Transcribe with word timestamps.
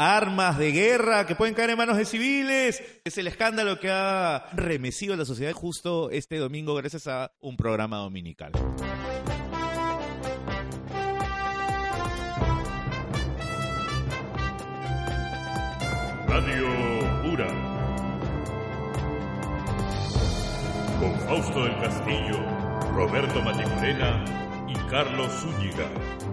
armas 0.00 0.56
de 0.56 0.72
guerra 0.72 1.26
que 1.26 1.34
pueden 1.34 1.54
caer 1.54 1.68
en 1.68 1.76
manos 1.76 1.98
de 1.98 2.06
civiles. 2.06 2.82
Es 3.04 3.18
el 3.18 3.26
escándalo 3.26 3.78
que 3.78 3.90
ha 3.90 4.46
remecido 4.54 5.14
la 5.14 5.26
sociedad 5.26 5.52
justo 5.52 6.10
este 6.10 6.38
domingo 6.38 6.74
gracias 6.74 7.06
a 7.06 7.32
un 7.40 7.58
programa 7.58 7.98
dominical. 7.98 8.52
Radio 16.26 16.66
Pura. 17.22 17.48
Con 20.98 21.20
Fausto 21.26 21.64
del 21.64 21.78
Castillo, 21.78 22.38
Roberto 22.94 23.42
Maticurena 23.42 24.24
y 24.66 24.74
Carlos 24.90 25.30
Zúñiga. 25.42 26.29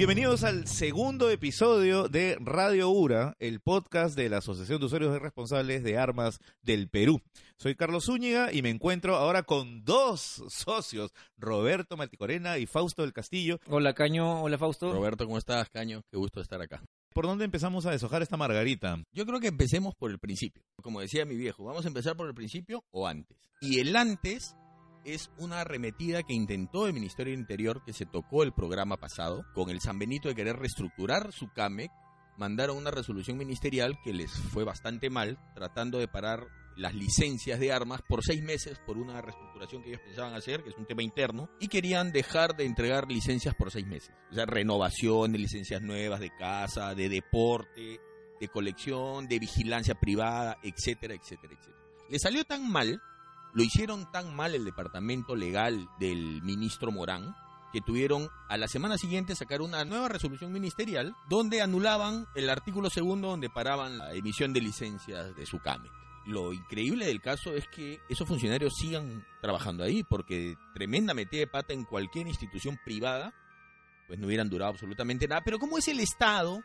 Bienvenidos 0.00 0.44
al 0.44 0.66
segundo 0.66 1.28
episodio 1.28 2.08
de 2.08 2.38
Radio 2.40 2.88
URA, 2.88 3.36
el 3.38 3.60
podcast 3.60 4.16
de 4.16 4.30
la 4.30 4.38
Asociación 4.38 4.80
de 4.80 4.86
Usuarios 4.86 5.14
y 5.14 5.18
Responsables 5.18 5.84
de 5.84 5.98
Armas 5.98 6.40
del 6.62 6.88
Perú. 6.88 7.20
Soy 7.58 7.74
Carlos 7.74 8.06
Zúñiga 8.06 8.50
y 8.50 8.62
me 8.62 8.70
encuentro 8.70 9.16
ahora 9.16 9.42
con 9.42 9.84
dos 9.84 10.42
socios, 10.48 11.12
Roberto 11.36 11.98
Maticorena 11.98 12.56
y 12.56 12.64
Fausto 12.64 13.02
del 13.02 13.12
Castillo. 13.12 13.60
Hola 13.66 13.92
Caño, 13.92 14.42
hola 14.42 14.56
Fausto. 14.56 14.90
Roberto, 14.90 15.26
¿cómo 15.26 15.36
estás, 15.36 15.68
Caño? 15.68 16.00
Qué 16.10 16.16
gusto 16.16 16.40
estar 16.40 16.62
acá. 16.62 16.82
¿Por 17.12 17.26
dónde 17.26 17.44
empezamos 17.44 17.84
a 17.84 17.90
deshojar 17.90 18.22
esta 18.22 18.38
margarita? 18.38 18.96
Yo 19.12 19.26
creo 19.26 19.38
que 19.38 19.48
empecemos 19.48 19.94
por 19.96 20.10
el 20.10 20.18
principio. 20.18 20.62
Como 20.82 21.02
decía 21.02 21.26
mi 21.26 21.36
viejo, 21.36 21.64
vamos 21.64 21.84
a 21.84 21.88
empezar 21.88 22.16
por 22.16 22.26
el 22.26 22.34
principio 22.34 22.86
o 22.90 23.06
antes. 23.06 23.36
Y 23.60 23.80
el 23.80 23.94
antes 23.94 24.56
es 25.04 25.30
una 25.38 25.60
arremetida 25.60 26.22
que 26.22 26.34
intentó 26.34 26.86
el 26.86 26.92
Ministerio 26.92 27.32
del 27.32 27.40
Interior, 27.40 27.82
que 27.84 27.92
se 27.92 28.06
tocó 28.06 28.42
el 28.42 28.52
programa 28.52 28.96
pasado, 28.96 29.44
con 29.54 29.70
el 29.70 29.80
San 29.80 29.98
Benito 29.98 30.28
de 30.28 30.34
querer 30.34 30.56
reestructurar 30.56 31.32
su 31.32 31.48
CAMEC, 31.48 31.90
mandaron 32.36 32.76
una 32.76 32.90
resolución 32.90 33.36
ministerial 33.36 33.98
que 34.02 34.12
les 34.12 34.30
fue 34.30 34.64
bastante 34.64 35.10
mal, 35.10 35.38
tratando 35.54 35.98
de 35.98 36.08
parar 36.08 36.46
las 36.76 36.94
licencias 36.94 37.60
de 37.60 37.72
armas 37.72 38.00
por 38.08 38.24
seis 38.24 38.42
meses 38.42 38.78
por 38.86 38.96
una 38.96 39.20
reestructuración 39.20 39.82
que 39.82 39.90
ellos 39.90 40.00
pensaban 40.02 40.34
hacer, 40.34 40.62
que 40.62 40.70
es 40.70 40.76
un 40.76 40.86
tema 40.86 41.02
interno, 41.02 41.50
y 41.60 41.68
querían 41.68 42.12
dejar 42.12 42.56
de 42.56 42.64
entregar 42.64 43.10
licencias 43.10 43.54
por 43.54 43.70
seis 43.70 43.86
meses. 43.86 44.14
O 44.30 44.34
sea, 44.34 44.46
renovación 44.46 45.32
de 45.32 45.38
licencias 45.38 45.82
nuevas 45.82 46.20
de 46.20 46.30
casa, 46.38 46.94
de 46.94 47.08
deporte, 47.08 48.00
de 48.40 48.48
colección, 48.48 49.28
de 49.28 49.38
vigilancia 49.38 49.94
privada, 49.94 50.56
etcétera, 50.62 51.14
etcétera, 51.14 51.52
etcétera. 51.52 51.78
Le 52.08 52.18
salió 52.18 52.44
tan 52.44 52.70
mal 52.70 53.02
lo 53.52 53.62
hicieron 53.62 54.10
tan 54.10 54.34
mal 54.34 54.54
el 54.54 54.64
departamento 54.64 55.34
legal 55.34 55.88
del 55.98 56.42
ministro 56.42 56.92
Morán 56.92 57.34
que 57.72 57.80
tuvieron 57.80 58.28
a 58.48 58.56
la 58.56 58.68
semana 58.68 58.98
siguiente 58.98 59.36
sacar 59.36 59.62
una 59.62 59.84
nueva 59.84 60.08
resolución 60.08 60.52
ministerial 60.52 61.14
donde 61.28 61.62
anulaban 61.62 62.26
el 62.34 62.50
artículo 62.50 62.90
segundo 62.90 63.28
donde 63.28 63.48
paraban 63.48 63.98
la 63.98 64.12
emisión 64.14 64.52
de 64.52 64.60
licencias 64.60 65.36
de 65.36 65.46
su 65.46 65.60
CAME. 65.60 65.88
Lo 66.26 66.52
increíble 66.52 67.06
del 67.06 67.20
caso 67.20 67.54
es 67.54 67.66
que 67.68 68.00
esos 68.08 68.26
funcionarios 68.26 68.74
sigan 68.76 69.24
trabajando 69.40 69.84
ahí 69.84 70.02
porque 70.02 70.56
tremenda 70.74 71.14
metida 71.14 71.40
de 71.40 71.46
pata 71.46 71.72
en 71.72 71.84
cualquier 71.84 72.26
institución 72.26 72.78
privada 72.84 73.32
pues 74.10 74.18
no 74.18 74.26
hubieran 74.26 74.50
durado 74.50 74.72
absolutamente 74.72 75.28
nada. 75.28 75.40
Pero 75.44 75.60
como 75.60 75.78
es 75.78 75.86
el 75.86 76.00
Estado, 76.00 76.64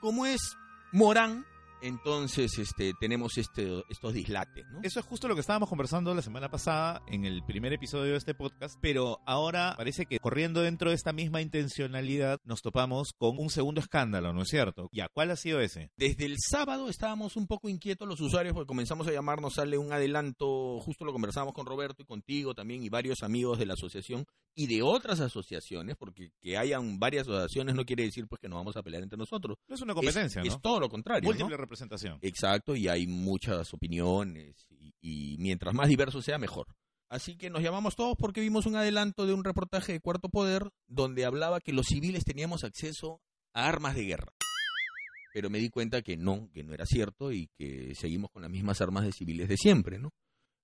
como 0.00 0.24
es 0.24 0.56
Morán, 0.92 1.44
entonces 1.82 2.58
este, 2.58 2.92
tenemos 3.00 3.38
este, 3.38 3.82
estos 3.88 4.14
dislates. 4.14 4.66
¿no? 4.70 4.80
Eso 4.82 5.00
es 5.00 5.06
justo 5.06 5.28
lo 5.28 5.34
que 5.34 5.40
estábamos 5.40 5.68
conversando 5.68 6.14
la 6.14 6.22
semana 6.22 6.50
pasada 6.50 7.02
en 7.06 7.24
el 7.24 7.42
primer 7.44 7.72
episodio 7.72 8.12
de 8.12 8.18
este 8.18 8.34
podcast, 8.34 8.78
pero 8.80 9.20
ahora 9.26 9.74
parece 9.76 10.06
que 10.06 10.18
corriendo 10.18 10.62
dentro 10.62 10.90
de 10.90 10.96
esta 10.96 11.12
misma 11.12 11.40
intencionalidad 11.40 12.40
nos 12.44 12.62
topamos 12.62 13.12
con 13.16 13.38
un 13.38 13.50
segundo 13.50 13.80
escándalo, 13.80 14.32
¿no 14.32 14.42
es 14.42 14.48
cierto? 14.48 14.88
¿Ya 14.92 15.08
cuál 15.08 15.30
ha 15.30 15.36
sido 15.36 15.60
ese? 15.60 15.90
Desde 15.96 16.26
el 16.26 16.36
sábado 16.38 16.88
estábamos 16.88 17.36
un 17.36 17.46
poco 17.46 17.68
inquietos 17.68 18.08
los 18.08 18.20
usuarios 18.20 18.54
porque 18.54 18.68
comenzamos 18.68 19.06
a 19.06 19.12
llamarnos, 19.12 19.54
sale 19.54 19.78
un 19.78 19.92
adelanto, 19.92 20.80
justo 20.80 21.04
lo 21.04 21.12
conversamos 21.12 21.54
con 21.54 21.66
Roberto 21.66 22.02
y 22.02 22.06
contigo 22.06 22.54
también 22.54 22.82
y 22.82 22.88
varios 22.88 23.22
amigos 23.22 23.58
de 23.58 23.66
la 23.66 23.74
asociación 23.74 24.26
y 24.54 24.66
de 24.66 24.82
otras 24.82 25.20
asociaciones, 25.20 25.96
porque 25.96 26.32
que 26.40 26.56
hayan 26.56 26.98
varias 26.98 27.26
asociaciones 27.28 27.74
no 27.74 27.84
quiere 27.84 28.04
decir 28.04 28.26
pues 28.26 28.40
que 28.40 28.48
nos 28.48 28.58
vamos 28.58 28.76
a 28.76 28.82
pelear 28.82 29.02
entre 29.02 29.16
nosotros. 29.16 29.56
No 29.68 29.74
es 29.74 29.80
una 29.80 29.94
competencia, 29.94 30.42
es, 30.42 30.48
¿no? 30.48 30.54
Es 30.54 30.60
todo 30.60 30.80
lo 30.80 30.88
contrario. 30.88 31.26
Múltiple 31.26 31.56
¿no? 31.56 31.58
Representación. 31.70 32.18
Exacto, 32.22 32.74
y 32.74 32.88
hay 32.88 33.06
muchas 33.06 33.72
opiniones 33.72 34.66
y, 35.00 35.36
mientras 35.38 35.72
más 35.72 35.88
diverso 35.88 36.20
sea, 36.20 36.36
mejor. 36.36 36.66
Así 37.08 37.36
que 37.36 37.48
nos 37.48 37.62
llamamos 37.62 37.94
todos 37.94 38.16
porque 38.18 38.40
vimos 38.40 38.66
un 38.66 38.76
adelanto 38.76 39.26
de 39.26 39.34
un 39.34 39.44
reportaje 39.44 39.92
de 39.92 40.00
Cuarto 40.00 40.28
Poder 40.28 40.70
donde 40.88 41.24
hablaba 41.24 41.60
que 41.60 41.72
los 41.72 41.86
civiles 41.86 42.24
teníamos 42.24 42.64
acceso 42.64 43.20
a 43.54 43.68
armas 43.68 43.94
de 43.94 44.04
guerra. 44.04 44.32
Pero 45.32 45.48
me 45.48 45.58
di 45.58 45.70
cuenta 45.70 46.02
que 46.02 46.16
no, 46.16 46.50
que 46.52 46.64
no 46.64 46.74
era 46.74 46.86
cierto 46.86 47.32
y 47.32 47.48
que 47.56 47.94
seguimos 47.94 48.30
con 48.32 48.42
las 48.42 48.50
mismas 48.50 48.80
armas 48.80 49.04
de 49.04 49.12
civiles 49.12 49.48
de 49.48 49.56
siempre, 49.56 49.98
¿no? 49.98 50.10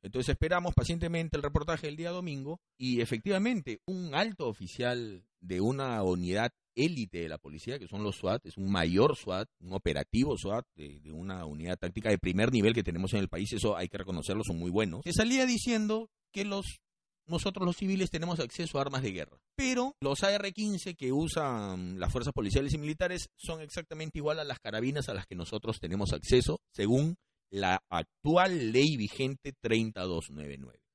Entonces 0.03 0.31
esperamos 0.31 0.75
pacientemente 0.75 1.37
el 1.37 1.43
reportaje 1.43 1.87
del 1.87 1.97
día 1.97 2.11
domingo 2.11 2.61
y 2.77 3.01
efectivamente 3.01 3.81
un 3.87 4.15
alto 4.15 4.49
oficial 4.49 5.25
de 5.41 5.61
una 5.61 6.03
unidad 6.03 6.53
élite 6.77 7.19
de 7.19 7.29
la 7.29 7.39
policía, 7.39 7.79
que 7.79 7.89
son 7.89 8.03
los 8.03 8.17
SWAT, 8.17 8.45
es 8.47 8.57
un 8.57 8.71
mayor 8.71 9.17
SWAT, 9.17 9.49
un 9.61 9.73
operativo 9.73 10.37
SWAT 10.37 10.67
de, 10.77 11.01
una 11.13 11.45
unidad 11.47 11.79
táctica 11.79 12.11
de 12.11 12.19
primer 12.19 12.53
nivel 12.53 12.75
que 12.75 12.83
tenemos 12.83 13.13
en 13.15 13.21
el 13.21 13.29
país, 13.29 13.53
eso 13.53 13.77
hay 13.77 13.89
que 13.89 13.99
reconocerlo, 13.99 14.43
son 14.45 14.59
muy 14.59 14.71
buenos, 14.71 15.03
que 15.03 15.13
salía 15.13 15.47
diciendo 15.47 16.11
que 16.33 16.45
los 16.45 16.81
nosotros 17.29 17.67
los 17.67 17.77
civiles 17.77 18.11
tenemos 18.11 18.39
acceso 18.39 18.79
a 18.79 18.83
armas 18.83 19.03
de 19.03 19.11
guerra. 19.11 19.37
Pero 19.57 19.97
los 20.01 20.23
AR-15 20.23 20.95
que 20.95 21.11
usan 21.11 21.99
las 21.99 22.13
fuerzas 22.13 22.33
policiales 22.33 22.73
y 22.75 22.79
militares 22.79 23.31
son 23.37 23.63
exactamente 23.63 24.19
igual 24.19 24.39
a 24.39 24.45
las 24.45 24.61
carabinas 24.61 25.09
a 25.09 25.15
las 25.15 25.27
que 25.27 25.35
nosotros 25.35 25.81
tenemos 25.81 26.13
acceso, 26.13 26.61
según 26.71 27.17
la 27.51 27.83
actual 27.91 28.71
ley 28.71 28.97
vigente 28.97 29.53
30299 29.61 30.86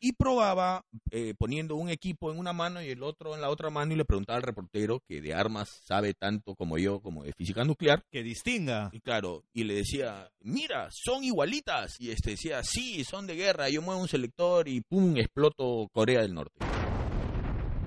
y 0.00 0.12
probaba 0.12 0.84
eh, 1.10 1.34
poniendo 1.38 1.76
un 1.76 1.90
equipo 1.90 2.32
en 2.32 2.38
una 2.38 2.52
mano 2.52 2.82
y 2.82 2.88
el 2.88 3.02
otro 3.02 3.34
en 3.34 3.40
la 3.40 3.50
otra 3.50 3.70
mano 3.70 3.92
y 3.92 3.96
le 3.96 4.04
preguntaba 4.04 4.38
al 4.38 4.42
reportero 4.42 5.00
que 5.06 5.20
de 5.20 5.34
armas 5.34 5.82
sabe 5.84 6.14
tanto 6.14 6.54
como 6.54 6.78
yo 6.78 7.00
como 7.00 7.24
de 7.24 7.32
física 7.32 7.64
nuclear. 7.64 8.04
Que 8.10 8.22
distinga. 8.22 8.90
Y 8.92 9.00
claro 9.00 9.44
y 9.52 9.64
le 9.64 9.74
decía 9.74 10.30
mira 10.40 10.88
son 10.90 11.24
igualitas 11.24 12.00
y 12.00 12.10
este 12.10 12.30
decía 12.30 12.62
sí 12.64 13.04
son 13.04 13.26
de 13.26 13.36
guerra 13.36 13.68
yo 13.68 13.82
muevo 13.82 14.00
un 14.00 14.08
selector 14.08 14.68
y 14.68 14.80
pum 14.80 15.16
exploto 15.16 15.88
Corea 15.92 16.22
del 16.22 16.34
Norte 16.34 16.79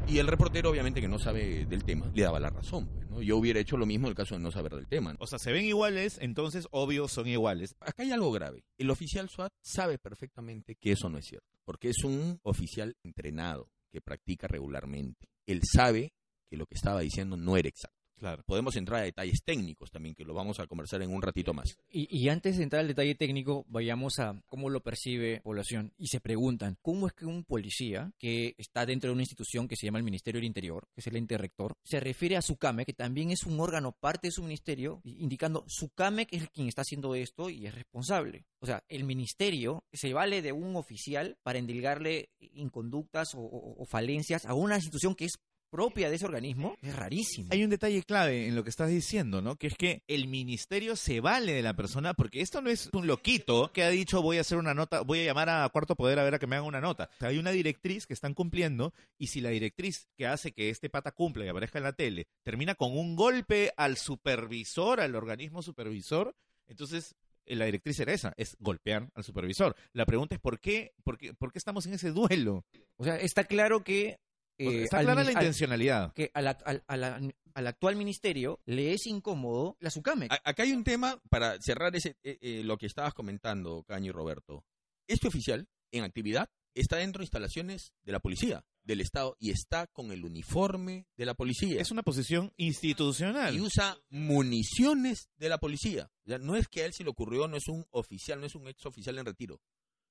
y 0.07 0.17
el 0.17 0.27
reportero 0.27 0.69
obviamente 0.69 1.01
que 1.01 1.07
no 1.07 1.19
sabe 1.19 1.65
del 1.65 1.83
tema 1.83 2.11
le 2.13 2.23
daba 2.23 2.39
la 2.39 2.49
razón 2.49 2.87
pues, 2.87 3.09
¿no? 3.09 3.21
yo 3.21 3.37
hubiera 3.37 3.59
hecho 3.59 3.77
lo 3.77 3.85
mismo 3.85 4.07
en 4.07 4.11
el 4.11 4.15
caso 4.15 4.35
de 4.35 4.41
no 4.41 4.51
saber 4.51 4.75
del 4.75 4.87
tema 4.87 5.13
¿no? 5.13 5.17
o 5.19 5.27
sea 5.27 5.39
se 5.39 5.51
ven 5.51 5.65
iguales 5.65 6.17
entonces 6.21 6.67
obvio 6.71 7.07
son 7.07 7.27
iguales 7.27 7.75
acá 7.79 8.03
hay 8.03 8.11
algo 8.11 8.31
grave 8.31 8.63
el 8.77 8.89
oficial 8.89 9.29
SWAT 9.29 9.53
sabe 9.61 9.97
perfectamente 9.97 10.75
que 10.75 10.91
eso 10.91 11.09
no 11.09 11.17
es 11.17 11.25
cierto 11.25 11.53
porque 11.65 11.89
es 11.89 12.03
un 12.03 12.39
oficial 12.43 12.95
entrenado 13.03 13.69
que 13.93 14.01
practica 14.01 14.47
regularmente. 14.47 15.29
Él 15.45 15.61
sabe 15.63 16.13
que 16.49 16.57
lo 16.57 16.65
que 16.65 16.75
estaba 16.75 17.01
diciendo 17.01 17.37
no 17.37 17.55
era 17.55 17.69
exacto. 17.69 18.02
Claro. 18.17 18.43
Podemos 18.45 18.75
entrar 18.75 19.01
a 19.01 19.03
detalles 19.03 19.43
técnicos 19.43 19.91
también, 19.91 20.15
que 20.15 20.23
lo 20.23 20.33
vamos 20.33 20.59
a 20.59 20.67
conversar 20.67 21.01
en 21.01 21.11
un 21.11 21.21
ratito 21.21 21.53
más. 21.53 21.77
Y, 21.89 22.07
y, 22.15 22.29
antes 22.29 22.57
de 22.57 22.63
entrar 22.63 22.81
al 22.81 22.87
detalle 22.87 23.15
técnico, 23.15 23.65
vayamos 23.67 24.19
a 24.19 24.41
cómo 24.47 24.69
lo 24.69 24.81
percibe 24.81 25.35
la 25.35 25.41
población. 25.41 25.93
Y 25.97 26.07
se 26.07 26.21
preguntan, 26.21 26.77
¿cómo 26.81 27.07
es 27.07 27.13
que 27.13 27.25
un 27.25 27.43
policía 27.43 28.11
que 28.17 28.55
está 28.57 28.85
dentro 28.85 29.09
de 29.09 29.13
una 29.13 29.23
institución 29.23 29.67
que 29.67 29.75
se 29.75 29.85
llama 29.85 29.97
el 29.97 30.03
Ministerio 30.05 30.39
del 30.39 30.47
Interior, 30.47 30.87
que 30.93 31.01
es 31.01 31.07
el 31.07 31.17
ente 31.17 31.37
rector, 31.37 31.75
se 31.83 31.99
refiere 31.99 32.37
a 32.37 32.41
su 32.41 32.57
CAME, 32.57 32.85
que 32.85 32.93
también 32.93 33.31
es 33.31 33.43
un 33.43 33.59
órgano 33.59 33.91
parte 33.91 34.27
de 34.27 34.31
su 34.31 34.43
ministerio, 34.43 35.01
indicando 35.03 35.65
su 35.67 35.89
CAME 35.89 36.25
que 36.25 36.37
es 36.37 36.49
quien 36.49 36.67
está 36.67 36.81
haciendo 36.81 37.15
esto 37.15 37.49
y 37.49 37.65
es 37.65 37.75
responsable? 37.75 38.45
O 38.59 38.65
sea, 38.65 38.83
el 38.87 39.03
ministerio 39.03 39.83
se 39.91 40.13
vale 40.13 40.41
de 40.41 40.53
un 40.53 40.75
oficial 40.75 41.37
para 41.43 41.59
endilgarle 41.59 42.29
inconductas 42.39 43.35
o, 43.35 43.39
o, 43.39 43.81
o 43.81 43.85
falencias 43.85 44.45
a 44.45 44.53
una 44.53 44.75
institución 44.75 45.15
que 45.15 45.25
es 45.25 45.39
propia 45.73 46.07
de 46.07 46.17
ese 46.17 46.25
organismo 46.25 46.77
es 46.83 46.95
rarísimo. 46.95 47.49
Hay 47.51 47.63
un 47.63 47.71
detalle 47.71 48.03
clave 48.03 48.47
en 48.47 48.55
lo 48.55 48.63
que 48.63 48.69
estás 48.69 48.91
diciendo, 48.91 49.41
¿no? 49.41 49.55
Que 49.55 49.65
es 49.65 49.75
que 49.75 50.03
el 50.07 50.27
ministerio 50.27 50.95
se 50.95 51.19
vale 51.19 51.51
de 51.51 51.63
la 51.63 51.75
persona 51.75 52.13
porque 52.13 52.41
esto 52.41 52.61
no 52.61 52.69
es 52.69 52.91
un 52.93 53.07
loquito 53.07 53.71
que 53.73 53.81
ha 53.81 53.89
dicho 53.89 54.21
voy 54.21 54.37
a 54.37 54.41
hacer 54.41 54.59
una 54.59 54.75
nota, 54.75 55.01
voy 55.01 55.21
a 55.21 55.25
llamar 55.25 55.49
a 55.49 55.67
Cuarto 55.69 55.95
Poder 55.95 56.19
a 56.19 56.23
ver 56.23 56.35
a 56.35 56.39
que 56.39 56.45
me 56.45 56.57
hagan 56.57 56.67
una 56.67 56.79
nota. 56.79 57.09
O 57.15 57.17
sea, 57.17 57.29
hay 57.29 57.39
una 57.39 57.49
directriz 57.49 58.05
que 58.05 58.13
están 58.13 58.35
cumpliendo 58.35 58.93
y 59.17 59.27
si 59.27 59.41
la 59.41 59.49
directriz 59.49 60.07
que 60.15 60.27
hace 60.27 60.51
que 60.51 60.69
este 60.69 60.91
pata 60.91 61.11
cumpla 61.11 61.43
y 61.43 61.47
aparezca 61.47 61.79
en 61.79 61.85
la 61.85 61.93
tele 61.93 62.27
termina 62.43 62.75
con 62.75 62.95
un 62.95 63.15
golpe 63.15 63.73
al 63.75 63.97
supervisor, 63.97 65.01
al 65.01 65.15
organismo 65.15 65.63
supervisor, 65.63 66.35
entonces 66.67 67.15
eh, 67.47 67.55
la 67.55 67.65
directriz 67.65 67.99
era 67.99 68.13
esa, 68.13 68.35
es 68.37 68.57
golpear 68.59 69.09
al 69.15 69.23
supervisor. 69.23 69.75
La 69.91 70.05
pregunta 70.05 70.35
es 70.35 70.41
¿por 70.41 70.59
qué, 70.59 70.93
por 71.03 71.17
qué, 71.17 71.33
por 71.33 71.51
qué 71.51 71.57
estamos 71.57 71.87
en 71.87 71.93
ese 71.95 72.11
duelo? 72.11 72.63
O 72.97 73.03
sea, 73.03 73.15
está 73.15 73.45
claro 73.45 73.83
que 73.83 74.19
eh, 74.57 74.83
está 74.83 75.01
clara 75.01 75.23
la 75.23 75.31
intencionalidad. 75.31 76.03
Al, 76.05 76.13
que 76.13 76.31
al, 76.33 76.47
al, 76.47 76.83
al, 76.87 77.35
al, 77.53 77.67
actual 77.67 77.95
ministerio 77.95 78.59
le 78.65 78.93
es 78.93 79.05
incómodo 79.07 79.77
la 79.79 79.89
SUCAME. 79.89 80.27
Acá 80.29 80.63
hay 80.63 80.73
un 80.73 80.83
tema 80.83 81.21
para 81.29 81.57
cerrar 81.61 81.95
ese, 81.95 82.17
eh, 82.23 82.37
eh, 82.41 82.61
lo 82.63 82.77
que 82.77 82.85
estabas 82.85 83.13
comentando, 83.13 83.83
Caño 83.83 84.09
y 84.09 84.11
Roberto. 84.11 84.65
Este 85.07 85.27
oficial, 85.27 85.67
en 85.91 86.03
actividad, 86.03 86.49
está 86.73 86.97
dentro 86.97 87.19
de 87.19 87.25
instalaciones 87.25 87.93
de 88.03 88.11
la 88.11 88.19
policía. 88.19 88.65
del 88.83 88.99
Estado 88.99 89.37
y 89.39 89.51
está 89.51 89.87
con 89.87 90.11
el 90.11 90.25
uniforme 90.25 91.07
de 91.15 91.25
la 91.25 91.35
policía. 91.35 91.79
Es 91.79 91.91
una 91.91 92.03
posición 92.03 92.51
institucional. 92.57 93.55
y 93.55 93.61
usa 93.61 93.97
municiones 94.09 95.29
de 95.37 95.47
la 95.47 95.57
policía. 95.57 96.11
O 96.25 96.29
sea, 96.29 96.37
no 96.37 96.57
es 96.57 96.67
que 96.67 96.81
a 96.81 96.85
él 96.85 96.93
se 96.93 97.03
le 97.03 97.09
ocurrió, 97.09 97.47
no 97.47 97.55
es 97.55 97.67
un 97.69 97.85
oficial, 97.91 98.41
no 98.41 98.45
es 98.45 98.55
un 98.55 98.67
ex 98.67 98.85
oficial 98.85 99.17
en 99.17 99.25
retiro. 99.25 99.61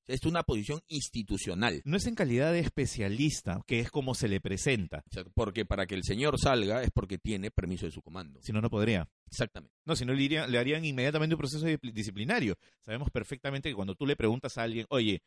Es 0.07 0.25
una 0.25 0.43
posición 0.43 0.81
institucional. 0.89 1.81
No 1.85 1.97
es 1.97 2.07
en 2.07 2.15
calidad 2.15 2.53
de 2.53 2.59
especialista, 2.59 3.63
que 3.67 3.81
es 3.81 3.91
como 3.91 4.15
se 4.15 4.29
le 4.29 4.41
presenta. 4.41 5.05
O 5.11 5.13
sea, 5.13 5.25
porque 5.35 5.65
para 5.65 5.87
que 5.87 5.95
el 5.95 6.03
señor 6.03 6.39
salga 6.41 6.83
es 6.83 6.91
porque 6.91 7.19
tiene 7.19 7.51
permiso 7.51 7.87
de 7.87 7.93
su 7.93 8.03
comando. 8.03 8.41
Si 8.43 8.53
no, 8.53 8.61
no 8.61 8.71
podría. 8.71 9.09
Exactamente. 9.27 9.75
No, 9.85 9.95
si 9.95 10.05
no 10.05 10.13
le, 10.13 10.59
harían 10.59 10.85
inmediatamente 10.85 11.35
un 11.35 11.39
proceso 11.39 11.67
disciplinario. 11.83 12.57
Sabemos 12.81 13.11
perfectamente 13.11 13.69
que 13.69 13.75
cuando 13.75 13.95
tú 13.95 14.07
le 14.07 14.17
preguntas 14.17 14.59
a 14.59 14.63
alguien, 14.65 14.87
oye, 14.89 15.23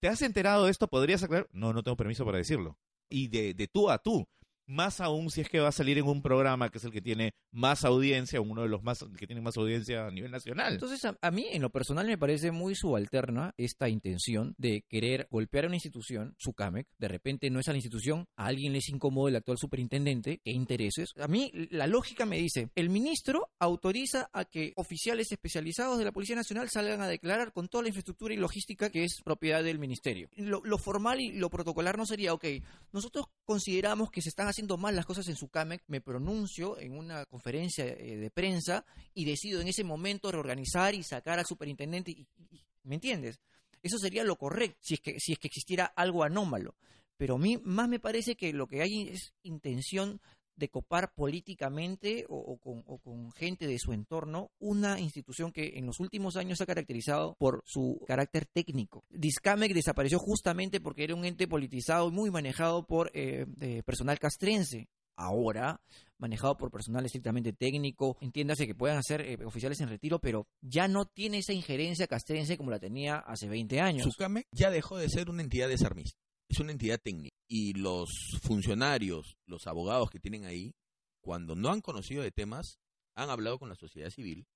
¿te 0.00 0.08
has 0.08 0.22
enterado 0.22 0.64
de 0.64 0.70
esto? 0.70 0.88
¿Podrías 0.88 1.22
aclarar? 1.22 1.48
No, 1.52 1.72
no 1.72 1.82
tengo 1.82 1.96
permiso 1.96 2.24
para 2.24 2.38
decirlo. 2.38 2.78
Y 3.08 3.28
de, 3.28 3.54
de 3.54 3.68
tú 3.68 3.90
a 3.90 3.98
tú. 3.98 4.26
Más 4.66 5.00
aún 5.00 5.30
si 5.30 5.40
es 5.40 5.48
que 5.48 5.60
va 5.60 5.68
a 5.68 5.72
salir 5.72 5.98
en 5.98 6.06
un 6.06 6.22
programa 6.22 6.70
que 6.70 6.78
es 6.78 6.84
el 6.84 6.92
que 6.92 7.00
tiene 7.00 7.34
más 7.52 7.84
audiencia, 7.84 8.40
uno 8.40 8.62
de 8.62 8.68
los 8.68 8.82
más 8.82 9.04
que 9.16 9.26
tiene 9.26 9.40
más 9.40 9.56
audiencia 9.56 10.06
a 10.06 10.10
nivel 10.10 10.30
nacional. 10.30 10.74
Entonces, 10.74 11.00
a, 11.04 11.30
mí, 11.30 11.46
en 11.50 11.62
lo 11.62 11.70
personal, 11.70 12.06
me 12.06 12.18
parece 12.18 12.50
muy 12.50 12.74
subalterna 12.74 13.54
esta 13.56 13.88
intención 13.88 14.54
de 14.58 14.84
querer 14.88 15.28
golpear 15.30 15.64
a 15.64 15.68
una 15.68 15.76
institución, 15.76 16.34
su 16.38 16.52
CAMEC. 16.52 16.86
De 16.98 17.08
repente 17.08 17.48
no 17.48 17.60
es 17.60 17.68
a 17.68 17.72
la 17.72 17.78
institución, 17.78 18.26
a 18.36 18.46
alguien 18.46 18.72
le 18.72 18.78
es 18.78 18.88
incómodo 18.88 19.28
el 19.28 19.36
actual 19.36 19.58
superintendente. 19.58 20.40
¿Qué 20.44 20.50
intereses? 20.50 21.10
A 21.16 21.28
mí, 21.28 21.50
la 21.70 21.86
lógica 21.86 22.26
me 22.26 22.38
dice: 22.38 22.70
el 22.74 22.90
ministro 22.90 23.48
autoriza 23.58 24.28
a 24.32 24.44
que 24.44 24.72
oficiales 24.76 25.32
especializados 25.32 25.98
de 25.98 26.04
la 26.04 26.12
Policía 26.12 26.36
Nacional 26.36 26.68
salgan 26.68 27.00
a 27.00 27.08
declarar 27.08 27.52
con 27.52 27.68
toda 27.68 27.82
la 27.82 27.88
infraestructura 27.88 28.34
y 28.34 28.36
logística 28.36 28.90
que 28.90 29.04
es 29.04 29.22
propiedad 29.24 29.62
del 29.62 29.78
ministerio. 29.78 30.28
Lo, 30.36 30.60
lo 30.64 30.76
formal 30.76 31.20
y 31.20 31.32
lo 31.32 31.50
protocolar 31.50 31.96
no 31.96 32.04
sería, 32.04 32.34
ok, 32.34 32.44
nosotros 32.92 33.26
consideramos 33.44 34.10
que 34.10 34.20
se 34.20 34.28
están 34.28 34.48
haciendo 34.48 34.55
mal 34.78 34.96
las 34.96 35.06
cosas 35.06 35.28
en 35.28 35.36
su 35.36 35.48
CAMEC, 35.48 35.82
me 35.88 36.00
pronuncio 36.00 36.78
en 36.78 36.96
una 36.96 37.24
conferencia 37.26 37.84
eh, 37.84 38.16
de 38.16 38.30
prensa 38.30 38.84
y 39.14 39.24
decido 39.24 39.60
en 39.60 39.68
ese 39.68 39.84
momento 39.84 40.30
reorganizar 40.32 40.94
y 40.94 41.02
sacar 41.02 41.38
al 41.38 41.46
superintendente. 41.46 42.10
Y, 42.12 42.26
y- 42.50 42.64
¿Me 42.84 42.94
entiendes? 42.96 43.40
Eso 43.82 43.98
sería 43.98 44.24
lo 44.24 44.36
correcto, 44.36 44.78
si 44.80 44.94
es, 44.94 45.00
que, 45.00 45.18
si 45.18 45.32
es 45.32 45.38
que 45.38 45.48
existiera 45.48 45.84
algo 45.86 46.22
anómalo. 46.24 46.74
Pero 47.16 47.36
a 47.36 47.38
mí 47.38 47.58
más 47.64 47.88
me 47.88 47.98
parece 48.00 48.36
que 48.36 48.52
lo 48.52 48.66
que 48.66 48.82
hay 48.82 49.08
es 49.08 49.32
intención 49.42 50.20
de 50.56 50.68
copar 50.68 51.12
políticamente 51.14 52.24
o, 52.28 52.36
o 52.36 52.58
con, 52.58 52.82
o 52.86 52.98
con 52.98 53.30
gente 53.32 53.66
de 53.66 53.78
su 53.78 53.92
entorno 53.92 54.50
una 54.58 54.98
institución 55.00 55.52
que 55.52 55.74
en 55.76 55.86
los 55.86 56.00
últimos 56.00 56.36
años 56.36 56.58
se 56.58 56.64
ha 56.64 56.66
caracterizado 56.66 57.36
por 57.38 57.62
su 57.66 58.00
carácter 58.06 58.46
técnico. 58.46 59.04
Discamec 59.10 59.72
desapareció 59.72 60.18
justamente 60.18 60.80
porque 60.80 61.04
era 61.04 61.14
un 61.14 61.24
ente 61.24 61.46
politizado 61.46 62.08
y 62.08 62.12
muy 62.12 62.30
manejado 62.30 62.86
por 62.86 63.10
eh, 63.14 63.46
eh, 63.60 63.82
personal 63.84 64.18
castrense. 64.18 64.88
Ahora, 65.18 65.80
manejado 66.18 66.56
por 66.58 66.70
personal 66.70 67.04
estrictamente 67.06 67.52
técnico, 67.54 68.18
entiéndase 68.20 68.66
que 68.66 68.74
puedan 68.74 69.02
ser 69.02 69.22
eh, 69.22 69.38
oficiales 69.44 69.80
en 69.80 69.88
retiro, 69.88 70.18
pero 70.18 70.46
ya 70.60 70.88
no 70.88 71.06
tiene 71.06 71.38
esa 71.38 71.54
injerencia 71.54 72.06
castrense 72.06 72.56
como 72.56 72.70
la 72.70 72.78
tenía 72.78 73.16
hace 73.16 73.48
20 73.48 73.80
años. 73.80 74.04
Sucame 74.04 74.44
ya 74.52 74.70
dejó 74.70 74.98
de 74.98 75.08
ser 75.08 75.30
una 75.30 75.42
entidad 75.42 75.68
desarmista, 75.68 76.20
es 76.48 76.60
una 76.60 76.72
entidad 76.72 77.00
técnica. 77.00 77.34
Y 77.48 77.74
los 77.74 78.10
funcionarios, 78.42 79.36
los 79.46 79.66
abogados 79.66 80.10
que 80.10 80.20
tienen 80.20 80.44
ahí, 80.44 80.74
cuando 81.20 81.54
no 81.54 81.70
han 81.70 81.80
conocido 81.80 82.22
de 82.22 82.32
temas, 82.32 82.78
han 83.14 83.30
hablado 83.30 83.58
con 83.58 83.68
la 83.68 83.74
sociedad 83.76 84.10
civil 84.10 84.46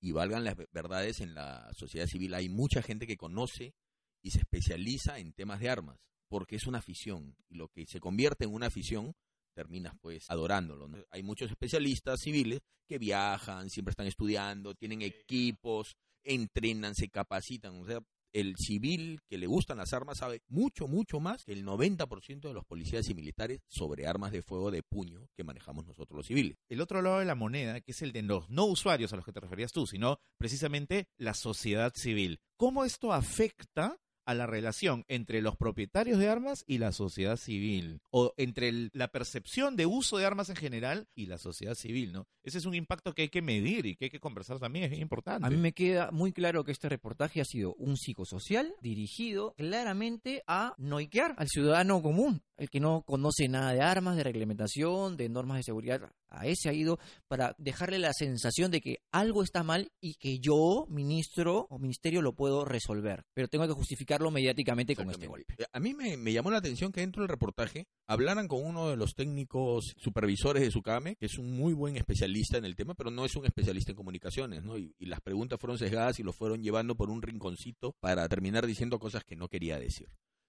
y 0.00 0.12
valgan 0.12 0.44
las 0.44 0.56
ve- 0.56 0.68
verdades 0.72 1.20
en 1.20 1.34
la 1.34 1.70
sociedad 1.74 2.06
civil. 2.06 2.34
Hay 2.34 2.48
mucha 2.48 2.82
gente 2.82 3.06
que 3.06 3.16
conoce 3.16 3.74
y 4.22 4.30
se 4.30 4.40
especializa 4.40 5.18
en 5.18 5.32
temas 5.32 5.60
de 5.60 5.70
armas, 5.70 5.98
porque 6.28 6.56
es 6.56 6.66
una 6.66 6.78
afición. 6.78 7.36
Y 7.48 7.54
lo 7.56 7.68
que 7.68 7.86
se 7.86 8.00
convierte 8.00 8.44
en 8.44 8.52
una 8.52 8.66
afición, 8.66 9.14
terminas 9.54 9.94
pues 10.00 10.28
adorándolo. 10.28 10.88
¿no? 10.88 10.98
Hay 11.10 11.22
muchos 11.22 11.50
especialistas 11.50 12.20
civiles 12.20 12.60
que 12.86 12.98
viajan, 12.98 13.70
siempre 13.70 13.90
están 13.90 14.06
estudiando, 14.06 14.74
tienen 14.74 15.02
equipos, 15.02 15.96
entrenan, 16.24 16.94
se 16.94 17.08
capacitan. 17.08 17.80
O 17.80 17.84
sea, 17.86 18.00
el 18.32 18.56
civil 18.56 19.20
que 19.28 19.38
le 19.38 19.46
gustan 19.46 19.78
las 19.78 19.92
armas 19.92 20.18
sabe 20.18 20.42
mucho, 20.48 20.86
mucho 20.86 21.20
más 21.20 21.44
que 21.44 21.52
el 21.52 21.64
90% 21.64 22.40
de 22.40 22.54
los 22.54 22.64
policías 22.64 23.08
y 23.08 23.14
militares 23.14 23.60
sobre 23.68 24.06
armas 24.06 24.32
de 24.32 24.42
fuego 24.42 24.70
de 24.70 24.82
puño 24.82 25.28
que 25.36 25.44
manejamos 25.44 25.86
nosotros 25.86 26.16
los 26.16 26.26
civiles. 26.26 26.56
el 26.68 26.80
otro 26.80 27.02
lado 27.02 27.18
de 27.18 27.24
la 27.24 27.34
moneda, 27.34 27.80
que 27.80 27.92
es 27.92 28.02
el 28.02 28.12
de 28.12 28.22
los 28.22 28.48
no 28.50 28.66
usuarios 28.66 29.12
a 29.12 29.16
los 29.16 29.24
que 29.24 29.32
te 29.32 29.40
referías 29.40 29.72
tú, 29.72 29.86
sino 29.86 30.18
precisamente 30.36 31.06
la 31.16 31.34
sociedad 31.34 31.92
civil. 31.94 32.40
¿Cómo 32.56 32.84
esto 32.84 33.12
afecta 33.12 33.96
a 34.28 34.34
la 34.34 34.46
relación 34.46 35.04
entre 35.08 35.40
los 35.40 35.56
propietarios 35.56 36.18
de 36.18 36.28
armas 36.28 36.62
y 36.66 36.76
la 36.78 36.92
sociedad 36.92 37.36
civil? 37.36 38.00
O 38.10 38.34
entre 38.36 38.68
el- 38.68 38.90
la 38.92 39.08
percepción 39.08 39.74
de 39.74 39.86
uso 39.86 40.18
de 40.18 40.26
armas 40.26 40.50
en 40.50 40.56
general 40.56 41.08
y 41.14 41.26
la 41.26 41.38
sociedad 41.38 41.74
civil, 41.74 42.12
¿no? 42.12 42.26
Ese 42.44 42.58
es 42.58 42.66
un 42.66 42.74
impacto 42.74 43.14
que 43.14 43.22
hay 43.22 43.28
que 43.30 43.42
medir 43.42 43.86
y 43.86 43.96
que 43.96 44.06
hay 44.06 44.10
que 44.10 44.20
conversar 44.20 44.58
también, 44.58 44.92
es 44.92 44.98
importante. 45.00 45.46
A 45.46 45.50
mí 45.50 45.56
me 45.56 45.72
queda 45.72 46.10
muy 46.10 46.32
claro 46.32 46.62
que 46.64 46.72
este 46.72 46.88
reportaje 46.88 47.40
ha 47.40 47.44
sido 47.44 47.74
un 47.78 47.96
psicosocial 47.96 48.74
dirigido 48.82 49.54
claramente 49.56 50.42
a 50.46 50.74
noiquear 50.78 51.34
al 51.38 51.48
ciudadano 51.48 52.02
común, 52.02 52.42
el 52.56 52.68
que 52.68 52.80
no 52.80 53.02
conoce 53.06 53.48
nada 53.48 53.72
de 53.72 53.80
armas, 53.80 54.16
de 54.16 54.24
reglamentación, 54.24 55.16
de 55.16 55.28
normas 55.28 55.56
de 55.58 55.62
seguridad. 55.62 56.10
A 56.30 56.46
ese 56.46 56.68
ha 56.68 56.72
ido 56.72 56.98
para 57.26 57.54
dejarle 57.58 57.98
la 57.98 58.12
sensación 58.12 58.70
de 58.70 58.80
que 58.80 58.98
algo 59.12 59.42
está 59.42 59.62
mal 59.62 59.90
y 60.00 60.14
que 60.14 60.38
yo, 60.38 60.86
ministro 60.88 61.66
o 61.70 61.78
ministerio, 61.78 62.22
lo 62.22 62.34
puedo 62.34 62.64
resolver. 62.64 63.24
Pero 63.34 63.48
tengo 63.48 63.66
que 63.66 63.72
justificarlo 63.72 64.30
mediáticamente 64.30 64.94
con 64.94 65.10
este 65.10 65.26
golpe. 65.26 65.54
A 65.72 65.80
mí 65.80 65.94
me, 65.94 66.16
me 66.16 66.32
llamó 66.32 66.50
la 66.50 66.58
atención 66.58 66.92
que 66.92 67.00
dentro 67.00 67.22
del 67.22 67.28
reportaje 67.28 67.86
hablaran 68.06 68.48
con 68.48 68.64
uno 68.64 68.88
de 68.88 68.96
los 68.96 69.14
técnicos 69.14 69.94
supervisores 69.96 70.62
de 70.62 70.70
Sucame, 70.70 71.16
que 71.16 71.26
es 71.26 71.38
un 71.38 71.52
muy 71.52 71.72
buen 71.72 71.96
especialista 71.96 72.58
en 72.58 72.64
el 72.64 72.76
tema, 72.76 72.94
pero 72.94 73.10
no 73.10 73.24
es 73.24 73.36
un 73.36 73.46
especialista 73.46 73.92
en 73.92 73.96
comunicaciones, 73.96 74.62
¿no? 74.62 74.78
Y, 74.78 74.94
y 74.98 75.06
las 75.06 75.20
preguntas 75.20 75.58
fueron 75.60 75.78
sesgadas 75.78 76.18
y 76.18 76.22
lo 76.22 76.32
fueron 76.32 76.62
llevando 76.62 76.94
por 76.96 77.10
un 77.10 77.22
rinconcito 77.22 77.94
para 78.00 78.28
terminar 78.28 78.66
diciendo 78.66 78.98
cosas 78.98 79.24
que 79.24 79.36
no 79.36 79.48
quería 79.48 79.78
decir. 79.78 80.08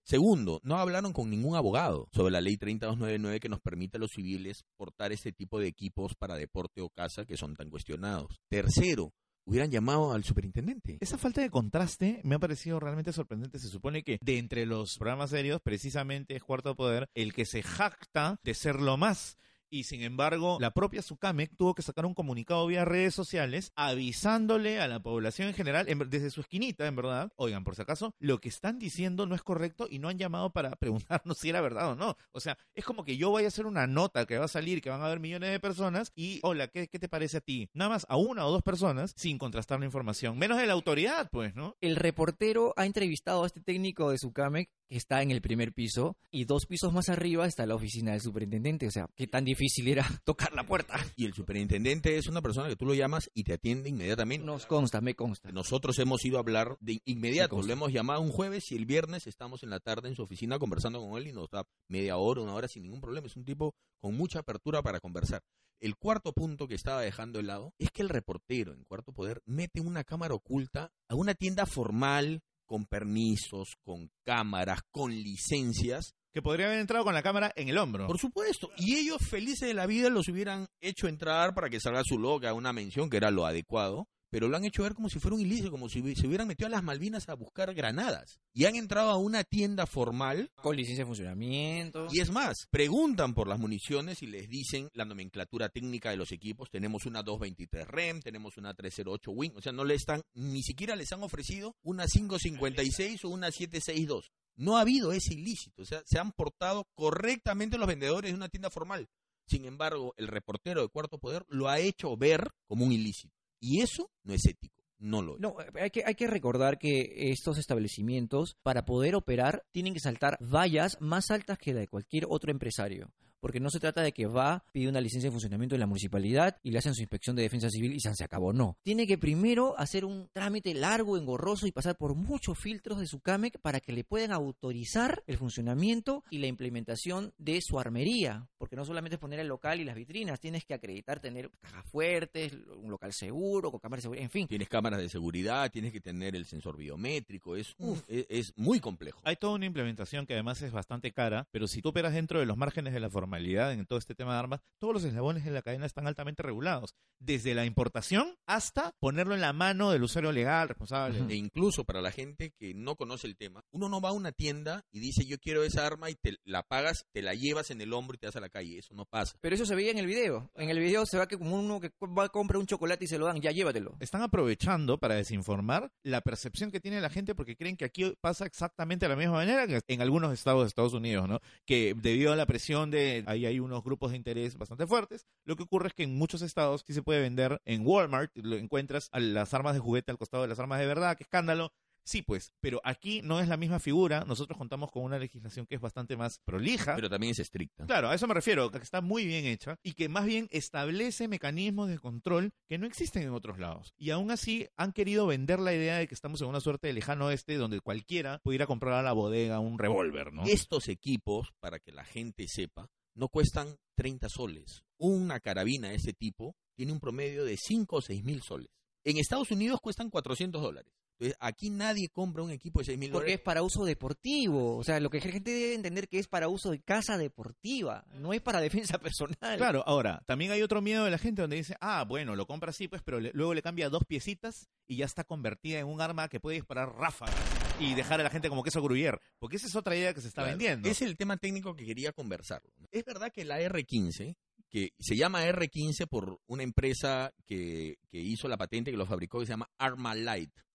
Segundo, 0.09 0.59
no 0.63 0.79
hablaron 0.79 1.13
con 1.13 1.29
ningún 1.29 1.55
abogado 1.55 2.09
sobre 2.11 2.31
la 2.31 2.41
ley 2.41 2.57
30299 2.57 3.39
que 3.39 3.47
nos 3.47 3.59
permite 3.61 3.97
a 3.97 3.99
los 3.99 4.09
civiles 4.09 4.65
portar 4.75 5.11
este 5.11 5.31
tipo 5.31 5.59
de 5.59 5.67
equipos 5.67 6.15
para 6.15 6.35
deporte 6.35 6.81
o 6.81 6.89
caza 6.89 7.27
que 7.27 7.37
son 7.37 7.55
tan 7.55 7.69
cuestionados. 7.69 8.39
Tercero, 8.49 9.13
hubieran 9.45 9.69
llamado 9.69 10.11
al 10.11 10.23
superintendente. 10.23 10.97
Esa 10.99 11.19
falta 11.19 11.41
de 11.41 11.51
contraste 11.51 12.21
me 12.23 12.33
ha 12.33 12.39
parecido 12.39 12.79
realmente 12.79 13.13
sorprendente. 13.13 13.59
Se 13.59 13.67
supone 13.67 14.01
que 14.01 14.17
de 14.19 14.39
entre 14.39 14.65
los 14.65 14.97
programas 14.97 15.29
serios, 15.29 15.61
precisamente 15.61 16.35
es 16.35 16.43
Cuarto 16.43 16.75
Poder 16.75 17.07
el 17.13 17.31
que 17.31 17.45
se 17.45 17.61
jacta 17.61 18.39
de 18.43 18.55
ser 18.55 18.81
lo 18.81 18.97
más. 18.97 19.37
Y 19.69 19.83
sin 19.83 20.01
embargo, 20.01 20.57
la 20.59 20.71
propia 20.71 21.01
Sucamec 21.01 21.55
tuvo 21.55 21.75
que 21.75 21.81
sacar 21.81 22.05
un 22.05 22.13
comunicado 22.13 22.65
vía 22.67 22.85
redes 22.85 23.13
sociales 23.13 23.71
avisándole 23.75 24.79
a 24.79 24.87
la 24.87 25.01
población 25.01 25.47
en 25.47 25.53
general, 25.53 25.87
en 25.87 25.99
desde 26.09 26.31
su 26.31 26.41
esquinita, 26.41 26.87
en 26.87 26.95
verdad, 26.95 27.31
oigan, 27.35 27.63
por 27.63 27.75
si 27.75 27.83
acaso, 27.83 28.15
lo 28.19 28.39
que 28.39 28.49
están 28.49 28.79
diciendo 28.79 29.25
no 29.25 29.35
es 29.35 29.43
correcto 29.43 29.87
y 29.89 29.99
no 29.99 30.09
han 30.09 30.17
llamado 30.17 30.51
para 30.51 30.71
preguntarnos 30.75 31.37
si 31.37 31.49
era 31.49 31.61
verdad 31.61 31.91
o 31.91 31.95
no. 31.95 32.17
O 32.31 32.39
sea, 32.39 32.57
es 32.73 32.85
como 32.85 33.03
que 33.03 33.17
yo 33.17 33.29
voy 33.29 33.45
a 33.45 33.49
hacer 33.49 33.65
una 33.65 33.85
nota 33.85 34.25
que 34.25 34.37
va 34.37 34.45
a 34.45 34.49
salir, 34.49 34.81
que 34.81 34.89
van 34.89 35.01
a 35.01 35.07
ver 35.07 35.19
millones 35.19 35.51
de 35.51 35.59
personas 35.59 36.11
y, 36.15 36.39
hola, 36.41 36.67
¿qué, 36.69 36.87
qué 36.87 36.99
te 36.99 37.09
parece 37.09 37.37
a 37.37 37.41
ti? 37.41 37.69
Nada 37.73 37.89
más 37.89 38.05
a 38.09 38.17
una 38.17 38.45
o 38.45 38.51
dos 38.51 38.63
personas 38.63 39.13
sin 39.15 39.37
contrastar 39.37 39.79
la 39.79 39.85
información. 39.85 40.37
Menos 40.37 40.57
de 40.57 40.67
la 40.67 40.73
autoridad, 40.73 41.29
pues, 41.31 41.55
¿no? 41.55 41.75
El 41.81 41.95
reportero 41.95 42.73
ha 42.75 42.85
entrevistado 42.85 43.43
a 43.43 43.47
este 43.47 43.61
técnico 43.61 44.09
de 44.09 44.17
Sucamec 44.17 44.69
que 44.87 44.97
está 44.97 45.21
en 45.21 45.29
el 45.29 45.41
primer 45.41 45.73
piso 45.73 46.17
y 46.31 46.45
dos 46.45 46.65
pisos 46.65 46.91
más 46.91 47.09
arriba 47.09 47.45
está 47.45 47.67
la 47.67 47.75
oficina 47.75 48.13
del 48.13 48.21
superintendente. 48.21 48.87
O 48.87 48.91
sea, 48.91 49.07
qué 49.15 49.27
tan 49.27 49.45
difícil 49.45 49.58
era 49.85 50.05
tocar 50.23 50.53
la 50.53 50.65
puerta. 50.65 50.99
Y 51.15 51.25
el 51.25 51.33
superintendente 51.33 52.17
es 52.17 52.27
una 52.27 52.41
persona 52.41 52.69
que 52.69 52.75
tú 52.75 52.85
lo 52.85 52.93
llamas 52.93 53.29
y 53.33 53.43
te 53.43 53.53
atiende 53.53 53.89
inmediatamente. 53.89 54.45
Nos 54.45 54.65
consta, 54.65 55.01
me 55.01 55.15
consta. 55.15 55.51
Nosotros 55.51 55.97
hemos 55.99 56.23
ido 56.25 56.37
a 56.37 56.41
hablar 56.41 56.77
de 56.79 57.01
inmediato. 57.05 57.61
Lo 57.61 57.73
hemos 57.73 57.91
llamado 57.91 58.21
un 58.21 58.31
jueves 58.31 58.71
y 58.71 58.75
el 58.75 58.85
viernes 58.85 59.27
estamos 59.27 59.63
en 59.63 59.69
la 59.69 59.79
tarde 59.79 60.09
en 60.09 60.15
su 60.15 60.23
oficina 60.23 60.59
conversando 60.59 60.99
con 60.99 61.17
él 61.17 61.27
y 61.27 61.33
nos 61.33 61.49
da 61.49 61.65
media 61.87 62.17
hora, 62.17 62.41
una 62.41 62.53
hora 62.53 62.67
sin 62.67 62.83
ningún 62.83 63.01
problema. 63.01 63.27
Es 63.27 63.35
un 63.35 63.45
tipo 63.45 63.75
con 63.99 64.15
mucha 64.15 64.39
apertura 64.39 64.81
para 64.81 64.99
conversar. 64.99 65.41
El 65.81 65.95
cuarto 65.95 66.33
punto 66.33 66.67
que 66.67 66.75
estaba 66.75 67.01
dejando 67.01 67.39
de 67.39 67.43
lado 67.43 67.73
es 67.77 67.89
que 67.91 68.01
el 68.01 68.09
reportero 68.09 68.73
en 68.73 68.83
Cuarto 68.83 69.13
Poder 69.13 69.41
mete 69.45 69.79
una 69.79 70.03
cámara 70.03 70.33
oculta 70.33 70.91
a 71.07 71.15
una 71.15 71.35
tienda 71.35 71.65
formal 71.65 72.41
con 72.65 72.85
permisos, 72.85 73.77
con 73.83 74.11
cámaras, 74.25 74.81
con 74.91 75.11
licencias 75.11 76.13
Que 76.33 76.41
podría 76.41 76.67
haber 76.67 76.79
entrado 76.79 77.03
con 77.03 77.13
la 77.13 77.23
cámara 77.23 77.51
en 77.55 77.69
el 77.69 77.77
hombro. 77.77 78.07
por 78.07 78.19
supuesto. 78.19 78.69
Y 78.77 78.97
ellos 78.97 79.17
felices 79.27 79.67
de 79.67 79.73
la 79.73 79.87
vida 79.87 80.09
los 80.09 80.27
hubieran 80.27 80.67
hecho 80.79 81.07
entrar 81.07 81.53
para 81.53 81.69
que 81.69 81.79
salga 81.79 82.03
su 82.03 82.19
haga 82.19 82.53
una 82.53 82.73
mención, 82.73 83.09
que 83.09 83.17
era 83.17 83.31
lo 83.31 83.45
adecuado. 83.45 84.07
Pero 84.29 84.47
lo 84.47 84.57
han 84.57 84.65
hecho 84.65 84.83
ver 84.83 84.93
como 84.93 85.09
si 85.09 85.19
fuera 85.19 85.35
un 85.35 85.41
ilícito, 85.41 85.71
como 85.71 85.89
si 85.89 86.15
se 86.15 86.27
hubieran 86.27 86.47
metido 86.47 86.67
a 86.67 86.69
las 86.69 86.83
Malvinas 86.83 87.29
a 87.29 87.33
buscar 87.33 87.73
granadas. 87.73 88.39
Y 88.53 88.65
han 88.65 88.75
entrado 88.75 89.09
a 89.09 89.17
una 89.17 89.43
tienda 89.43 89.85
formal. 89.85 90.51
Con 90.61 90.75
licencia 90.75 91.03
de 91.03 91.07
funcionamiento. 91.07 92.07
Y 92.11 92.19
es 92.19 92.31
más, 92.31 92.67
preguntan 92.69 93.33
por 93.33 93.47
las 93.47 93.59
municiones 93.59 94.21
y 94.21 94.27
les 94.27 94.47
dicen 94.49 94.89
la 94.93 95.05
nomenclatura 95.05 95.69
técnica 95.69 96.11
de 96.11 96.17
los 96.17 96.31
equipos. 96.31 96.69
Tenemos 96.69 97.05
una 97.05 97.23
223 97.23 97.87
REM, 97.87 98.21
tenemos 98.21 98.57
una 98.57 98.73
308 98.73 99.31
Wing. 99.31 99.51
O 99.55 99.61
sea, 99.61 99.71
no 99.71 99.83
le 99.83 99.95
están, 99.95 100.21
ni 100.33 100.61
siquiera 100.61 100.95
les 100.95 101.11
han 101.11 101.23
ofrecido 101.23 101.75
una 101.81 102.05
556 102.05 103.25
o 103.25 103.29
una 103.29 103.51
762. 103.51 104.31
No 104.55 104.77
ha 104.77 104.81
habido 104.81 105.13
ese 105.13 105.35
ilícito, 105.35 105.83
o 105.83 105.85
sea, 105.85 106.01
se 106.05 106.19
han 106.19 106.33
portado 106.33 106.85
correctamente 106.93 107.77
los 107.77 107.87
vendedores 107.87 108.31
de 108.31 108.35
una 108.35 108.49
tienda 108.49 108.69
formal. 108.69 109.07
Sin 109.47 109.65
embargo, 109.65 110.13
el 110.17 110.27
reportero 110.27 110.81
de 110.81 110.89
Cuarto 110.89 111.17
Poder 111.17 111.45
lo 111.47 111.69
ha 111.69 111.79
hecho 111.79 112.15
ver 112.17 112.51
como 112.67 112.85
un 112.85 112.91
ilícito. 112.91 113.38
Y 113.59 113.81
eso 113.81 114.11
no 114.23 114.33
es 114.33 114.45
ético, 114.45 114.83
no 114.99 115.21
lo 115.21 115.35
es. 115.35 115.41
No, 115.41 115.55
hay 115.75 115.89
que, 115.89 116.03
hay 116.05 116.15
que 116.15 116.27
recordar 116.27 116.77
que 116.77 117.31
estos 117.31 117.57
establecimientos, 117.57 118.57
para 118.63 118.85
poder 118.85 119.15
operar, 119.15 119.65
tienen 119.71 119.93
que 119.93 119.99
saltar 119.99 120.37
vallas 120.41 120.97
más 120.99 121.31
altas 121.31 121.57
que 121.57 121.73
la 121.73 121.81
de 121.81 121.87
cualquier 121.87 122.25
otro 122.29 122.51
empresario. 122.51 123.11
Porque 123.39 123.59
no 123.59 123.69
se 123.69 123.79
trata 123.79 124.01
de 124.01 124.11
que 124.11 124.25
va, 124.25 124.63
pide 124.71 124.89
una 124.89 125.01
licencia 125.01 125.29
de 125.29 125.31
funcionamiento 125.31 125.75
de 125.75 125.79
la 125.79 125.87
municipalidad 125.87 126.57
y 126.63 126.71
le 126.71 126.79
hacen 126.79 126.93
su 126.93 127.01
inspección 127.01 127.35
de 127.35 127.43
defensa 127.43 127.69
civil 127.69 127.93
y 127.93 127.99
se 127.99 128.23
acabó. 128.23 128.53
No. 128.53 128.77
Tiene 128.83 129.07
que 129.07 129.17
primero 129.17 129.77
hacer 129.77 130.05
un 130.05 130.29
trámite 130.33 130.73
largo, 130.73 131.17
engorroso 131.17 131.67
y 131.67 131.71
pasar 131.71 131.95
por 131.95 132.15
muchos 132.15 132.57
filtros 132.57 132.99
de 132.99 133.07
su 133.07 133.19
CAMEC 133.19 133.59
para 133.59 133.79
que 133.79 133.93
le 133.93 134.03
puedan 134.03 134.31
autorizar 134.31 135.23
el 135.27 135.37
funcionamiento 135.37 136.23
y 136.29 136.39
la 136.39 136.47
implementación 136.47 137.33
de 137.37 137.61
su 137.61 137.79
armería. 137.79 138.47
Porque 138.57 138.75
no 138.75 138.85
solamente 138.85 139.15
es 139.15 139.19
poner 139.19 139.39
el 139.39 139.47
local 139.47 139.79
y 139.79 139.85
las 139.85 139.95
vitrinas, 139.95 140.39
tienes 140.39 140.65
que 140.65 140.73
acreditar 140.73 141.19
tener 141.19 141.49
cajas 141.61 141.85
fuertes, 141.89 142.53
un 142.53 142.91
local 142.91 143.13
seguro, 143.13 143.71
con 143.71 143.79
cámaras 143.79 144.03
de 144.03 144.03
seguridad, 144.03 144.23
en 144.23 144.29
fin. 144.29 144.47
Tienes 144.47 144.69
cámaras 144.69 144.99
de 144.99 145.09
seguridad, 145.09 145.71
tienes 145.71 145.91
que 145.91 146.01
tener 146.01 146.35
el 146.35 146.45
sensor 146.45 146.77
biométrico, 146.77 147.55
es, 147.55 147.75
es, 148.07 148.25
es 148.29 148.53
muy 148.57 148.79
complejo. 148.79 149.21
Hay 149.23 149.35
toda 149.35 149.53
una 149.53 149.65
implementación 149.65 150.25
que 150.25 150.33
además 150.33 150.61
es 150.61 150.71
bastante 150.71 151.11
cara, 151.11 151.47
pero 151.51 151.67
si 151.67 151.81
tú 151.81 151.89
operas 151.89 152.13
dentro 152.13 152.39
de 152.39 152.45
los 152.45 152.57
márgenes 152.57 152.93
de 152.93 152.99
la 152.99 153.09
formalidad 153.29 153.73
en 153.73 153.85
todo 153.85 153.99
este 153.99 154.15
tema 154.15 154.33
de 154.33 154.39
armas, 154.39 154.61
todos 154.79 154.93
los 154.93 155.03
eslabones 155.03 155.45
de 155.45 155.51
la 155.51 155.61
cadena 155.61 155.85
están 155.85 156.07
altamente 156.07 156.41
regulados, 156.41 156.95
desde 157.19 157.53
la 157.53 157.65
importación 157.65 158.35
hasta 158.47 158.95
ponerlo 158.99 159.35
en 159.35 159.41
la 159.41 159.53
mano 159.53 159.91
del 159.91 160.03
usuario 160.03 160.31
legal, 160.31 160.69
responsable. 160.69 161.19
E 161.29 161.35
incluso 161.35 161.83
para 161.83 162.01
la 162.01 162.11
gente 162.11 162.53
que 162.57 162.73
no 162.73 162.95
conoce 162.95 163.27
el 163.27 163.37
tema, 163.37 163.63
uno 163.71 163.87
no 163.87 164.01
va 164.01 164.09
a 164.09 164.13
una 164.13 164.31
tienda 164.31 164.83
y 164.91 164.99
dice 164.99 165.25
yo 165.25 165.37
quiero 165.37 165.63
esa 165.63 165.85
arma 165.85 166.09
y 166.09 166.15
te 166.15 166.37
la 166.43 166.63
pagas, 166.63 167.05
te 167.11 167.21
la 167.21 167.35
llevas 167.35 167.69
en 167.69 167.81
el 167.81 167.93
hombro 167.93 168.15
y 168.15 168.17
te 168.17 168.27
vas 168.27 168.35
a 168.35 168.39
la 168.39 168.49
calle. 168.49 168.79
Eso 168.79 168.95
no 168.95 169.05
pasa. 169.05 169.37
Pero 169.41 169.53
eso 169.53 169.65
se 169.65 169.75
veía 169.75 169.91
en 169.91 169.99
el 169.99 170.07
video. 170.07 170.49
En 170.55 170.69
el 170.69 170.79
video 170.79 171.05
se 171.05 171.19
ve 171.19 171.27
que 171.27 171.37
como 171.37 171.55
uno 171.55 171.79
que 171.79 171.91
va 172.17 172.25
a 172.25 172.29
comprar 172.29 172.57
un 172.57 172.65
chocolate 172.65 173.05
y 173.05 173.07
se 173.07 173.19
lo 173.19 173.27
dan, 173.27 173.41
ya 173.41 173.51
llévatelo. 173.51 173.95
Están 173.99 174.23
aprovechando 174.23 174.97
para 174.97 175.15
desinformar 175.15 175.91
la 176.03 176.21
percepción 176.21 176.71
que 176.71 176.79
tiene 176.79 177.01
la 177.01 177.09
gente 177.09 177.35
porque 177.35 177.55
creen 177.55 177.77
que 177.77 177.85
aquí 177.85 178.15
pasa 178.21 178.45
exactamente 178.45 179.05
de 179.05 179.09
la 179.09 179.15
misma 179.15 179.33
manera 179.33 179.67
que 179.67 179.81
en 179.87 180.01
algunos 180.01 180.33
estados 180.33 180.63
de 180.63 180.67
Estados 180.67 180.93
Unidos, 180.93 181.27
¿no? 181.27 181.41
Que 181.65 181.93
debido 181.95 182.33
a 182.33 182.35
la 182.35 182.45
presión 182.45 182.89
de 182.89 183.18
ahí 183.27 183.45
hay 183.45 183.59
unos 183.59 183.83
grupos 183.83 184.11
de 184.11 184.17
interés 184.17 184.57
bastante 184.57 184.87
fuertes, 184.87 185.25
lo 185.45 185.55
que 185.55 185.63
ocurre 185.63 185.87
es 185.89 185.93
que 185.93 186.03
en 186.03 186.17
muchos 186.17 186.41
estados 186.41 186.83
sí 186.85 186.93
se 186.93 187.03
puede 187.03 187.21
vender 187.21 187.61
en 187.65 187.85
Walmart, 187.85 188.31
lo 188.35 188.55
encuentras 188.55 189.09
a 189.11 189.19
las 189.19 189.53
armas 189.53 189.73
de 189.73 189.79
juguete 189.79 190.11
al 190.11 190.17
costado 190.17 190.43
de 190.43 190.49
las 190.49 190.59
armas 190.59 190.79
de 190.79 190.85
verdad, 190.85 191.17
qué 191.17 191.23
escándalo. 191.23 191.71
Sí, 192.09 192.23
pues, 192.23 192.53
pero 192.59 192.81
aquí 192.83 193.21
no 193.23 193.39
es 193.39 193.47
la 193.47 193.55
misma 193.55 193.79
figura. 193.79 194.25
Nosotros 194.25 194.57
contamos 194.57 194.89
con 194.91 195.03
una 195.03 195.19
legislación 195.19 195.67
que 195.67 195.75
es 195.75 195.81
bastante 195.81 196.17
más 196.17 196.39
prolija. 196.39 196.95
Pero 196.95 197.07
también 197.07 197.31
es 197.31 197.39
estricta. 197.39 197.85
Claro, 197.85 198.09
a 198.09 198.15
eso 198.15 198.25
me 198.25 198.33
refiero, 198.33 198.71
que 198.71 198.79
está 198.79 199.01
muy 199.01 199.27
bien 199.27 199.45
hecha 199.45 199.77
y 199.83 199.93
que 199.93 200.09
más 200.09 200.25
bien 200.25 200.47
establece 200.49 201.27
mecanismos 201.27 201.87
de 201.87 201.99
control 201.99 202.51
que 202.67 202.79
no 202.79 202.87
existen 202.87 203.21
en 203.21 203.29
otros 203.29 203.59
lados. 203.59 203.93
Y 203.95 204.09
aún 204.09 204.31
así 204.31 204.67
han 204.75 204.91
querido 204.91 205.27
vender 205.27 205.59
la 205.59 205.71
idea 205.71 205.97
de 205.97 206.07
que 206.07 206.15
estamos 206.15 206.41
en 206.41 206.47
una 206.47 206.61
suerte 206.61 206.87
de 206.87 206.93
lejano 206.93 207.27
oeste 207.27 207.57
donde 207.57 207.79
cualquiera 207.79 208.39
pudiera 208.43 208.65
comprar 208.65 208.93
a 208.93 209.03
la 209.03 209.13
bodega 209.13 209.59
un 209.59 209.77
revólver, 209.77 210.33
¿no? 210.33 210.45
Estos 210.45 210.87
equipos, 210.87 211.53
para 211.59 211.77
que 211.77 211.91
la 211.91 212.05
gente 212.05 212.47
sepa, 212.47 212.89
no 213.19 213.27
cuestan 213.27 213.75
30 213.97 214.29
soles. 214.29 214.81
Una 214.97 215.41
carabina 215.41 215.89
de 215.89 215.95
ese 215.95 216.13
tipo 216.13 216.55
tiene 216.75 216.93
un 216.93 217.01
promedio 217.01 217.43
de 217.43 217.57
5 217.57 217.97
o 217.97 218.01
6 218.01 218.23
mil 218.23 218.41
soles. 218.41 218.69
En 219.03 219.17
Estados 219.17 219.51
Unidos 219.51 219.81
cuestan 219.81 220.09
400 220.09 220.61
dólares. 220.61 220.93
Entonces, 221.19 221.37
aquí 221.41 221.69
nadie 221.69 222.07
compra 222.07 222.43
un 222.43 222.51
equipo 222.51 222.79
de 222.79 222.85
6 222.85 222.97
mil 222.97 223.11
Porque 223.11 223.31
es 223.31 223.37
dólares. 223.39 223.43
para 223.45 223.61
uso 223.61 223.83
deportivo. 223.83 224.77
O 224.77 224.83
sea, 224.85 225.01
lo 225.01 225.09
que 225.09 225.19
la 225.19 225.31
gente 225.31 225.51
debe 225.51 225.73
entender 225.75 226.07
que 226.07 226.17
es 226.17 226.27
para 226.29 226.47
uso 226.47 226.71
de 226.71 226.79
casa 226.81 227.17
deportiva. 227.17 228.05
No 228.13 228.31
es 228.33 228.41
para 228.41 228.61
defensa 228.61 228.97
personal. 228.99 229.57
Claro, 229.57 229.83
ahora, 229.85 230.23
también 230.25 230.51
hay 230.51 230.61
otro 230.61 230.81
miedo 230.81 231.03
de 231.03 231.11
la 231.11 231.17
gente 231.17 231.41
donde 231.41 231.57
dice, 231.57 231.75
ah, 231.81 232.05
bueno, 232.07 232.35
lo 232.37 232.47
compra 232.47 232.69
así, 232.69 232.87
pues, 232.87 233.01
pero 233.03 233.19
le- 233.19 233.31
luego 233.33 233.53
le 233.53 233.61
cambia 233.61 233.89
dos 233.89 234.03
piecitas 234.07 234.69
y 234.87 234.95
ya 234.97 235.05
está 235.05 235.23
convertida 235.25 235.79
en 235.79 235.87
un 235.87 235.99
arma 235.99 236.29
que 236.29 236.39
puede 236.39 236.55
disparar 236.55 236.89
ráfagas 236.95 237.35
y 237.81 237.95
dejar 237.95 238.21
a 238.21 238.23
la 238.23 238.29
gente 238.29 238.47
como 238.47 238.63
queso 238.63 238.81
gruyer. 238.81 239.19
Porque 239.39 239.57
esa 239.57 239.67
es 239.67 239.75
otra 239.75 239.95
idea 239.97 240.13
que 240.13 240.21
se 240.21 240.29
está 240.29 240.43
Claro, 240.43 240.57
vendiendo. 240.57 240.87
Es 240.89 241.01
el 241.01 241.17
tema 241.17 241.35
técnico 241.37 241.75
que 241.75 241.85
quería 241.85 242.13
conversar. 242.13 242.61
Es 242.91 243.03
verdad 243.03 243.31
que 243.33 243.43
la 243.43 243.59
R15, 243.59 244.35
que 244.69 244.93
se 244.99 245.17
llama 245.17 245.45
R15 245.45 246.07
por 246.07 246.39
una 246.47 246.63
empresa 246.63 247.33
que, 247.45 247.97
que 248.09 248.19
hizo 248.19 248.47
la 248.47 248.55
patente, 248.57 248.91
que 248.91 248.97
lo 248.97 249.05
fabricó, 249.05 249.39
que 249.39 249.45
se 249.47 249.51
llama 249.53 249.69
Arma 249.77 250.15
Light. 250.15 250.51
Entonces, 250.51 250.68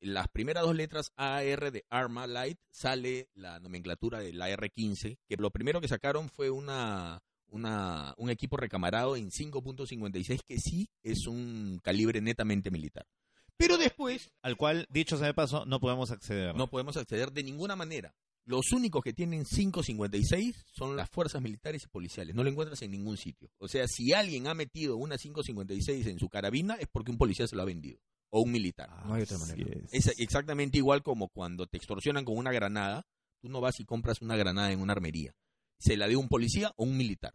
Las 0.00 0.28
primeras 0.28 0.62
dos 0.64 0.76
letras 0.76 1.12
AR 1.16 1.72
de 1.72 1.84
Arma 1.90 2.26
Light 2.26 2.58
sale 2.70 3.28
la 3.34 3.58
nomenclatura 3.58 4.20
de 4.20 4.32
la 4.32 4.50
R15, 4.50 5.18
que 5.26 5.36
lo 5.36 5.50
primero 5.50 5.80
que 5.80 5.88
sacaron 5.88 6.28
fue 6.28 6.50
una, 6.50 7.22
una, 7.48 8.14
un 8.16 8.30
equipo 8.30 8.56
recamarado 8.56 9.16
en 9.16 9.30
5.56, 9.30 10.40
que 10.46 10.58
sí 10.58 10.88
es 11.02 11.26
un 11.26 11.80
calibre 11.82 12.20
netamente 12.20 12.70
militar. 12.70 13.06
Pero 13.56 13.78
después 13.78 14.32
Al 14.42 14.56
cual, 14.56 14.86
dicho 14.90 15.16
sea 15.16 15.28
de 15.28 15.34
paso, 15.34 15.64
no 15.66 15.80
podemos 15.80 16.10
acceder. 16.10 16.54
no 16.54 16.68
podemos 16.68 16.96
acceder 16.96 17.32
de 17.32 17.42
ninguna 17.44 17.76
manera. 17.76 18.14
Los 18.44 18.72
únicos 18.72 19.04
que 19.04 19.12
tienen 19.12 19.44
5.56 19.44 20.64
son 20.66 20.96
las 20.96 21.08
fuerzas 21.08 21.40
militares 21.40 21.84
y 21.84 21.86
policiales. 21.86 22.34
No 22.34 22.42
lo 22.42 22.50
encuentras 22.50 22.82
en 22.82 22.90
ningún 22.90 23.16
sitio. 23.16 23.50
O 23.58 23.68
sea, 23.68 23.86
si 23.86 24.12
alguien 24.12 24.48
ha 24.48 24.54
metido 24.54 24.96
una 24.96 25.14
5.56 25.14 26.08
en 26.08 26.18
su 26.18 26.28
carabina 26.28 26.74
es 26.74 26.88
porque 26.90 27.12
un 27.12 27.18
policía 27.18 27.46
se 27.46 27.54
lo 27.54 27.62
ha 27.62 27.66
vendido. 27.66 28.00
O 28.34 28.40
un 28.40 28.50
militar. 28.50 28.88
No 29.04 29.14
hay 29.14 29.22
otra 29.22 29.36
manera. 29.38 29.78
es. 29.90 30.06
Es 30.06 30.18
exactamente 30.18 30.78
igual 30.78 31.02
como 31.02 31.28
cuando 31.28 31.66
te 31.66 31.76
extorsionan 31.76 32.24
con 32.24 32.36
una 32.38 32.50
granada. 32.50 33.06
Tú 33.40 33.48
no 33.48 33.60
vas 33.60 33.78
y 33.78 33.84
compras 33.84 34.22
una 34.22 34.36
granada 34.36 34.72
en 34.72 34.80
una 34.80 34.94
armería. 34.94 35.34
Se 35.78 35.96
la 35.96 36.06
dio 36.06 36.18
un 36.18 36.28
policía 36.28 36.72
o 36.76 36.84
un 36.84 36.96
militar. 36.96 37.32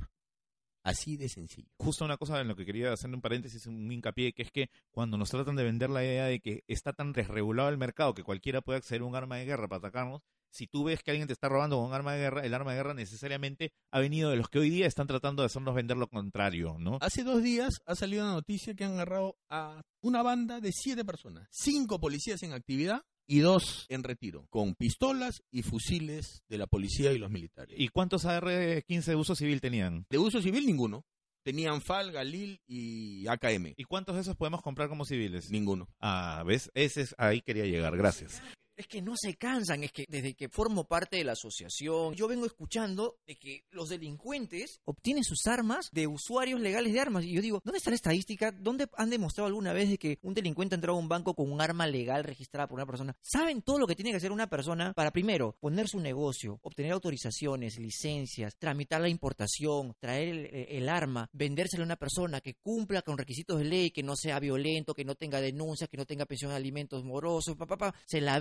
Así 0.88 1.18
de 1.18 1.27
sencillo. 1.27 1.68
justo 1.77 2.06
una 2.06 2.16
cosa 2.16 2.39
en 2.39 2.48
lo 2.48 2.56
que 2.56 2.66
quería 2.66 2.94
hacer 2.94 3.13
un 3.13 3.20
paréntesis, 3.20 3.68
un 3.68 3.92
hincapié, 3.92 4.32
que 4.32 4.44
es 4.44 4.51
que 4.51 4.70
cuando 4.89 5.18
nos 5.18 5.30
tratan 5.30 5.58
de 5.58 5.66
vender 5.66 5.89
la 5.89 6.01
idea 6.01 6.25
de 6.27 6.39
que 6.39 6.63
está 6.66 6.94
tan 6.94 7.12
desregulado 7.12 7.68
el 7.68 7.77
mercado 7.77 8.13
que 8.13 8.24
cualquiera 8.24 8.62
puede 8.62 8.77
acceder 8.77 9.01
a 9.01 9.06
un 9.06 9.16
arma 9.16 9.36
de 9.36 9.44
guerra 9.44 9.68
para 9.68 9.80
atacarnos, 9.80 10.22
si 10.51 10.68
tú 10.68 10.84
ves 10.84 11.04
que 11.04 11.12
alguien 11.12 11.27
te 11.27 11.34
está 11.34 11.50
robando 11.50 11.77
con 11.77 11.86
un 11.88 11.94
arma 11.94 12.13
de 12.13 12.20
guerra, 12.20 12.46
el 12.46 12.54
arma 12.54 12.72
de 12.72 12.77
guerra 12.77 12.94
necesariamente 12.94 13.72
ha 13.92 14.00
venido 14.00 14.30
de 14.30 14.38
los 14.38 14.50
que 14.50 14.60
hoy 14.60 14.70
día 14.70 14.88
están 14.88 15.08
tratando 15.08 15.42
de 15.42 15.48
hacernos 15.48 15.75
vender 15.75 15.98
lo 15.98 16.08
contrario, 16.08 16.77
¿no? 16.80 16.98
Hace 17.01 17.24
dos 17.24 17.44
días 17.44 17.80
ha 17.86 17.96
salido 17.96 18.24
una 18.24 18.34
noticia 18.34 18.74
que 18.74 18.84
han 18.84 18.94
agarrado 18.94 19.38
a 19.50 19.82
una 20.01 20.24
banda 20.24 20.60
de 20.60 20.72
siete 20.72 21.06
personas. 21.06 21.48
Cinco 21.51 22.00
policías 22.00 22.42
en 22.44 22.54
actividad 22.54 23.04
y 23.27 23.39
dos 23.39 23.86
en 23.89 24.04
retiro, 24.04 24.48
con 24.50 24.75
pistolas 24.75 25.44
y 25.51 25.62
fusiles 25.62 26.44
de 26.48 26.58
la 26.58 26.68
policía 26.68 27.12
y 27.12 27.18
los 27.18 27.30
militares. 27.30 27.75
¿Y 27.77 27.89
cuántos 27.89 28.25
AR-15 28.25 29.04
de 29.04 29.16
uso 29.16 29.36
civil 29.36 29.62
tenían? 29.62 30.06
de 30.10 30.18
uso 30.18 30.42
civil 30.42 30.66
ninguno. 30.66 31.06
Tenían 31.44 31.82
FAL, 31.82 32.12
Galil 32.12 32.60
y 32.68 33.25
AKM. 33.27 33.74
¿Y 33.77 33.86
cuántos 33.86 34.16
de 34.16 34.22
esos 34.22 34.36
podemos 34.36 34.62
comprar 34.62 34.89
como 34.89 35.06
civiles? 35.06 35.50
Ninguno. 35.50 35.88
Ah, 36.01 36.44
¿ves? 36.46 36.70
Ese 36.74 37.04
es, 37.04 37.16
ahí 37.18 37.42
quería 37.42 37.63
llegar, 37.63 37.96
gracias. 37.96 38.42
Es 38.77 38.86
que 38.86 39.01
no 39.01 39.13
se 39.17 39.34
cansan, 39.38 39.84
es 39.84 39.91
que 39.91 40.05
desde 40.07 40.36
que 40.36 40.50
formo 40.50 40.84
parte 40.84 41.17
de 41.17 41.24
la 41.24 41.31
asociación, 41.31 42.13
yo 42.13 42.27
vengo 42.27 42.46
escuchando 42.46 43.17
de 43.25 43.36
que 43.36 43.63
los 43.72 43.89
delincuentes 43.89 44.81
obtienen 44.86 45.24
sus 45.24 45.48
armas 45.48 45.89
de 45.91 46.05
usuarios 46.05 46.62
legales 46.62 46.93
de 46.93 47.00
armas. 47.00 47.25
Y 47.25 47.34
yo 47.34 47.41
digo, 47.41 47.60
¿dónde 47.65 47.79
está 47.79 47.89
la 47.89 47.96
estadística? 47.96 48.51
¿Dónde 48.51 48.88
han 48.96 49.10
demostrado 49.10 49.48
alguna 49.48 49.74
vez 49.74 49.89
de 49.89 49.98
que 49.98 50.19
un 50.22 50.36
delincuente 50.36 50.75
ha 50.75 50.77
entrado 50.77 50.96
a 50.96 51.01
un 51.01 51.10
banco 51.10 51.34
con 51.34 51.51
un 51.51 51.60
arma 51.60 51.88
legal 51.88 52.24
registrada 52.24 52.67
por 52.67 52.75
una 52.75 52.86
persona? 52.86 53.15
¿Saben 53.19 53.63
todo 53.63 53.79
lo 53.79 53.88
que 53.88 53.96
tiene 53.96 54.12
que 54.12 54.17
hacer 54.17 54.31
una 54.31 54.48
persona 54.48 54.93
para, 54.93 55.10
primero, 55.10 55.55
poner 55.60 55.88
su 55.88 56.00
negocio, 56.00 56.60
obtener 56.62 56.91
autorizaciones, 56.91 57.79
licencias, 57.79 58.57
tramitar 58.60 59.01
la 59.01 59.10
importación, 59.10 59.96
traer 60.00 60.27
el, 60.27 60.67
el 60.69 60.89
arma, 60.89 61.27
vendérselo 61.34 61.81
a 61.81 61.88
una 61.88 61.96
persona 61.96 62.41
que 62.41 62.53
cumpla 62.53 63.01
con 63.01 63.17
requisitos 63.17 63.57
de 63.57 63.65
ley, 63.65 63.89
que 63.89 64.03
no 64.03 64.15
sea 64.15 64.39
violento, 64.39 64.93
que 64.93 65.03
no 65.03 65.15
tenga 65.15 65.41
denuncias, 65.41 65.89
que 65.89 65.98
no 65.98 66.05
tenga 66.05 66.27
pensión 66.27 66.51
de 66.51 66.57
alimentos 66.57 67.03
morosos, 67.03 67.55
papá, 67.55 67.75
pa, 67.75 67.91
pa, 67.91 68.00
se 68.05 68.22
la 68.22 68.38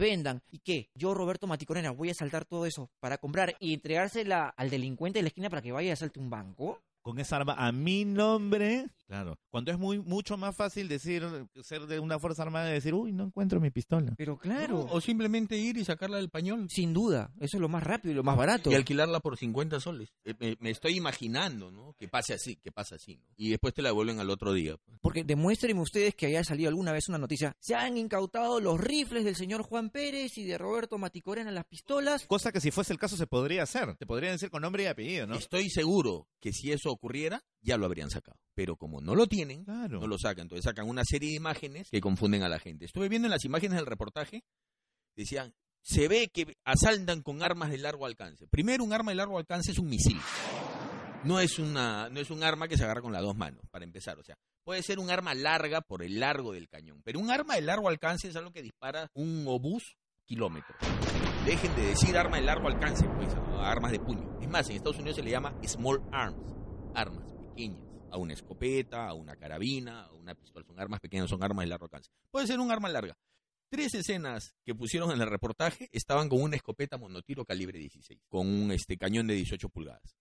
¿Y 0.50 0.58
qué? 0.60 0.90
Yo, 0.94 1.14
Roberto 1.14 1.46
Maticorena, 1.46 1.90
voy 1.90 2.10
a 2.10 2.14
saltar 2.14 2.44
todo 2.44 2.66
eso 2.66 2.90
para 3.00 3.18
comprar 3.18 3.56
y 3.60 3.74
entregársela 3.74 4.48
al 4.48 4.70
delincuente 4.70 5.18
de 5.18 5.22
la 5.22 5.28
esquina 5.28 5.50
para 5.50 5.62
que 5.62 5.72
vaya 5.72 5.88
y 5.88 5.92
asalte 5.92 6.20
un 6.20 6.30
banco. 6.30 6.82
Con 7.02 7.20
esa 7.20 7.36
arma 7.36 7.54
a 7.54 7.70
mi 7.70 8.04
nombre, 8.04 8.86
claro. 9.06 9.38
Cuando 9.50 9.70
es 9.72 9.78
muy 9.78 9.98
mucho 9.98 10.36
más 10.36 10.54
fácil 10.56 10.88
decir, 10.88 11.24
ser 11.62 11.86
de 11.86 11.98
una 12.00 12.18
fuerza 12.18 12.42
armada 12.42 12.70
y 12.70 12.74
decir, 12.74 12.94
uy, 12.94 13.12
no 13.12 13.24
encuentro 13.24 13.60
mi 13.60 13.70
pistola. 13.70 14.14
Pero 14.16 14.36
claro, 14.38 14.86
O 14.90 15.00
simplemente 15.00 15.56
ir 15.56 15.76
y 15.76 15.84
sacarla 15.84 16.16
del 16.18 16.28
pañol. 16.30 16.68
sin 16.70 16.92
duda, 16.92 17.32
eso 17.40 17.56
es 17.56 17.60
lo 17.60 17.68
más 17.68 17.82
rápido 17.82 18.12
y 18.12 18.14
lo 18.16 18.22
más 18.22 18.36
barato. 18.36 18.70
Y 18.70 18.74
alquilarla 18.74 19.20
por 19.20 19.36
50 19.36 19.80
soles. 19.80 20.12
Eh, 20.24 20.34
Me, 20.38 20.56
me 20.60 20.70
estoy 20.70 20.96
imaginando, 20.96 21.70
¿no? 21.70 21.94
Que 21.98 22.08
pase 22.08 22.34
así, 22.34 22.56
que 22.56 22.72
pase 22.72 22.94
así, 22.96 23.16
¿no? 23.16 23.24
Y 23.36 23.50
después 23.50 23.74
te 23.74 23.82
la 23.82 23.88
devuelven 23.90 24.20
al 24.20 24.30
otro 24.30 24.52
día. 24.52 24.76
pues. 24.84 24.98
Porque 25.00 25.24
demuéstrenme 25.24 25.80
ustedes 25.80 26.14
que 26.14 26.26
haya 26.26 26.44
salido 26.44 26.68
alguna 26.68 26.92
vez 26.92 27.08
una 27.08 27.18
noticia. 27.18 27.54
Se 27.60 27.74
han 27.74 27.96
incautado 27.96 28.60
los 28.60 28.80
rifles 28.80 29.24
del 29.24 29.36
señor 29.36 29.62
Juan 29.62 29.90
Pérez 29.90 30.36
y 30.38 30.44
de 30.44 30.58
Roberto 30.58 30.98
Maticorena 30.98 31.50
las 31.50 31.64
pistolas. 31.66 32.26
Cosa 32.26 32.52
que 32.52 32.60
si 32.60 32.70
fuese 32.70 32.92
el 32.92 32.98
caso 32.98 33.16
se 33.16 33.26
podría 33.26 33.62
hacer. 33.62 33.94
Te 33.96 34.06
podrían 34.06 34.32
decir 34.32 34.50
con 34.50 34.62
nombre 34.62 34.82
y 34.84 34.86
apellido, 34.86 35.26
¿no? 35.26 35.34
Estoy 35.36 35.70
seguro 35.70 36.28
que 36.40 36.52
si 36.52 36.72
eso 36.72 36.90
ocurriera, 36.90 37.44
ya 37.66 37.76
lo 37.76 37.86
habrían 37.86 38.10
sacado. 38.10 38.38
Pero 38.54 38.76
como 38.76 39.00
no 39.00 39.14
lo 39.14 39.26
tienen, 39.26 39.64
Claro. 39.64 40.00
no 40.00 40.06
lo 40.06 40.18
sacan. 40.18 40.42
Entonces 40.42 40.64
sacan 40.64 40.88
una 40.88 41.02
serie 41.04 41.30
de 41.30 41.36
imágenes 41.36 41.88
que 41.90 42.00
confunden 42.00 42.42
a 42.42 42.48
la 42.48 42.58
gente. 42.58 42.84
Estuve 42.84 43.08
viendo 43.08 43.26
en 43.26 43.32
las 43.32 43.44
imágenes 43.44 43.76
del 43.76 43.86
reportaje, 43.86 44.44
decían, 45.16 45.52
se 45.82 46.08
ve 46.08 46.28
que 46.32 46.56
asaltan 46.64 47.22
con 47.22 47.42
armas 47.42 47.70
de 47.70 47.78
largo 47.78 48.06
alcance. 48.06 48.46
Primero, 48.48 48.82
un 48.84 48.92
arma 48.92 49.10
de 49.12 49.16
largo 49.16 49.38
alcance 49.38 49.72
es 49.72 49.78
un 49.78 49.88
misil. 49.88 50.18
No 51.24 51.40
es, 51.40 51.58
una, 51.58 52.08
no 52.08 52.20
es 52.20 52.30
un 52.30 52.42
arma 52.44 52.68
que 52.68 52.76
se 52.76 52.84
agarra 52.84 53.00
con 53.02 53.12
las 53.12 53.22
dos 53.22 53.36
manos, 53.36 53.62
para 53.70 53.84
empezar. 53.84 54.18
O 54.18 54.22
sea, 54.22 54.36
puede 54.64 54.82
ser 54.82 54.98
un 55.00 55.10
arma 55.10 55.34
larga 55.34 55.80
por 55.80 56.02
el 56.04 56.20
largo 56.20 56.52
del 56.52 56.68
cañón. 56.68 57.02
Pero 57.04 57.18
un 57.18 57.30
arma 57.30 57.56
de 57.56 57.62
largo 57.62 57.88
alcance 57.88 58.28
es 58.28 58.36
algo 58.36 58.52
que 58.52 58.62
dispara 58.62 59.10
un 59.14 59.44
obús 59.48 59.96
kilómetros. 60.24 60.76
Dejen 61.44 61.74
de 61.76 61.82
decir 61.86 62.16
arma 62.16 62.36
de 62.36 62.42
largo 62.42 62.68
alcance, 62.68 63.08
pues, 63.16 63.28
armas 63.58 63.92
de 63.92 63.98
puño. 64.00 64.38
Es 64.40 64.48
más, 64.48 64.68
en 64.70 64.76
Estados 64.76 64.98
Unidos 64.98 65.16
se 65.16 65.22
le 65.22 65.30
llama 65.30 65.54
small 65.64 66.00
arms, 66.12 66.36
armas 66.94 67.35
A 68.10 68.18
una 68.18 68.34
escopeta, 68.34 69.08
a 69.08 69.14
una 69.14 69.36
carabina, 69.36 70.04
a 70.04 70.12
una 70.12 70.34
pistola. 70.34 70.64
Son 70.66 70.78
armas 70.78 71.00
pequeñas, 71.00 71.28
son 71.28 71.42
armas 71.42 71.64
de 71.64 71.70
largo 71.70 71.86
alcance. 71.86 72.10
Puede 72.30 72.46
ser 72.46 72.60
un 72.60 72.70
arma 72.70 72.88
larga. 72.88 73.16
Tres 73.68 73.94
escenas 73.94 74.54
que 74.64 74.74
pusieron 74.74 75.10
en 75.10 75.20
el 75.20 75.28
reportaje 75.28 75.88
estaban 75.90 76.28
con 76.28 76.40
una 76.40 76.56
escopeta 76.56 76.98
monotiro 76.98 77.44
calibre 77.44 77.78
16, 77.78 78.20
con 78.28 78.46
un 78.46 78.70
este, 78.70 78.96
cañón 78.96 79.26
de 79.26 79.34
18 79.34 79.68
pulgadas. 79.70 80.16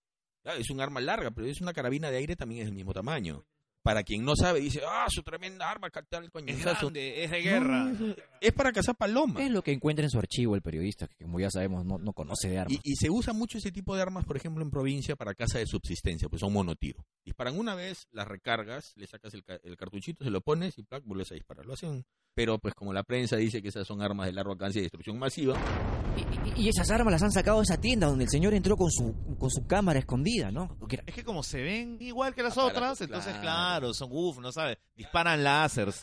Es 0.58 0.70
un 0.70 0.80
arma 0.80 1.00
larga, 1.00 1.30
pero 1.30 1.46
es 1.46 1.60
una 1.60 1.72
carabina 1.72 2.10
de 2.10 2.18
aire 2.18 2.36
también 2.36 2.62
es 2.62 2.66
del 2.66 2.74
mismo 2.74 2.92
tamaño. 2.92 3.44
Para 3.86 4.02
quien 4.02 4.24
no 4.24 4.34
sabe, 4.34 4.60
dice, 4.60 4.80
ah, 4.84 5.06
su 5.08 5.22
tremenda 5.22 5.70
arma, 5.70 5.88
cartel 5.90 6.24
el 6.34 6.48
Es 6.48 6.60
grande, 6.64 7.22
es 7.24 7.30
de 7.30 7.40
guerra. 7.40 7.84
No, 7.84 8.14
es 8.40 8.52
para 8.52 8.72
cazar 8.72 8.96
palomas. 8.96 9.40
Es 9.42 9.50
lo 9.50 9.62
que 9.62 9.70
encuentra 9.72 10.04
en 10.04 10.10
su 10.10 10.18
archivo 10.18 10.56
el 10.56 10.62
periodista, 10.62 11.06
que 11.06 11.22
como 11.24 11.38
ya 11.38 11.50
sabemos 11.50 11.84
no, 11.84 11.96
no 11.98 12.12
conoce 12.12 12.48
de 12.48 12.58
armas. 12.58 12.80
Y, 12.84 12.92
y 12.92 12.96
se 12.96 13.10
usa 13.10 13.32
mucho 13.32 13.58
ese 13.58 13.70
tipo 13.70 13.94
de 13.94 14.02
armas, 14.02 14.24
por 14.24 14.36
ejemplo, 14.36 14.64
en 14.64 14.70
provincia 14.70 15.14
para 15.14 15.34
caza 15.34 15.58
de 15.60 15.66
subsistencia, 15.66 16.28
pues 16.28 16.40
son 16.40 16.52
monotiro. 16.52 17.04
Disparan 17.24 17.56
una 17.58 17.74
vez, 17.76 18.08
las 18.10 18.26
recargas, 18.26 18.92
le 18.96 19.06
sacas 19.06 19.32
el, 19.34 19.44
el 19.62 19.76
cartuchito, 19.76 20.24
se 20.24 20.30
lo 20.30 20.40
pones 20.40 20.76
y 20.78 20.82
¡plac! 20.82 21.04
vuelves 21.04 21.30
a 21.30 21.34
disparar. 21.36 21.64
Lo 21.64 21.74
hacen. 21.74 22.04
Pero 22.34 22.58
pues 22.58 22.74
como 22.74 22.92
la 22.92 23.02
prensa 23.04 23.36
dice 23.36 23.62
que 23.62 23.68
esas 23.68 23.86
son 23.86 24.02
armas 24.02 24.26
de 24.26 24.32
largo 24.32 24.52
alcance 24.52 24.78
y 24.80 24.82
destrucción 24.82 25.18
masiva, 25.18 25.56
Y, 26.16 26.60
y- 26.60 26.64
y 26.66 26.68
esas 26.68 26.90
armas 26.90 27.12
las 27.12 27.22
han 27.22 27.30
sacado 27.32 27.58
de 27.58 27.64
esa 27.64 27.78
tienda 27.80 28.06
donde 28.08 28.24
el 28.24 28.30
señor 28.30 28.52
entró 28.54 28.76
con 28.76 28.90
su, 28.90 29.14
con 29.38 29.50
su 29.50 29.66
cámara 29.66 29.98
escondida, 29.98 30.50
¿no? 30.50 30.76
Es 31.06 31.14
que 31.14 31.24
como 31.24 31.42
se 31.42 31.62
ven 31.62 31.96
igual 32.00 32.34
que 32.34 32.42
las 32.42 32.52
Aparatos, 32.56 32.76
otras, 32.76 33.00
entonces 33.02 33.34
claro. 33.40 33.75
Claro, 33.78 33.94
son 33.94 34.08
uff, 34.12 34.38
no 34.38 34.52
sabes, 34.52 34.78
disparan 34.96 35.42
láseres. 35.44 36.02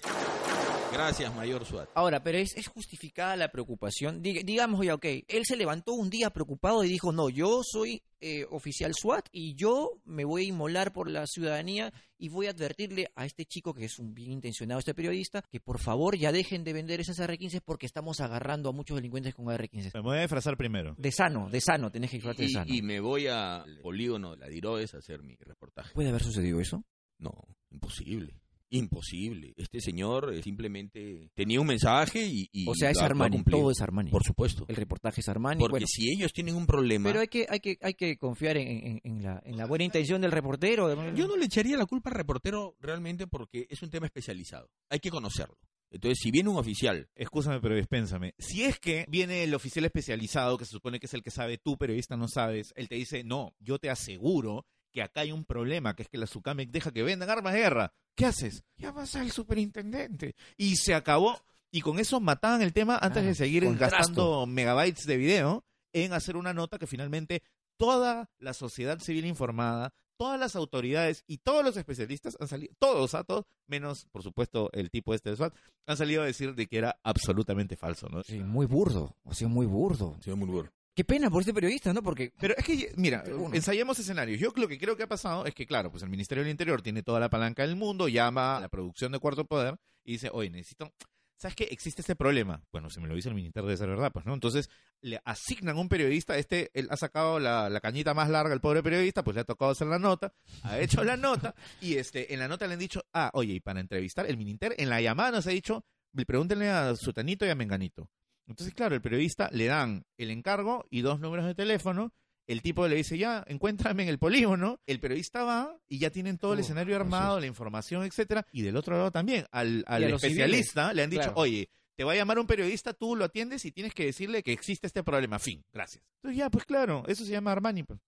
gracias, 0.92 1.34
mayor 1.36 1.66
SWAT. 1.66 1.90
Ahora, 1.96 2.24
pero 2.24 2.38
es, 2.38 2.56
es 2.56 2.68
justificada 2.68 3.36
la 3.36 3.50
preocupación. 3.52 4.22
Dig- 4.22 4.44
digamos 4.46 4.86
ya, 4.86 4.94
ok, 4.96 5.06
él 5.28 5.44
se 5.46 5.56
levantó 5.58 5.94
un 5.94 6.10
día 6.10 6.30
preocupado 6.30 6.84
y 6.84 6.88
dijo, 6.90 7.12
no, 7.12 7.30
yo 7.30 7.62
soy 7.64 8.04
eh, 8.22 8.46
oficial 8.52 8.94
SWAT 8.94 9.28
y 9.32 9.56
yo 9.56 10.00
me 10.06 10.24
voy 10.24 10.44
a 10.44 10.48
inmolar 10.50 10.94
por 10.94 11.10
la 11.10 11.26
ciudadanía 11.28 11.92
y 12.18 12.30
voy 12.30 12.46
a 12.48 12.52
advertirle 12.52 13.12
a 13.16 13.26
este 13.26 13.44
chico 13.46 13.74
que 13.74 13.84
es 13.86 14.00
un 14.00 14.14
bien 14.14 14.32
intencionado, 14.32 14.80
este 14.80 14.94
periodista, 14.94 15.42
que 15.52 15.60
por 15.60 15.80
favor 15.80 16.16
ya 16.16 16.32
dejen 16.32 16.64
de 16.64 16.72
vender 16.74 17.02
esas 17.02 17.20
R15 17.20 17.62
porque 17.66 17.86
estamos 17.86 18.22
agarrando 18.22 18.70
a 18.70 18.72
muchos 18.72 18.96
delincuentes 18.96 19.34
con 19.36 19.48
R15. 19.48 19.92
Me 19.96 20.00
voy 20.02 20.18
a 20.20 20.22
disfrazar 20.22 20.56
primero. 20.56 20.96
De 20.98 21.12
sano, 21.12 21.50
de 21.50 21.60
sano, 21.60 21.92
tenés 21.92 22.12
que 22.12 22.18
disfrazarte 22.18 22.44
de 22.44 22.50
sano. 22.50 22.74
y 22.74 22.82
me 22.82 23.00
voy 23.02 23.28
al 23.28 23.80
polígono 23.80 24.32
de 24.36 24.38
la 24.38 24.48
Diroes 24.48 24.94
a 24.94 25.00
hacer 25.00 25.22
mi 25.24 25.36
reportaje. 25.38 25.92
¿Puede 25.94 26.10
haber 26.10 26.24
sucedido 26.24 26.62
eso? 26.62 26.84
No, 27.24 27.32
imposible. 27.72 28.40
Imposible. 28.70 29.54
Este 29.56 29.80
señor 29.80 30.34
eh, 30.34 30.42
simplemente 30.42 31.30
tenía 31.36 31.62
un 31.62 31.68
mensaje 31.68 32.26
y. 32.26 32.50
y 32.52 32.68
O 32.68 32.74
sea, 32.74 32.90
es 32.90 32.98
Armani, 33.00 33.44
todo 33.44 33.70
es 33.70 33.80
Armani. 33.82 34.10
Por 34.10 34.24
supuesto. 34.24 34.66
El 34.68 34.76
reportaje 34.76 35.22
es 35.22 35.30
Armani. 35.30 35.60
Porque 35.60 35.72
bueno, 35.74 35.88
si 35.88 36.10
ellos 36.12 36.34
tienen 36.34 36.56
un 36.56 36.66
problema. 36.66 37.08
pero 37.10 37.20
hay 37.22 37.28
que, 37.28 37.46
hay 37.50 37.60
que, 37.60 37.78
hay 37.82 37.94
que 37.94 38.18
confiar 38.18 38.58
en, 38.58 38.68
en- 38.68 39.02
en 39.04 39.22
la, 39.24 39.40
en 39.46 39.58
la 39.58 39.68
buena 39.68 39.84
intención 39.86 40.22
del 40.22 40.32
reportero. 40.32 41.14
Yo 41.14 41.28
no 41.28 41.38
le 41.38 41.46
echaría 41.46 41.78
la 41.78 41.86
culpa 41.86 42.10
al 42.10 42.16
reportero 42.16 42.76
realmente 42.80 43.28
porque 43.28 43.68
es 43.70 43.82
un 43.84 43.92
tema 43.92 44.08
especializado. 44.08 44.70
Hay 44.90 45.00
que 45.00 45.12
conocerlo. 45.12 45.60
Entonces, 45.92 46.18
si 46.24 46.32
viene 46.32 46.50
un 46.50 46.58
oficial, 46.58 47.08
Escúchame, 47.14 47.62
pero 47.62 47.76
dispénsame. 47.76 48.34
Si 48.40 48.64
es 48.64 48.80
que 48.80 49.06
viene 49.08 49.44
el 49.44 49.54
oficial 49.54 49.86
especializado, 49.86 50.58
que 50.58 50.66
se 50.66 50.72
supone 50.72 51.00
que 51.00 51.06
es 51.06 51.14
el 51.14 51.22
que 51.22 51.30
sabe, 51.30 51.60
tú 51.60 51.78
periodista 51.78 52.18
no 52.18 52.28
sabes, 52.28 52.74
él 52.76 52.90
te 52.90 52.96
dice, 52.96 53.24
no, 53.24 53.54
yo 53.60 53.78
te 53.78 53.92
aseguro 53.92 54.66
que 54.94 55.02
acá 55.02 55.22
hay 55.22 55.32
un 55.32 55.44
problema, 55.44 55.96
que 55.96 56.04
es 56.04 56.10
que 56.10 56.18
la 56.18 56.28
SUCAMEC 56.28 56.70
deja 56.70 56.92
que 56.92 57.04
vendan 57.04 57.30
armas 57.30 57.54
de 57.54 57.60
guerra. 57.60 57.94
¿Qué 58.16 58.26
haces? 58.28 58.64
Llamas 58.78 59.16
al 59.16 59.32
superintendente. 59.32 60.36
Y 60.58 60.76
se 60.78 60.94
acabó. 60.94 61.42
Y 61.72 61.82
con 61.82 62.00
eso 62.00 62.20
mataban 62.20 62.62
el 62.62 62.72
tema 62.74 62.98
antes 63.02 63.24
Ah, 63.24 63.26
de 63.26 63.36
seguir 63.36 63.64
contrasto. 63.66 63.98
gastando 63.98 64.46
megabytes 64.46 65.06
de 65.06 65.18
video 65.18 65.66
en 65.92 66.14
hacer 66.14 66.38
una 66.38 66.54
nota 66.54 66.78
que 66.78 66.86
finalmente 66.88 67.42
toda 67.78 68.30
la 68.38 68.54
sociedad 68.54 69.00
civil 69.00 69.26
informada, 69.26 69.92
todas 70.18 70.40
las 70.40 70.56
autoridades 70.56 71.24
y 71.28 71.40
todos 71.40 71.66
los 71.66 71.76
especialistas 71.76 72.38
han 72.40 72.48
salido, 72.48 72.74
todos, 72.78 73.16
a 73.16 73.24
todos, 73.24 73.46
menos, 73.68 74.06
por 74.12 74.22
supuesto, 74.22 74.70
el 74.74 74.92
tipo 74.92 75.16
este 75.16 75.32
de 75.32 75.36
SWAT, 75.38 75.56
han 75.88 75.98
salido 75.98 76.22
a 76.22 76.26
decir 76.26 76.54
de 76.54 76.68
que 76.68 76.78
era 76.78 77.00
absolutamente 77.04 77.76
falso, 77.76 78.08
¿no? 78.10 78.22
Sí, 78.24 78.40
muy 78.40 78.68
burdo. 78.68 79.16
O 79.24 79.34
sea, 79.34 79.48
muy 79.48 79.66
burdo. 79.66 80.16
señor 80.22 80.38
Mulbur, 80.38 80.72
Qué 80.96 81.04
pena 81.04 81.30
por 81.32 81.42
este 81.42 81.54
periodista, 81.54 81.92
¿no? 81.92 82.04
Porque 82.04 82.32
Pero 82.40 82.54
es 82.56 82.64
que, 82.64 82.94
mira, 82.98 83.24
Uno. 83.28 83.56
ensayemos 83.56 83.98
escenarios. 83.98 84.40
Yo 84.40 84.54
lo 84.56 84.68
que 84.68 84.78
creo 84.78 84.96
que 84.96 85.04
ha 85.04 85.08
pasado 85.08 85.46
es 85.46 85.56
que, 85.56 85.66
claro, 85.66 85.90
pues 85.90 86.04
el 86.04 86.10
Ministerio 86.10 86.44
del 86.44 86.52
Interior 86.52 86.82
tiene 86.82 87.02
toda 87.02 87.20
la 87.20 87.30
palanca 87.30 87.64
del 87.66 87.76
mundo, 87.76 88.08
llama 88.08 88.58
a 88.58 88.60
la 88.60 88.70
producción 88.70 89.12
de 89.12 89.20
Cuarto 89.20 89.46
Poder 89.46 89.78
y 90.04 90.14
dice, 90.14 90.30
oye, 90.32 90.50
necesito... 90.50 90.94
¿Sabes 91.36 91.56
qué? 91.56 91.64
Existe 91.66 92.02
este 92.02 92.16
problema. 92.16 92.64
Bueno, 92.72 92.90
si 92.90 93.02
me 93.02 93.08
lo 93.08 93.16
dice 93.16 93.28
el 93.28 93.36
Ministerio 93.36 93.70
de 93.70 93.76
ser 93.76 93.90
verdad, 93.90 94.12
pues, 94.14 94.26
¿no? 94.26 94.34
Entonces, 94.34 94.70
le 95.02 95.20
asignan 95.26 95.78
un 95.78 95.90
periodista, 95.90 96.38
este, 96.38 96.70
él 96.74 96.88
ha 96.90 96.96
sacado 96.96 97.38
la, 97.38 97.70
la 97.70 97.82
cañita 97.82 98.14
más 98.14 98.30
larga 98.30 98.54
al 98.54 98.62
pobre 98.62 98.82
periodista, 98.82 99.24
pues 99.24 99.36
le 99.36 99.42
ha 99.42 99.44
tocado 99.44 99.72
hacer 99.72 99.88
la 99.88 100.00
nota, 100.00 100.32
ha 100.62 100.80
hecho 100.80 101.04
la 101.04 101.18
nota, 101.18 101.54
y 101.82 101.96
este, 101.96 102.34
en 102.34 102.40
la 102.40 102.48
nota 102.48 102.66
le 102.68 102.74
han 102.74 102.80
dicho, 102.80 103.04
ah, 103.12 103.30
oye, 103.34 103.56
y 103.56 103.60
para 103.60 103.82
entrevistar, 103.82 104.26
el 104.26 104.38
Mininter, 104.38 104.74
en 104.78 104.90
la 104.90 105.02
llamada 105.02 105.32
nos 105.32 105.48
ha 105.48 105.50
dicho, 105.50 105.84
pregúntenle 106.26 106.70
a 106.70 106.96
Sutanito 106.96 107.46
y 107.46 107.50
a 107.50 107.56
Menganito. 107.56 108.10
Entonces, 108.48 108.74
claro, 108.74 108.96
el 108.96 109.02
periodista 109.02 109.50
le 109.52 109.66
dan 109.66 110.06
el 110.18 110.30
encargo 110.32 110.86
y 110.90 111.02
dos 111.02 111.20
números 111.20 111.46
de 111.46 111.56
teléfono. 111.56 112.14
El 112.46 112.62
tipo 112.62 112.88
le 112.88 112.98
dice, 112.98 113.18
ya, 113.18 113.44
encuéntrame 113.48 114.04
en 114.04 114.10
el 114.10 114.20
polígono. 114.20 114.82
El 114.86 115.00
periodista 115.00 115.44
va 115.44 115.78
y 115.88 116.00
ya 116.00 116.10
tienen 116.10 116.38
todo 116.38 116.54
el 116.54 116.60
escenario 116.60 116.96
armado, 116.96 117.40
la 117.40 117.48
información, 117.48 118.04
etcétera. 118.04 118.46
Y 118.52 118.64
del 118.64 118.76
otro 118.76 118.98
lado 118.98 119.12
también, 119.12 119.46
al, 119.52 119.86
al 119.88 120.04
especialista 120.04 120.94
le 120.94 121.04
han 121.04 121.10
dicho, 121.10 121.22
claro. 121.24 121.40
oye, 121.40 121.70
te 121.96 122.04
va 122.04 122.12
a 122.14 122.16
llamar 122.16 122.40
un 122.40 122.48
periodista, 122.48 122.94
tú 122.94 123.16
lo 123.16 123.26
atiendes 123.26 123.64
y 123.66 123.72
tienes 123.72 123.94
que 123.94 124.06
decirle 124.06 124.44
que 124.44 124.52
existe 124.52 124.88
este 124.88 125.04
problema. 125.04 125.40
Fin, 125.40 125.64
gracias. 125.72 126.04
Entonces 126.18 126.38
ya, 126.38 126.50
pues 126.50 126.66
claro, 126.66 127.04
eso 127.08 127.24
se 127.24 127.32
llama 127.32 127.52
Armani. 127.52 127.84
pues. 127.84 128.00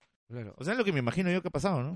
O 0.57 0.63
sea, 0.63 0.73
es 0.73 0.77
lo 0.79 0.83
que 0.83 0.91
me 0.91 0.99
imagino 0.99 1.31
yo 1.31 1.41
que 1.41 1.49
ha 1.49 1.51
pasado, 1.51 1.83
¿no? 1.83 1.95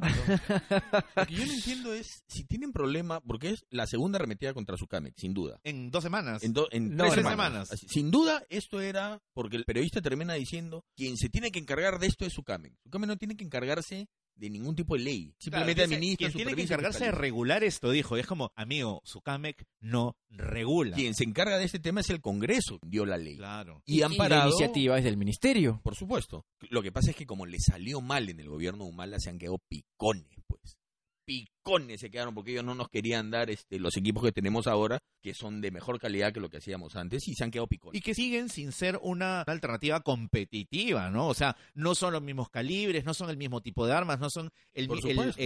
Lo 1.15 1.25
que 1.25 1.33
yo 1.33 1.45
no 1.45 1.51
entiendo 1.53 1.93
es 1.93 2.23
si 2.27 2.43
tienen 2.43 2.71
problema, 2.71 3.21
porque 3.21 3.49
es 3.49 3.65
la 3.69 3.87
segunda 3.87 4.17
arremetida 4.17 4.53
contra 4.53 4.77
su 4.77 4.81
Sucamex, 4.85 5.19
sin 5.19 5.33
duda. 5.33 5.59
en 5.63 5.89
dos 5.89 6.03
semanas. 6.03 6.43
En, 6.43 6.53
do- 6.53 6.67
en 6.71 6.95
No, 6.95 7.05
tres 7.05 7.13
tres 7.13 7.25
semanas. 7.25 7.47
semanas. 7.47 7.71
Así, 7.71 7.87
sin 7.89 8.11
duda, 8.11 8.43
esto 8.49 8.81
era 8.81 9.19
porque 9.33 9.57
el 9.57 9.65
periodista 9.65 10.01
termina 10.01 10.35
diciendo: 10.35 10.83
quien 10.95 11.17
se 11.17 11.29
tiene 11.29 11.51
que 11.51 11.59
encargar 11.59 11.97
de 11.99 12.07
esto 12.07 12.25
es 12.25 12.33
Sucamex. 12.33 12.75
Sucamex 12.83 13.07
no 13.07 13.17
tiene 13.17 13.35
que 13.35 13.43
encargarse 13.45 14.07
de 14.39 14.49
ningún 14.49 14.75
tipo 14.75 14.95
de 14.95 15.03
ley. 15.03 15.33
Simplemente 15.37 15.75
Claro, 15.75 15.93
administra, 15.93 16.27
Quien 16.27 16.37
tiene 16.37 16.55
que 16.55 16.61
encargarse 16.63 17.05
de 17.05 17.11
regular 17.11 17.63
esto, 17.63 17.91
dijo. 17.91 18.17
Y 18.17 18.21
es 18.21 18.27
como, 18.27 18.51
amigo, 18.55 19.01
Sucamec 19.03 19.65
no 19.81 20.17
regula. 20.29 20.95
Quien 20.95 21.13
se 21.13 21.25
encarga 21.25 21.57
de 21.57 21.65
este 21.65 21.79
tema 21.79 22.01
es 22.01 22.09
el 22.09 22.21
Congreso, 22.21 22.79
dio 22.81 23.05
la 23.05 23.17
ley. 23.17 23.35
Claro. 23.37 23.83
Y 23.85 24.01
han 24.01 24.11
la 24.13 24.17
parado. 24.17 24.49
iniciativa 24.49 24.97
es 24.97 25.03
del 25.03 25.17
ministerio. 25.17 25.81
Por 25.83 25.95
supuesto. 25.95 26.45
Lo 26.69 26.81
que 26.81 26.91
pasa 26.91 27.11
es 27.11 27.15
que 27.15 27.25
como 27.25 27.45
le 27.45 27.59
salió 27.59 28.01
mal 28.01 28.29
en 28.29 28.39
el 28.39 28.49
gobierno 28.49 28.85
de 28.85 28.89
Humala, 28.91 29.19
se 29.19 29.29
han 29.29 29.37
quedado 29.37 29.59
picones, 29.67 30.39
pues. 30.47 30.77
Picones 31.25 31.58
se 31.97 32.09
quedaron 32.09 32.33
porque 32.33 32.51
ellos 32.51 32.63
no 32.63 32.73
nos 32.73 32.89
querían 32.89 33.29
dar 33.29 33.49
este, 33.49 33.79
los 33.79 33.95
equipos 33.95 34.23
que 34.23 34.31
tenemos 34.31 34.65
ahora, 34.65 34.99
que 35.21 35.33
son 35.33 35.61
de 35.61 35.69
mejor 35.69 35.99
calidad 35.99 36.33
que 36.33 36.39
lo 36.39 36.49
que 36.49 36.57
hacíamos 36.57 36.95
antes, 36.95 37.27
y 37.27 37.35
se 37.35 37.43
han 37.43 37.51
quedado 37.51 37.67
picones. 37.67 37.97
Y 37.97 38.01
que 38.01 38.15
siguen 38.15 38.49
sin 38.49 38.71
ser 38.71 38.99
una 39.03 39.41
alternativa 39.41 40.01
competitiva, 40.01 41.09
¿no? 41.11 41.27
O 41.27 41.33
sea, 41.33 41.55
no 41.75 41.93
son 41.93 42.13
los 42.13 42.23
mismos 42.23 42.49
calibres, 42.49 43.05
no 43.05 43.13
son 43.13 43.29
el 43.29 43.37
mismo 43.37 43.61
tipo 43.61 43.85
de 43.85 43.93
armas, 43.93 44.19
no 44.19 44.29
son 44.29 44.51
el, 44.73 44.87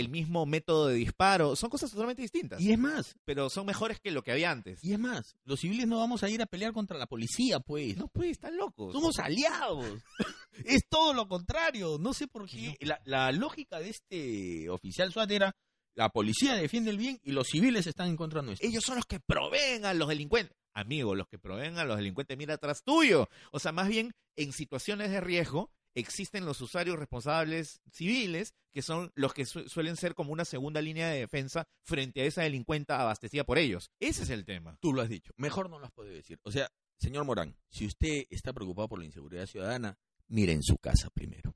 mismo 0.09 0.45
método 0.45 0.87
de 0.87 0.95
disparo, 0.95 1.55
son 1.55 1.69
cosas 1.69 1.91
totalmente 1.91 2.21
distintas. 2.21 2.61
Y 2.61 2.71
es 2.71 2.79
más, 2.79 3.15
pero 3.25 3.49
son 3.49 3.65
mejores 3.65 3.99
que 3.99 4.11
lo 4.11 4.23
que 4.23 4.31
había 4.31 4.51
antes. 4.51 4.83
y 4.83 4.93
es 4.93 4.99
más, 4.99 5.35
los 5.43 5.59
civiles 5.59 5.87
no 5.87 5.99
vamos 5.99 6.23
a 6.23 6.29
ir 6.29 6.41
a 6.41 6.45
pelear 6.45 6.71
contra 6.71 6.97
la 6.97 7.07
policía, 7.07 7.59
pues. 7.59 7.97
No, 7.97 8.07
pues, 8.07 8.31
están 8.31 8.55
locos. 8.55 8.93
Somos 8.93 9.19
aliados. 9.19 10.01
es 10.65 10.87
todo 10.87 11.13
lo 11.13 11.27
contrario. 11.27 11.97
No 11.99 12.13
sé 12.13 12.27
por 12.27 12.47
qué. 12.47 12.77
La, 12.79 13.01
la 13.05 13.31
lógica 13.31 13.79
de 13.79 13.89
este 13.89 14.69
oficial 14.69 15.11
SWAT 15.11 15.31
era 15.31 15.55
la 15.95 16.09
policía 16.09 16.55
defiende 16.55 16.89
el 16.91 16.97
bien 16.97 17.19
y 17.23 17.31
los 17.31 17.47
civiles 17.47 17.85
están 17.87 18.09
en 18.09 18.17
contra 18.17 18.41
nuestro. 18.41 18.67
Ellos 18.67 18.83
son 18.83 18.95
los 18.95 19.05
que 19.05 19.19
proveen 19.19 19.85
a 19.85 19.93
los 19.93 20.07
delincuentes. 20.09 20.57
Amigo, 20.73 21.13
los 21.15 21.27
que 21.27 21.37
proveen 21.37 21.77
a 21.77 21.85
los 21.85 21.97
delincuentes, 21.97 22.37
mira 22.37 22.55
atrás 22.55 22.83
tuyo. 22.83 23.29
O 23.51 23.59
sea, 23.59 23.71
más 23.71 23.87
bien, 23.87 24.13
en 24.35 24.51
situaciones 24.53 25.11
de 25.11 25.21
riesgo, 25.21 25.69
existen 25.95 26.45
los 26.47 26.59
usuarios 26.61 26.97
responsables 26.97 27.81
civiles, 27.91 28.55
que 28.71 28.81
son 28.81 29.11
los 29.13 29.35
que 29.35 29.45
su- 29.45 29.69
suelen 29.69 29.95
ser 29.95 30.15
como 30.15 30.33
una 30.33 30.45
segunda 30.45 30.81
línea 30.81 31.09
de 31.09 31.19
defensa 31.19 31.67
frente 31.83 32.21
a 32.21 32.25
esa 32.25 32.41
delincuenta 32.41 32.99
abastecida 32.99 33.43
por 33.43 33.59
ellos. 33.59 33.91
Ese 33.99 34.23
es 34.23 34.31
el 34.31 34.45
tema. 34.45 34.77
Tú 34.81 34.93
lo 34.93 35.03
has 35.03 35.09
dicho. 35.09 35.31
Mejor 35.37 35.69
no 35.69 35.77
lo 35.77 35.85
has 35.85 35.91
podido 35.91 36.15
decir. 36.15 36.39
O 36.41 36.51
sea, 36.51 36.67
señor 36.97 37.23
Morán, 37.25 37.55
si 37.69 37.85
usted 37.85 38.25
está 38.31 38.51
preocupado 38.51 38.87
por 38.89 38.97
la 38.97 39.05
inseguridad 39.05 39.45
ciudadana, 39.45 39.95
mire 40.27 40.53
en 40.53 40.63
su 40.63 40.77
casa 40.79 41.11
primero. 41.11 41.55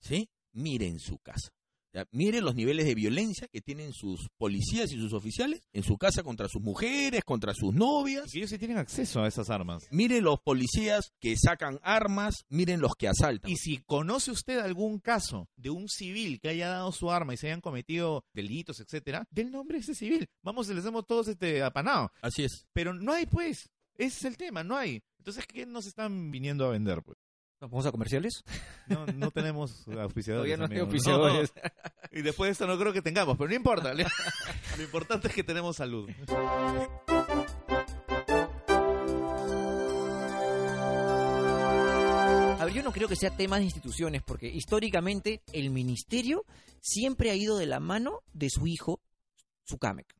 ¿Sí? 0.00 0.28
Mire 0.52 0.86
en 0.86 0.98
su 1.00 1.18
casa. 1.20 1.48
Ya, 1.92 2.06
miren 2.12 2.44
los 2.44 2.54
niveles 2.54 2.86
de 2.86 2.94
violencia 2.94 3.48
que 3.48 3.60
tienen 3.60 3.92
sus 3.92 4.28
policías 4.36 4.92
y 4.92 4.96
sus 4.96 5.12
oficiales 5.12 5.62
en 5.72 5.82
su 5.82 5.96
casa 5.96 6.22
contra 6.22 6.48
sus 6.48 6.60
mujeres, 6.60 7.24
contra 7.24 7.54
sus 7.54 7.74
novias. 7.74 8.34
Y 8.34 8.38
ellos 8.38 8.50
sí 8.50 8.58
tienen 8.58 8.78
acceso 8.78 9.22
a 9.22 9.28
esas 9.28 9.50
armas. 9.50 9.86
Miren 9.90 10.24
los 10.24 10.40
policías 10.40 11.12
que 11.20 11.36
sacan 11.36 11.78
armas, 11.82 12.44
miren 12.48 12.80
los 12.80 12.94
que 12.94 13.08
asaltan. 13.08 13.50
Y 13.50 13.56
si 13.56 13.78
conoce 13.78 14.30
usted 14.30 14.58
algún 14.58 14.98
caso 14.98 15.48
de 15.56 15.70
un 15.70 15.88
civil 15.88 16.40
que 16.40 16.50
haya 16.50 16.68
dado 16.68 16.92
su 16.92 17.10
arma 17.10 17.34
y 17.34 17.36
se 17.36 17.46
hayan 17.46 17.60
cometido 17.60 18.24
delitos, 18.34 18.80
etcétera, 18.80 19.26
del 19.30 19.50
nombre 19.50 19.78
de 19.78 19.82
ese 19.82 19.94
civil. 19.94 20.28
Vamos, 20.42 20.68
les 20.68 20.78
hacemos 20.78 21.06
todos 21.06 21.28
este 21.28 21.62
apanado. 21.62 22.12
Así 22.20 22.44
es. 22.44 22.66
Pero 22.72 22.92
no 22.92 23.12
hay, 23.12 23.26
pues. 23.26 23.70
Ese 23.94 24.18
es 24.18 24.24
el 24.24 24.36
tema, 24.36 24.62
no 24.62 24.76
hay. 24.76 25.02
Entonces, 25.18 25.46
¿qué 25.46 25.66
nos 25.66 25.86
están 25.86 26.30
viniendo 26.30 26.64
a 26.64 26.70
vender? 26.70 27.02
Pues? 27.02 27.18
¿Vamos 27.60 27.86
a 27.86 27.90
comerciales? 27.90 28.44
No, 28.86 29.04
no 29.06 29.30
tenemos 29.32 29.86
auspiciadores. 29.88 30.26
Todavía 30.26 30.56
no 30.56 30.66
hay 30.72 30.78
auspiciadores. 30.78 31.52
Y 32.12 32.22
después 32.22 32.48
de 32.48 32.52
esto 32.52 32.66
no 32.66 32.78
creo 32.78 32.92
que 32.92 33.02
tengamos, 33.02 33.36
pero 33.36 33.48
no 33.50 33.56
importa. 33.56 33.92
Lo 34.76 34.82
importante 34.82 35.28
es 35.28 35.34
que 35.34 35.42
tenemos 35.42 35.76
salud. 35.76 36.08
A 42.58 42.64
ver, 42.64 42.74
yo 42.74 42.82
no 42.82 42.92
creo 42.92 43.08
que 43.08 43.16
sea 43.16 43.36
tema 43.36 43.58
de 43.58 43.64
instituciones, 43.64 44.22
porque 44.22 44.48
históricamente 44.48 45.42
el 45.52 45.70
ministerio 45.70 46.44
siempre 46.80 47.30
ha 47.30 47.34
ido 47.34 47.58
de 47.58 47.66
la 47.66 47.80
mano 47.80 48.20
de 48.32 48.50
su 48.50 48.68
hijo, 48.68 49.00
Sukamek. 49.64 50.14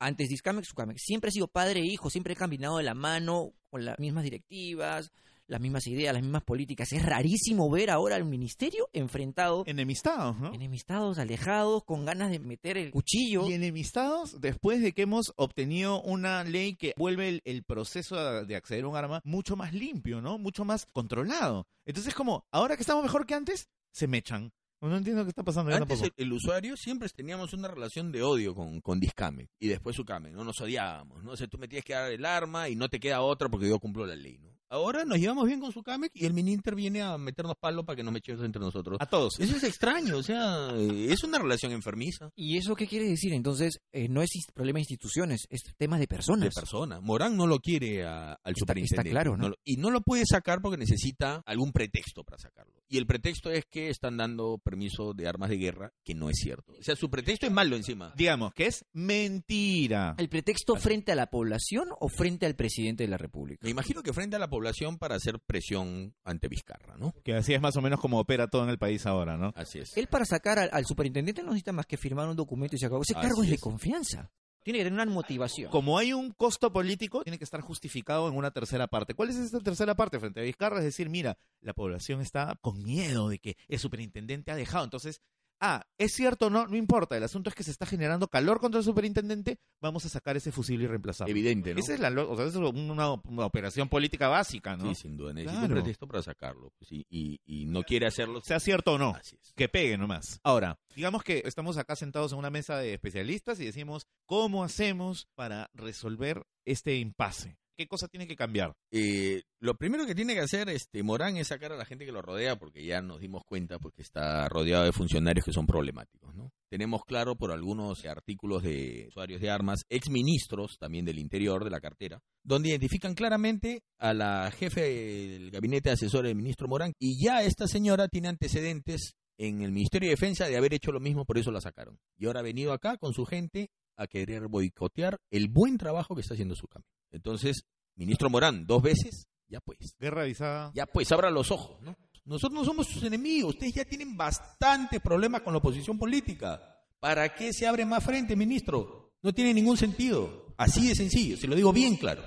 Antes 0.00 0.28
de 0.28 0.34
Iscamek, 0.34 0.64
Sukamek. 0.64 0.98
Siempre 0.98 1.28
ha 1.28 1.32
sido 1.32 1.46
padre 1.46 1.80
e 1.80 1.86
hijo, 1.86 2.10
siempre 2.10 2.34
ha 2.34 2.36
caminado 2.36 2.78
de 2.78 2.84
la 2.84 2.94
mano 2.94 3.52
con 3.70 3.84
las 3.84 3.98
mismas 3.98 4.24
directivas, 4.24 5.12
las 5.46 5.60
mismas 5.60 5.86
ideas, 5.86 6.14
las 6.14 6.22
mismas 6.22 6.44
políticas. 6.44 6.92
Es 6.92 7.04
rarísimo 7.04 7.70
ver 7.70 7.90
ahora 7.90 8.16
al 8.16 8.24
ministerio 8.24 8.88
enfrentado, 8.92 9.64
Enemistados, 9.66 10.38
¿no? 10.38 10.54
enemistados, 10.54 11.18
alejados, 11.18 11.84
con 11.84 12.04
ganas 12.04 12.30
de 12.30 12.38
meter 12.38 12.78
el 12.78 12.90
cuchillo. 12.90 13.48
Y 13.48 13.54
enemistados 13.54 14.40
después 14.40 14.80
de 14.80 14.92
que 14.92 15.02
hemos 15.02 15.32
obtenido 15.36 16.00
una 16.02 16.44
ley 16.44 16.76
que 16.76 16.94
vuelve 16.96 17.28
el, 17.28 17.42
el 17.44 17.64
proceso 17.64 18.16
de 18.16 18.44
de 18.44 18.56
acceder 18.56 18.84
a 18.84 18.88
un 18.88 18.96
arma 18.96 19.20
mucho 19.24 19.56
más 19.56 19.72
limpio, 19.72 20.20
¿no? 20.20 20.38
Mucho 20.38 20.64
más 20.64 20.86
controlado. 20.86 21.66
Entonces, 21.86 22.14
como, 22.14 22.44
ahora 22.50 22.76
que 22.76 22.82
estamos 22.82 23.02
mejor 23.02 23.26
que 23.26 23.34
antes, 23.34 23.68
se 23.92 24.06
mechan. 24.06 24.52
No 24.80 24.96
entiendo 24.96 25.24
qué 25.24 25.30
está 25.30 25.42
pasando. 25.42 25.72
Antes 25.72 25.88
tampoco. 25.88 26.14
el, 26.16 26.26
el 26.26 26.32
usuario 26.32 26.76
siempre 26.76 27.08
teníamos 27.08 27.54
una 27.54 27.68
relación 27.68 28.12
de 28.12 28.22
odio 28.22 28.54
con, 28.54 28.80
con 28.82 29.00
Discame 29.00 29.48
y 29.58 29.68
después 29.68 29.96
Sucame, 29.96 30.30
¿no? 30.30 30.44
Nos 30.44 30.60
odiábamos, 30.60 31.24
¿no? 31.24 31.32
O 31.32 31.36
sea, 31.36 31.46
tú 31.46 31.56
me 31.56 31.68
tienes 31.68 31.84
que 31.84 31.94
dar 31.94 32.12
el 32.12 32.24
arma 32.24 32.68
y 32.68 32.76
no 32.76 32.88
te 32.88 33.00
queda 33.00 33.22
otra 33.22 33.48
porque 33.48 33.68
yo 33.68 33.78
cumplo 33.78 34.06
la 34.06 34.14
ley, 34.14 34.38
¿no? 34.38 34.53
Ahora 34.74 35.04
nos 35.04 35.18
llevamos 35.20 35.46
bien 35.46 35.60
con 35.60 35.70
Sucame 35.70 36.08
y 36.12 36.26
el 36.26 36.34
Mininter 36.34 36.74
viene 36.74 37.00
a 37.00 37.16
meternos 37.16 37.54
palo 37.60 37.84
para 37.84 37.94
que 37.94 38.02
nos 38.02 38.12
mechemos 38.12 38.44
entre 38.44 38.60
nosotros. 38.60 38.98
A 39.00 39.06
todos. 39.06 39.38
Eso 39.38 39.56
es 39.56 39.62
extraño, 39.62 40.16
o 40.16 40.22
sea, 40.24 40.70
es 40.76 41.22
una 41.22 41.38
relación 41.38 41.70
enfermiza 41.70 42.30
¿Y 42.34 42.56
eso 42.58 42.74
qué 42.74 42.88
quiere 42.88 43.08
decir? 43.08 43.32
Entonces, 43.34 43.78
eh, 43.92 44.08
no 44.08 44.20
es 44.20 44.30
problema 44.52 44.78
de 44.78 44.80
instituciones, 44.82 45.46
es 45.48 45.62
tema 45.78 45.96
de 45.96 46.00
de 46.04 46.08
personas. 46.08 46.52
persona. 46.54 47.00
Morán 47.00 47.36
no 47.36 47.46
lo 47.46 47.60
quiere 47.60 48.04
a- 48.04 48.32
al 48.32 48.52
Está- 48.52 48.60
superintendente. 48.60 49.08
está 49.08 49.10
claro, 49.22 49.36
¿no? 49.36 49.50
lo- 49.50 49.56
y 49.64 49.76
no 49.76 49.90
lo 49.90 50.00
puede 50.00 50.24
sacar 50.26 50.60
porque 50.60 50.76
necesita 50.76 51.42
algún 51.46 51.70
pretexto 51.70 52.24
para 52.24 52.38
sacarlo. 52.38 52.82
Y 52.88 52.98
el 52.98 53.06
pretexto 53.06 53.50
es 53.50 53.64
que 53.66 53.88
están 53.88 54.16
dando 54.16 54.58
permiso 54.58 55.14
de 55.14 55.26
armas 55.26 55.50
de 55.50 55.56
guerra, 55.56 55.92
que 56.04 56.14
no 56.14 56.28
es 56.28 56.36
cierto. 56.38 56.72
O 56.78 56.82
sea, 56.82 56.96
su 56.96 57.10
pretexto 57.10 57.46
es 57.46 57.52
malo 57.52 57.76
encima. 57.76 58.12
Digamos 58.16 58.52
que 58.54 58.66
es 58.66 58.84
mentira. 58.92 60.14
¿El 60.18 60.28
pretexto 60.28 60.76
frente 60.76 61.12
a 61.12 61.14
la 61.14 61.30
población 61.30 61.88
o 61.98 62.08
frente 62.08 62.46
al 62.46 62.54
presidente 62.54 63.04
de 63.04 63.08
la 63.08 63.16
República? 63.16 63.60
Me 63.62 63.70
imagino 63.70 64.02
que 64.02 64.12
frente 64.12 64.36
a 64.36 64.38
la 64.38 64.48
población 64.48 64.98
para 64.98 65.16
hacer 65.16 65.40
presión 65.40 66.14
ante 66.24 66.48
Vizcarra, 66.48 66.96
¿no? 66.96 67.14
Que 67.24 67.34
así 67.34 67.54
es 67.54 67.60
más 67.60 67.76
o 67.76 67.82
menos 67.82 68.00
como 68.00 68.20
opera 68.20 68.48
todo 68.48 68.64
en 68.64 68.70
el 68.70 68.78
país 68.78 69.06
ahora, 69.06 69.36
¿no? 69.36 69.52
Así 69.56 69.78
es. 69.78 69.96
Él 69.96 70.06
para 70.06 70.24
sacar 70.24 70.58
al, 70.58 70.68
al 70.72 70.84
superintendente 70.84 71.42
no 71.42 71.48
necesita 71.48 71.72
más 71.72 71.86
que 71.86 71.96
firmar 71.96 72.28
un 72.28 72.36
documento 72.36 72.76
y 72.76 72.78
se 72.78 72.86
acabó. 72.86 73.02
Ese 73.02 73.14
Así 73.14 73.26
cargo 73.26 73.42
es 73.42 73.50
de 73.50 73.58
confianza. 73.58 74.30
Tiene 74.64 74.78
que 74.78 74.84
tener 74.84 74.98
una 74.98 75.12
motivación. 75.12 75.70
Como 75.70 75.98
hay 75.98 76.14
un 76.14 76.30
costo 76.32 76.72
político, 76.72 77.22
tiene 77.22 77.36
que 77.36 77.44
estar 77.44 77.60
justificado 77.60 78.28
en 78.28 78.34
una 78.34 78.50
tercera 78.50 78.86
parte. 78.86 79.12
¿Cuál 79.12 79.28
es 79.28 79.36
esta 79.36 79.60
tercera 79.60 79.94
parte 79.94 80.18
frente 80.18 80.40
a 80.40 80.42
Vizcarra? 80.42 80.78
Es 80.78 80.84
decir, 80.84 81.10
mira, 81.10 81.36
la 81.60 81.74
población 81.74 82.22
está 82.22 82.58
con 82.62 82.82
miedo 82.82 83.28
de 83.28 83.38
que 83.38 83.58
el 83.68 83.78
superintendente 83.78 84.50
ha 84.50 84.56
dejado. 84.56 84.84
Entonces, 84.84 85.20
ah, 85.60 85.84
es 85.98 86.12
cierto 86.12 86.46
o 86.46 86.50
no, 86.50 86.66
no 86.66 86.76
importa. 86.76 87.16
El 87.16 87.22
asunto 87.24 87.48
es 87.50 87.54
que 87.54 87.62
se 87.62 87.70
está 87.70 87.86
generando 87.86 88.28
calor 88.28 88.60
contra 88.60 88.78
el 88.78 88.84
superintendente. 88.84 89.58
Vamos 89.80 90.04
a 90.04 90.08
sacar 90.08 90.36
ese 90.36 90.52
fusible 90.52 90.84
y 90.84 90.88
reemplazarlo. 90.88 91.30
Evidente, 91.30 91.74
¿no? 91.74 91.80
Esa 91.80 91.94
es, 91.94 92.00
la, 92.00 92.10
lo- 92.10 92.30
o 92.30 92.36
sea, 92.36 92.46
eso 92.46 92.66
es 92.66 92.74
una, 92.74 93.12
una 93.12 93.46
operación 93.46 93.88
política 93.88 94.28
básica, 94.28 94.76
¿no? 94.76 94.94
Sí, 94.94 95.02
sin 95.02 95.16
duda. 95.16 95.32
Necesita 95.32 95.60
Claro. 95.60 95.74
un 95.74 95.80
pretexto 95.80 96.06
para 96.06 96.22
sacarlo. 96.22 96.72
pues, 96.78 96.92
y, 96.92 97.06
y- 97.10 97.40
y 97.44 97.66
no 97.66 97.82
quiere 97.82 98.06
hacerlo. 98.06 98.40
Sea 98.42 98.60
cierto 98.60 98.94
o 98.94 98.98
no. 98.98 99.14
Así 99.18 99.36
es. 99.40 99.52
que 99.54 99.68
pegue 99.68 99.96
nomás. 99.98 100.40
Ahora, 100.42 100.78
digamos 100.94 101.22
que 101.22 101.42
estamos 101.44 101.76
acá 101.78 101.96
sentados 101.96 102.32
en 102.32 102.38
una 102.38 102.50
mesa 102.50 102.76
de 102.78 102.94
especialistas 102.94 103.60
y 103.60 103.64
decimos, 103.64 104.06
¿cómo 104.26 104.64
hacemos 104.64 105.28
para 105.34 105.70
resolver 105.74 106.44
este 106.64 106.96
impasse? 106.96 107.56
¿Qué 107.76 107.88
cosa 107.88 108.06
tiene 108.06 108.28
que 108.28 108.36
cambiar? 108.36 108.72
Eh, 108.92 109.42
lo 109.58 109.74
primero 109.74 110.06
que 110.06 110.14
tiene 110.14 110.34
que 110.34 110.40
hacer 110.40 110.68
este 110.68 111.02
Morán 111.02 111.36
es 111.36 111.48
sacar 111.48 111.72
a 111.72 111.76
la 111.76 111.84
gente 111.84 112.04
que 112.04 112.12
lo 112.12 112.22
rodea, 112.22 112.56
porque 112.56 112.84
ya 112.84 113.02
nos 113.02 113.20
dimos 113.20 113.42
cuenta 113.44 113.78
porque 113.80 114.02
está 114.02 114.48
rodeado 114.48 114.84
de 114.84 114.92
funcionarios 114.92 115.44
que 115.44 115.52
son 115.52 115.66
problemáticos, 115.66 116.34
¿no? 116.34 116.52
Tenemos 116.70 117.04
claro 117.04 117.34
por 117.36 117.50
algunos 117.50 118.04
artículos 118.04 118.62
de 118.62 119.06
usuarios 119.08 119.40
de 119.40 119.50
armas, 119.50 119.84
exministros 119.88 120.76
también 120.78 121.04
del 121.04 121.18
interior 121.18 121.64
de 121.64 121.70
la 121.70 121.80
cartera, 121.80 122.20
donde 122.44 122.68
identifican 122.68 123.14
claramente 123.14 123.82
a 123.98 124.14
la 124.14 124.50
jefe 124.52 124.82
del 124.82 125.50
gabinete 125.50 125.90
asesor 125.90 126.26
del 126.26 126.36
ministro 126.36 126.68
Morán, 126.68 126.92
y 127.00 127.24
ya 127.24 127.42
esta 127.42 127.66
señora 127.66 128.06
tiene 128.06 128.28
antecedentes 128.28 129.14
en 129.36 129.62
el 129.62 129.72
Ministerio 129.72 130.08
de 130.08 130.14
Defensa 130.14 130.46
de 130.46 130.56
haber 130.56 130.74
hecho 130.74 130.92
lo 130.92 131.00
mismo, 131.00 131.24
por 131.24 131.38
eso 131.38 131.50
la 131.50 131.60
sacaron. 131.60 131.98
Y 132.16 132.26
ahora 132.26 132.40
ha 132.40 132.44
venido 132.44 132.72
acá 132.72 132.96
con 132.96 133.12
su 133.12 133.24
gente 133.24 133.70
a 133.96 134.06
querer 134.06 134.48
boicotear 134.48 135.18
el 135.30 135.48
buen 135.48 135.78
trabajo 135.78 136.14
que 136.14 136.20
está 136.20 136.34
haciendo 136.34 136.54
su 136.54 136.66
cambio. 136.66 136.90
Entonces, 137.10 137.64
ministro 137.94 138.28
Morán, 138.30 138.66
dos 138.66 138.82
veces, 138.82 139.28
ya 139.48 139.60
pues, 139.60 139.94
Guerra 139.98 140.22
avisada. 140.22 140.72
ya 140.74 140.86
pues, 140.86 141.10
abra 141.12 141.30
los 141.30 141.50
ojos, 141.50 141.80
¿no? 141.82 141.96
Nosotros 142.24 142.58
no 142.58 142.64
somos 142.64 142.86
sus 142.86 143.02
enemigos, 143.02 143.54
ustedes 143.54 143.74
ya 143.74 143.84
tienen 143.84 144.16
bastantes 144.16 145.00
problemas 145.00 145.42
con 145.42 145.52
la 145.52 145.58
oposición 145.58 145.98
política. 145.98 146.60
¿Para 146.98 147.34
qué 147.34 147.52
se 147.52 147.66
abre 147.66 147.84
más 147.84 148.02
frente, 148.02 148.34
ministro? 148.34 149.12
No 149.20 149.32
tiene 149.32 149.52
ningún 149.52 149.76
sentido. 149.76 150.54
Así 150.56 150.88
de 150.88 150.94
sencillo, 150.94 151.36
se 151.36 151.46
lo 151.46 151.54
digo 151.54 151.72
bien 151.72 151.96
claro. 151.96 152.22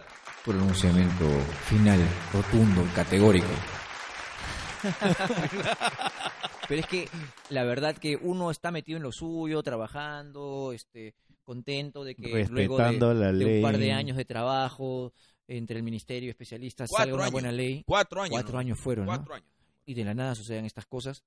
Pronunciamiento 0.46 1.26
final, 1.68 2.00
rotundo, 2.32 2.86
categórico. 2.94 3.48
Pero 6.68 6.82
es 6.82 6.88
que 6.88 7.08
la 7.50 7.64
verdad 7.64 7.96
que 7.96 8.18
uno 8.18 8.52
está 8.52 8.72
metido 8.72 8.98
en 8.98 9.04
lo 9.04 9.12
suyo, 9.12 9.64
trabajando, 9.64 10.74
este, 10.74 11.14
contento 11.44 12.04
de 12.04 12.16
que 12.16 12.46
luego 12.50 12.78
de, 12.78 13.16
la 13.16 13.32
de 13.32 13.58
un 13.58 13.62
par 13.62 13.78
de 13.78 13.94
años 13.94 14.18
de 14.18 14.26
trabajo 14.26 15.14
entre 15.48 15.78
el 15.78 15.84
ministerio 15.84 16.28
y 16.28 16.32
especialistas 16.32 16.90
Cuatro 16.90 17.04
salga 17.04 17.16
una 17.16 17.24
años. 17.24 17.32
buena 17.32 17.52
ley. 17.54 17.84
Cuatro 17.86 18.22
años. 18.22 18.32
Cuatro 18.32 18.54
¿no? 18.54 18.60
años 18.60 18.80
fueron, 18.80 19.06
¿no? 19.06 19.12
Cuatro 19.12 19.36
años. 19.36 19.48
y 19.86 19.94
de 19.94 20.04
la 20.04 20.14
nada 20.14 20.36
sucedan 20.36 20.66
estas 20.66 20.86
cosas. 20.86 21.24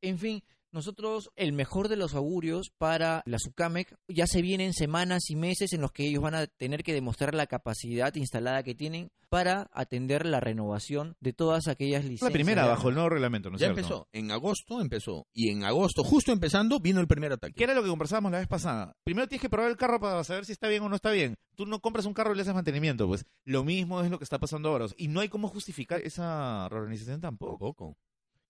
En 0.00 0.18
fin, 0.18 0.42
nosotros, 0.72 1.30
el 1.36 1.52
mejor 1.52 1.88
de 1.88 1.96
los 1.96 2.14
augurios 2.14 2.70
para 2.78 3.22
la 3.26 3.38
SUCAMEC, 3.38 3.94
ya 4.08 4.26
se 4.26 4.42
vienen 4.42 4.72
semanas 4.72 5.28
y 5.30 5.36
meses 5.36 5.72
en 5.72 5.80
los 5.80 5.92
que 5.92 6.06
ellos 6.06 6.22
van 6.22 6.34
a 6.34 6.46
tener 6.46 6.82
que 6.82 6.92
demostrar 6.94 7.34
la 7.34 7.46
capacidad 7.46 8.14
instalada 8.14 8.62
que 8.62 8.74
tienen 8.74 9.10
para 9.28 9.70
atender 9.72 10.26
la 10.26 10.40
renovación 10.40 11.14
de 11.20 11.32
todas 11.32 11.68
aquellas 11.68 12.02
licencias. 12.02 12.30
La 12.30 12.32
primera 12.32 12.66
bajo 12.66 12.88
el 12.88 12.94
nuevo 12.94 13.10
reglamento, 13.10 13.48
¿no 13.48 13.56
es 13.56 13.60
Ya 13.60 13.68
cierto? 13.68 13.80
empezó. 13.80 14.08
En 14.12 14.30
agosto 14.32 14.80
empezó. 14.80 15.26
Y 15.32 15.50
en 15.50 15.64
agosto, 15.64 16.02
justo 16.02 16.32
empezando, 16.32 16.80
vino 16.80 17.00
el 17.00 17.06
primer 17.06 17.32
ataque. 17.32 17.54
¿Qué 17.54 17.64
era 17.64 17.74
lo 17.74 17.82
que 17.82 17.88
conversábamos 17.88 18.32
la 18.32 18.38
vez 18.38 18.48
pasada? 18.48 18.96
Primero 19.04 19.28
tienes 19.28 19.42
que 19.42 19.48
probar 19.50 19.70
el 19.70 19.76
carro 19.76 20.00
para 20.00 20.24
saber 20.24 20.44
si 20.46 20.52
está 20.52 20.68
bien 20.68 20.82
o 20.82 20.88
no 20.88 20.96
está 20.96 21.10
bien. 21.12 21.36
Tú 21.54 21.66
no 21.66 21.80
compras 21.80 22.06
un 22.06 22.14
carro 22.14 22.32
y 22.32 22.36
le 22.36 22.42
haces 22.42 22.54
mantenimiento, 22.54 23.06
pues 23.06 23.24
lo 23.44 23.62
mismo 23.64 24.00
es 24.02 24.10
lo 24.10 24.18
que 24.18 24.24
está 24.24 24.38
pasando 24.38 24.68
ahora. 24.68 24.86
Y 24.96 25.08
no 25.08 25.20
hay 25.20 25.28
cómo 25.28 25.48
justificar 25.48 26.00
esa 26.00 26.68
reorganización 26.68 27.20
tampoco. 27.20 27.96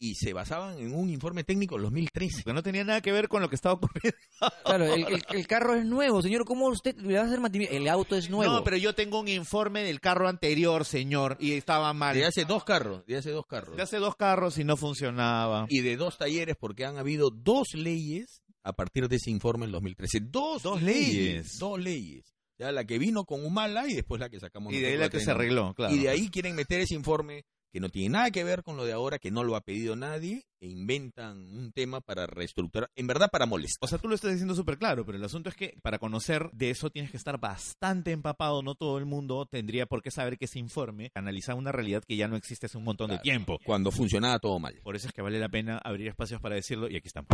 Y 0.02 0.14
se 0.14 0.32
basaban 0.32 0.78
en 0.78 0.94
un 0.94 1.10
informe 1.10 1.44
técnico 1.44 1.76
en 1.76 1.82
2013. 1.82 2.42
Porque 2.42 2.54
no 2.54 2.62
tenía 2.62 2.82
nada 2.84 3.02
que 3.02 3.12
ver 3.12 3.28
con 3.28 3.42
lo 3.42 3.50
que 3.50 3.54
estaba 3.56 3.74
ocurriendo. 3.74 4.16
Claro, 4.64 4.86
el, 4.94 5.04
el- 5.06 5.22
el 5.30 5.46
carro 5.46 5.74
es 5.74 5.84
nuevo, 5.84 6.22
señor. 6.22 6.46
¿Cómo 6.46 6.68
usted 6.68 6.96
le 6.96 7.14
va 7.16 7.20
a 7.20 7.24
hacer 7.26 7.38
mantenimiento? 7.40 7.76
El 7.76 7.86
auto 7.88 8.16
es 8.16 8.30
nuevo. 8.30 8.50
No, 8.50 8.64
pero 8.64 8.78
yo 8.78 8.94
tengo 8.94 9.20
un 9.20 9.28
informe 9.28 9.82
del 9.82 10.00
carro 10.00 10.26
anterior, 10.28 10.86
señor, 10.86 11.36
y 11.38 11.52
estaba 11.52 11.92
mal. 11.92 12.14
De 12.16 12.24
hace 12.24 12.46
dos 12.46 12.64
carros. 12.64 13.04
De 13.04 13.18
hace 13.18 13.30
dos 13.30 13.44
carros. 13.46 13.76
De 13.76 13.82
hace 13.82 13.98
dos 13.98 14.16
carros 14.16 14.56
y 14.56 14.64
no 14.64 14.78
funcionaba. 14.78 15.66
y 15.68 15.80
de 15.82 15.96
dos 15.98 16.16
talleres 16.16 16.56
porque 16.58 16.86
han 16.86 16.96
habido 16.96 17.28
dos 17.30 17.74
leyes 17.74 18.40
a 18.62 18.72
partir 18.72 19.06
de 19.08 19.16
ese 19.16 19.30
informe 19.30 19.66
en 19.66 19.72
2013. 19.72 20.20
Dos, 20.20 20.62
Dos 20.62 20.80
leyes. 20.80 21.14
leyes. 21.14 21.58
Dos 21.58 21.78
leyes. 21.78 22.24
Ya 22.58 22.72
la 22.72 22.84
que 22.86 22.98
vino 22.98 23.24
con 23.24 23.44
Humala 23.44 23.86
y 23.88 23.94
después 23.94 24.18
la 24.20 24.30
que 24.30 24.40
sacamos. 24.40 24.72
Y 24.72 24.78
de 24.80 24.88
ahí 24.88 24.96
la 24.96 25.10
que 25.10 25.20
se 25.20 25.30
arregló, 25.30 25.74
claro. 25.74 25.94
Y 25.94 25.98
de 25.98 26.08
ahí 26.08 26.30
quieren 26.30 26.54
meter 26.56 26.80
ese 26.80 26.94
informe 26.94 27.44
que 27.72 27.80
no 27.80 27.88
tiene 27.88 28.11
nada 28.11 28.30
que 28.30 28.44
ver 28.44 28.62
con 28.62 28.76
lo 28.76 28.85
de 28.85 28.92
ahora, 28.92 29.18
que 29.18 29.30
no 29.30 29.44
lo 29.44 29.56
ha 29.56 29.61
pedido 29.61 29.96
nadie, 29.96 30.44
e 30.61 30.68
inventan 30.68 31.38
un 31.38 31.72
tema 31.72 32.00
para 32.00 32.26
reestructurar, 32.26 32.90
en 32.94 33.06
verdad 33.06 33.30
para 33.30 33.46
molestar. 33.46 33.78
O 33.83 33.87
sea, 33.87 33.98
tú 33.98 34.09
lo 34.09 34.14
estás 34.14 34.33
diciendo 34.33 34.54
súper 34.54 34.78
claro, 34.78 35.06
pero 35.06 35.16
el 35.16 35.24
asunto 35.24 35.48
es 35.48 35.54
que 35.54 35.74
para 35.83 35.98
conocer 35.98 36.50
de 36.52 36.70
eso 36.70 36.90
tienes 36.90 37.11
que 37.11 37.16
estar 37.16 37.38
bastante 37.38 38.12
empapado. 38.12 38.62
No 38.62 38.74
todo 38.74 38.98
el 38.98 39.06
mundo 39.06 39.46
tendría 39.46 39.87
por 39.87 40.02
qué 40.02 40.11
saber 40.11 40.38
que 40.38 40.44
ese 40.44 40.59
informe 40.59 41.11
analiza 41.14 41.54
una 41.54 41.72
realidad 41.72 42.02
que 42.06 42.16
ya 42.16 42.28
no 42.28 42.37
existe 42.37 42.66
hace 42.66 42.78
un 42.78 42.85
montón 42.85 43.11
de 43.11 43.18
tiempo. 43.18 43.59
Cuando 43.64 43.90
funcionaba 43.90 44.38
todo 44.38 44.59
mal. 44.59 44.78
Por 44.83 44.96
eso 44.96 45.09
es 45.09 45.12
que 45.12 45.22
vale 45.22 45.38
la 45.38 45.48
pena 45.48 45.78
abrir 45.78 46.09
espacios 46.09 46.40
para 46.40 46.56
decirlo 46.56 46.88
y 46.88 46.96
aquí 46.96 47.09
estamos. 47.09 47.28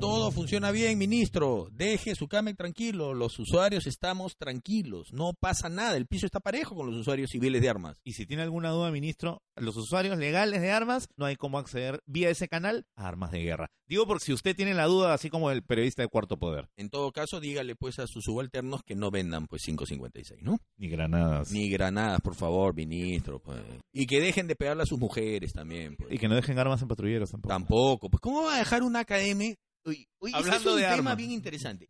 Todo 0.00 0.30
funciona 0.30 0.70
bien, 0.70 0.96
ministro. 0.96 1.68
Deje 1.72 2.14
su 2.14 2.28
CAMEC 2.28 2.56
tranquilo. 2.56 3.14
Los 3.14 3.36
usuarios 3.40 3.88
estamos 3.88 4.36
tranquilos. 4.36 5.12
No 5.12 5.32
pasa 5.32 5.68
nada. 5.68 5.96
El 5.96 6.06
piso 6.06 6.24
está 6.24 6.38
parejo 6.38 6.76
con 6.76 6.86
los 6.86 6.94
usuarios 6.94 7.30
civiles 7.30 7.60
de 7.60 7.68
armas. 7.68 8.00
Y 8.04 8.12
si 8.12 8.24
tiene 8.24 8.44
alguna 8.44 8.70
duda, 8.70 8.92
ministro, 8.92 9.42
los 9.56 9.76
usuarios 9.76 10.16
legales 10.16 10.60
de 10.60 10.70
armas 10.70 11.08
no 11.16 11.26
hay 11.26 11.34
cómo 11.34 11.58
acceder 11.58 12.00
vía 12.06 12.30
ese 12.30 12.46
canal 12.46 12.86
a 12.94 13.08
armas 13.08 13.32
de 13.32 13.42
guerra. 13.42 13.66
Digo 13.88 14.06
porque 14.06 14.26
si 14.26 14.32
usted 14.32 14.54
tiene 14.54 14.74
la 14.74 14.84
duda, 14.84 15.14
así 15.14 15.30
como 15.30 15.50
el 15.50 15.62
periodista 15.62 16.02
de 16.02 16.08
Cuarto 16.08 16.38
Poder. 16.38 16.68
En 16.76 16.90
todo 16.90 17.10
caso, 17.10 17.40
dígale 17.40 17.74
pues 17.74 17.98
a 17.98 18.06
sus 18.06 18.24
subalternos 18.24 18.82
que 18.84 18.94
no 18.94 19.10
vendan 19.10 19.46
pues 19.46 19.62
556, 19.62 20.42
¿no? 20.42 20.58
Ni 20.76 20.88
granadas. 20.88 21.50
Ni 21.50 21.70
granadas, 21.70 22.20
por 22.20 22.34
favor, 22.34 22.74
ministro. 22.74 23.40
Pues. 23.40 23.60
Y 23.92 24.06
que 24.06 24.20
dejen 24.20 24.46
de 24.46 24.54
pegarle 24.54 24.82
a 24.84 24.86
sus 24.86 24.98
mujeres 24.98 25.52
también. 25.54 25.96
Pues. 25.96 26.12
Y 26.12 26.18
que 26.18 26.28
no 26.28 26.36
dejen 26.36 26.58
armas 26.58 26.82
en 26.82 26.88
patrulleros 26.88 27.30
tampoco. 27.30 27.48
Tampoco. 27.48 28.10
Pues 28.10 28.20
¿cómo 28.20 28.44
va 28.44 28.56
a 28.56 28.58
dejar 28.58 28.82
una 28.82 29.00
AKM? 29.00 29.56
Uy, 29.88 30.06
uy, 30.20 30.30
ese 30.30 30.38
Hablando 30.38 30.70
es 30.70 30.74
un 30.74 30.76
de 30.76 30.82
tema 30.82 30.94
armas. 30.94 31.16
bien 31.16 31.30
interesante. 31.30 31.86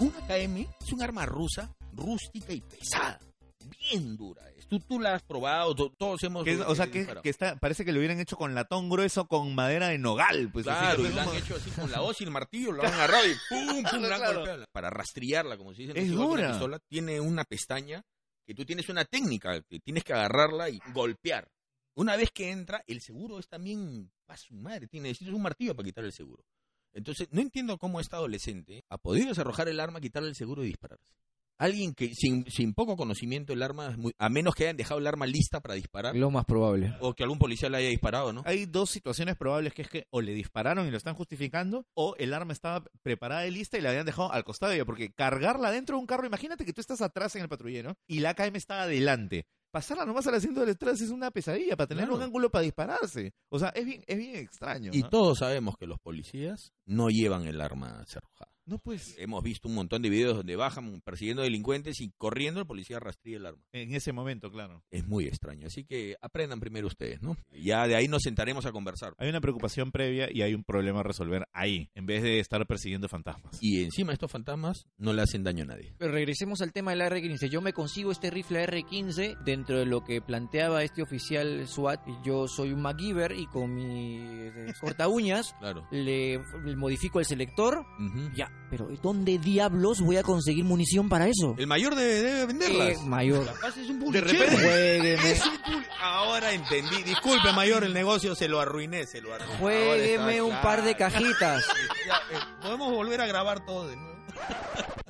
Un 0.00 0.12
AKM 0.16 0.56
es 0.80 0.92
un 0.92 1.02
arma 1.02 1.26
rusa, 1.26 1.74
rústica 1.92 2.52
y 2.52 2.60
pesada. 2.60 3.18
Bien 3.90 4.16
dura. 4.16 4.42
es. 4.56 4.66
Tú, 4.68 4.78
tú 4.80 5.00
la 5.00 5.14
has 5.14 5.22
probado, 5.22 5.74
to- 5.74 5.90
todos 5.98 6.22
hemos... 6.22 6.44
Que 6.44 6.52
es- 6.54 6.60
o 6.60 6.74
sea, 6.74 6.86
que, 6.86 6.98
disparado. 7.00 7.22
que 7.22 7.30
está, 7.30 7.56
parece 7.56 7.84
que 7.84 7.92
lo 7.92 7.98
hubieran 7.98 8.20
hecho 8.20 8.36
con 8.36 8.54
latón 8.54 8.88
grueso 8.88 9.26
con 9.26 9.54
madera 9.54 9.88
de 9.88 9.98
nogal. 9.98 10.50
Pues, 10.52 10.66
así, 10.68 10.78
Claro, 10.78 11.00
y 11.06 11.12
la 11.14 11.22
han 11.22 11.28
como- 11.28 11.38
hecho 11.40 11.56
así 11.56 11.70
con 11.70 11.90
la 11.90 12.00
hoz 12.02 12.20
y 12.20 12.24
el 12.24 12.30
martillo, 12.30 12.72
la 12.72 12.86
han 12.88 12.94
agarrado 12.94 13.26
y 13.26 13.34
pum, 13.48 13.82
pum, 13.90 14.02
la 14.02 14.14
han 14.14 14.20
Claro. 14.20 14.34
golpeado. 14.36 14.64
Para 14.72 14.90
rastrillarla, 14.90 15.56
como 15.56 15.74
se 15.74 15.82
dice. 15.82 15.98
Es 15.98 16.06
igual 16.06 16.28
que 16.28 16.32
una 16.34 16.42
dura. 16.42 16.50
pistola, 16.50 16.78
tiene 16.88 17.20
una 17.20 17.44
pestaña 17.44 18.02
que 18.48 18.54
tú 18.54 18.64
tienes 18.64 18.88
una 18.88 19.04
técnica, 19.04 19.60
que 19.60 19.78
tienes 19.78 20.04
que 20.04 20.14
agarrarla 20.14 20.70
y 20.70 20.80
golpear. 20.94 21.52
Una 21.94 22.16
vez 22.16 22.30
que 22.30 22.50
entra, 22.50 22.82
el 22.86 23.02
seguro 23.02 23.38
es 23.38 23.46
también, 23.46 24.10
a 24.26 24.38
su 24.38 24.54
madre, 24.54 24.86
tiene, 24.86 25.08
necesitas 25.08 25.34
un 25.34 25.42
martillo 25.42 25.76
para 25.76 25.84
quitar 25.84 26.02
el 26.06 26.14
seguro. 26.14 26.42
Entonces, 26.94 27.28
no 27.30 27.42
entiendo 27.42 27.76
cómo 27.76 28.00
este 28.00 28.16
adolescente 28.16 28.86
ha 28.88 28.96
podido 28.96 29.28
desarrojar 29.28 29.68
el 29.68 29.78
arma, 29.78 30.00
quitarle 30.00 30.30
el 30.30 30.34
seguro 30.34 30.64
y 30.64 30.68
dispararse. 30.68 31.12
Alguien 31.58 31.92
que 31.92 32.14
sin, 32.14 32.48
sin 32.50 32.72
poco 32.72 32.96
conocimiento 32.96 33.52
del 33.52 33.62
arma, 33.62 33.90
es 33.90 33.98
muy- 33.98 34.12
a 34.16 34.28
menos 34.28 34.54
que 34.54 34.64
hayan 34.64 34.76
dejado 34.76 35.00
el 35.00 35.06
arma 35.08 35.26
lista 35.26 35.60
para 35.60 35.74
disparar, 35.74 36.14
Lo 36.16 36.30
más 36.30 36.44
probable. 36.44 36.94
o 37.00 37.14
que 37.14 37.24
algún 37.24 37.38
policía 37.38 37.68
le 37.68 37.78
haya 37.78 37.88
disparado, 37.88 38.32
¿no? 38.32 38.42
Hay 38.46 38.66
dos 38.66 38.90
situaciones 38.90 39.36
probables 39.36 39.74
que 39.74 39.82
es 39.82 39.88
que 39.88 40.06
o 40.10 40.20
le 40.20 40.32
dispararon 40.34 40.86
y 40.86 40.90
lo 40.90 40.96
están 40.96 41.14
justificando, 41.14 41.84
o 41.94 42.14
el 42.16 42.32
arma 42.32 42.52
estaba 42.52 42.84
preparada 43.02 43.46
y 43.46 43.50
lista 43.50 43.76
y 43.76 43.80
la 43.80 43.90
habían 43.90 44.06
dejado 44.06 44.32
al 44.32 44.44
costado 44.44 44.70
de 44.70 44.76
ella, 44.76 44.84
porque 44.84 45.12
cargarla 45.12 45.70
dentro 45.72 45.96
de 45.96 46.00
un 46.00 46.06
carro, 46.06 46.26
imagínate 46.26 46.64
que 46.64 46.72
tú 46.72 46.80
estás 46.80 47.00
atrás 47.02 47.34
en 47.36 47.42
el 47.42 47.48
patrullero 47.48 47.96
y 48.06 48.20
la 48.20 48.30
AKM 48.30 48.56
está 48.56 48.82
adelante. 48.82 49.46
Pasarla 49.70 50.06
nomás 50.06 50.26
al 50.26 50.34
asiento 50.34 50.64
de 50.64 50.72
atrás 50.72 51.00
es 51.02 51.10
una 51.10 51.30
pesadilla 51.30 51.76
para 51.76 51.88
tener 51.88 52.04
Claro. 52.04 52.16
un 52.16 52.22
ángulo 52.22 52.50
para 52.50 52.62
dispararse. 52.62 53.34
O 53.50 53.58
sea, 53.58 53.68
es 53.70 53.84
bien, 53.84 54.02
es 54.06 54.16
bien 54.16 54.36
extraño. 54.36 54.92
Y 54.94 55.02
¿no? 55.02 55.10
todos 55.10 55.38
sabemos 55.40 55.76
que 55.76 55.86
los 55.86 55.98
policías 56.00 56.72
no 56.86 57.08
llevan 57.10 57.46
el 57.46 57.60
arma 57.60 58.02
cerrojada. 58.06 58.50
No, 58.68 58.78
pues, 58.78 59.14
Hemos 59.18 59.42
visto 59.42 59.66
un 59.68 59.74
montón 59.74 60.02
de 60.02 60.10
videos 60.10 60.36
donde 60.36 60.54
bajan 60.56 61.00
persiguiendo 61.00 61.42
delincuentes 61.42 62.00
y 62.00 62.10
corriendo 62.18 62.60
el 62.60 62.66
policía 62.66 63.00
rastría 63.00 63.38
el 63.38 63.46
arma. 63.46 63.62
en 63.72 63.94
ese 63.94 64.12
momento, 64.12 64.50
claro. 64.50 64.84
Es 64.90 65.06
muy 65.06 65.24
extraño. 65.26 65.66
Así 65.66 65.84
que 65.84 66.16
aprendan 66.20 66.60
primero 66.60 66.86
ustedes, 66.86 67.22
¿no? 67.22 67.36
Ya 67.50 67.86
de 67.86 67.96
ahí 67.96 68.08
nos 68.08 68.22
sentaremos 68.22 68.66
a 68.66 68.72
conversar. 68.72 69.14
Hay 69.18 69.28
una 69.30 69.40
preocupación 69.40 69.90
previa 69.90 70.28
y 70.30 70.42
hay 70.42 70.54
un 70.54 70.64
problema 70.64 71.00
a 71.00 71.02
resolver 71.02 71.48
ahí, 71.52 71.90
en 71.94 72.04
vez 72.06 72.22
de 72.22 72.40
estar 72.40 72.66
persiguiendo 72.66 73.08
fantasmas. 73.08 73.56
Y 73.62 73.82
encima 73.82 74.12
estos 74.12 74.30
fantasmas 74.30 74.86
no 74.98 75.12
le 75.14 75.22
hacen 75.22 75.42
daño 75.44 75.64
a 75.64 75.68
nadie. 75.68 75.94
Pero 75.98 76.12
regresemos 76.12 76.60
al 76.60 76.72
tema 76.72 76.90
del 76.90 77.00
R-15. 77.02 77.48
Yo 77.48 77.62
me 77.62 77.72
consigo 77.72 78.12
este 78.12 78.30
rifle 78.30 78.64
R-15 78.64 79.42
dentro 79.44 79.78
de 79.78 79.86
lo 79.86 80.04
que 80.04 80.20
planteaba 80.20 80.82
este 80.82 81.00
oficial 81.02 81.66
SWAT. 81.66 82.00
Yo 82.24 82.46
soy 82.48 82.72
un 82.72 82.82
MacGyver 82.82 83.32
y 83.32 83.46
con 83.46 83.74
mi 83.74 84.18
eh, 84.20 84.72
corta 84.80 85.08
uñas 85.08 85.54
Claro. 85.58 85.86
le, 85.90 86.38
le 86.64 86.76
modifico 86.76 87.18
el 87.18 87.24
selector. 87.26 87.84
Ya, 88.34 88.50
pero 88.70 88.88
¿dónde 89.02 89.38
diablos 89.38 90.00
voy 90.00 90.16
a 90.18 90.22
conseguir 90.22 90.64
munición 90.64 91.08
para 91.08 91.26
eso? 91.26 91.54
El 91.58 91.66
mayor 91.66 91.94
debe, 91.94 92.14
debe 92.22 92.46
venderlas. 92.46 92.88
Eh, 92.90 92.98
mayor. 93.06 93.46
Capaz 93.46 93.76
es 93.78 93.88
un 93.88 94.12
De 94.12 94.20
repente- 94.20 94.56
Juegueme, 94.56 95.30
Es 95.32 95.44
un 95.46 95.84
Ahora 96.00 96.52
entendí. 96.52 97.02
Disculpe, 97.02 97.52
mayor, 97.52 97.84
el 97.84 97.94
negocio 97.94 98.34
se 98.34 98.46
lo 98.48 98.60
arruiné, 98.60 99.06
se 99.06 99.20
lo 99.20 99.34
arruiné. 99.34 99.58
Juegueme 99.58 100.42
un 100.42 100.60
par 100.60 100.82
de 100.82 100.94
cajitas. 100.96 101.64
Ya, 102.06 102.16
eh, 102.36 102.40
Podemos 102.62 102.90
volver 102.92 103.20
a 103.20 103.26
grabar 103.26 103.64
todo 103.66 103.88
de 103.88 103.96
nuevo. 103.96 104.16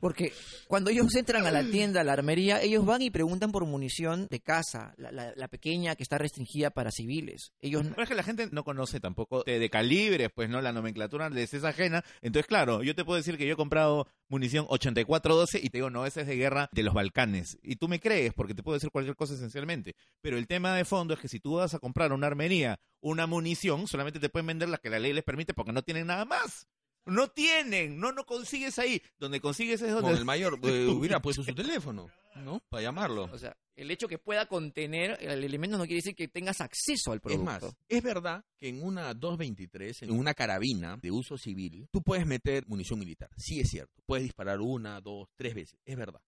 Porque 0.00 0.32
cuando 0.68 0.90
ellos 0.90 1.14
entran 1.14 1.46
a 1.46 1.50
la 1.50 1.62
tienda, 1.70 2.00
a 2.00 2.04
la 2.04 2.12
armería, 2.12 2.60
ellos 2.62 2.84
van 2.84 3.02
y 3.02 3.10
preguntan 3.10 3.52
por 3.52 3.64
munición 3.66 4.26
de 4.30 4.40
casa, 4.40 4.94
la, 4.96 5.10
la- 5.12 5.32
la 5.36 5.48
pequeña 5.48 5.94
que 5.96 6.02
está 6.02 6.18
restringida 6.18 6.70
para 6.70 6.90
civiles. 6.90 7.52
Ellos 7.60 7.84
Pero 7.88 8.02
es 8.02 8.08
que 8.08 8.14
la 8.14 8.22
gente 8.22 8.48
no 8.52 8.64
conoce 8.64 9.00
tampoco 9.00 9.42
de, 9.44 9.58
de 9.58 9.70
calibres, 9.70 10.30
pues, 10.34 10.48
¿no? 10.48 10.60
La 10.60 10.72
nomenclatura 10.72 11.28
les 11.30 11.52
es 11.54 11.64
ajena. 11.64 12.04
Entonces, 12.22 12.46
claro, 12.46 12.82
yo 12.82 12.94
te 12.94 13.04
puedo 13.04 13.16
decir 13.16 13.36
que 13.38 13.46
yo 13.46 13.54
he 13.54 13.56
comprado 13.56 14.06
munición 14.28 14.66
8412 14.68 15.58
y 15.62 15.68
te 15.70 15.78
digo, 15.78 15.90
no, 15.90 16.06
esa 16.06 16.22
es 16.22 16.26
de 16.26 16.36
guerra 16.36 16.68
de 16.72 16.82
los 16.82 16.94
Balcanes. 16.94 17.58
Y 17.62 17.76
tú 17.76 17.88
me 17.88 18.00
crees, 18.00 18.32
porque 18.34 18.54
te 18.54 18.62
puedo 18.62 18.74
decir 18.74 18.90
cualquier 18.90 19.16
cosa 19.16 19.34
esencialmente. 19.34 19.94
Pero 20.20 20.36
el 20.38 20.46
tema 20.46 20.74
de 20.74 20.84
fondo 20.84 21.14
es 21.14 21.20
que 21.20 21.28
si 21.28 21.40
tú 21.40 21.54
vas 21.54 21.74
a 21.74 21.78
comprar 21.78 22.12
una 22.12 22.26
armería 22.26 22.78
una 23.00 23.26
munición, 23.28 23.86
solamente 23.86 24.18
te 24.18 24.28
pueden 24.28 24.46
vender 24.48 24.68
la 24.68 24.78
que 24.78 24.90
la 24.90 24.98
ley 24.98 25.12
les 25.12 25.22
permite 25.22 25.54
porque 25.54 25.72
no 25.72 25.82
tienen 25.82 26.08
nada 26.08 26.24
más. 26.24 26.66
No 27.06 27.28
tienen, 27.28 27.98
no, 27.98 28.12
no 28.12 28.24
consigues 28.24 28.78
ahí. 28.78 29.00
Donde 29.18 29.40
consigues 29.40 29.80
es 29.80 29.92
donde... 29.92 30.10
Con 30.10 30.18
el 30.18 30.24
mayor 30.24 30.58
eh, 30.62 30.86
hubiera 30.86 31.20
puesto 31.20 31.42
su 31.42 31.54
teléfono, 31.54 32.10
¿no? 32.36 32.60
Para 32.68 32.82
llamarlo. 32.82 33.30
O 33.32 33.38
sea, 33.38 33.56
el 33.76 33.90
hecho 33.90 34.08
que 34.08 34.18
pueda 34.18 34.46
contener 34.46 35.16
el 35.20 35.44
elemento 35.44 35.78
no 35.78 35.84
quiere 35.84 35.96
decir 35.98 36.14
que 36.14 36.28
tengas 36.28 36.60
acceso 36.60 37.12
al 37.12 37.18
Es 37.18 37.22
producto. 37.22 37.44
más, 37.44 37.76
es 37.88 38.02
verdad 38.02 38.44
que 38.58 38.68
en 38.68 38.82
una 38.82 39.14
223, 39.14 40.02
en 40.02 40.10
una 40.10 40.34
carabina 40.34 40.96
de 40.96 41.10
uso 41.10 41.36
civil, 41.38 41.88
tú 41.92 42.02
puedes 42.02 42.26
meter 42.26 42.66
munición 42.66 42.98
militar. 42.98 43.30
Sí 43.36 43.60
es 43.60 43.68
cierto. 43.70 44.02
Puedes 44.04 44.24
disparar 44.24 44.60
una, 44.60 45.00
dos, 45.00 45.28
tres 45.36 45.54
veces. 45.54 45.78
Es 45.84 45.96
verdad. 45.96 46.20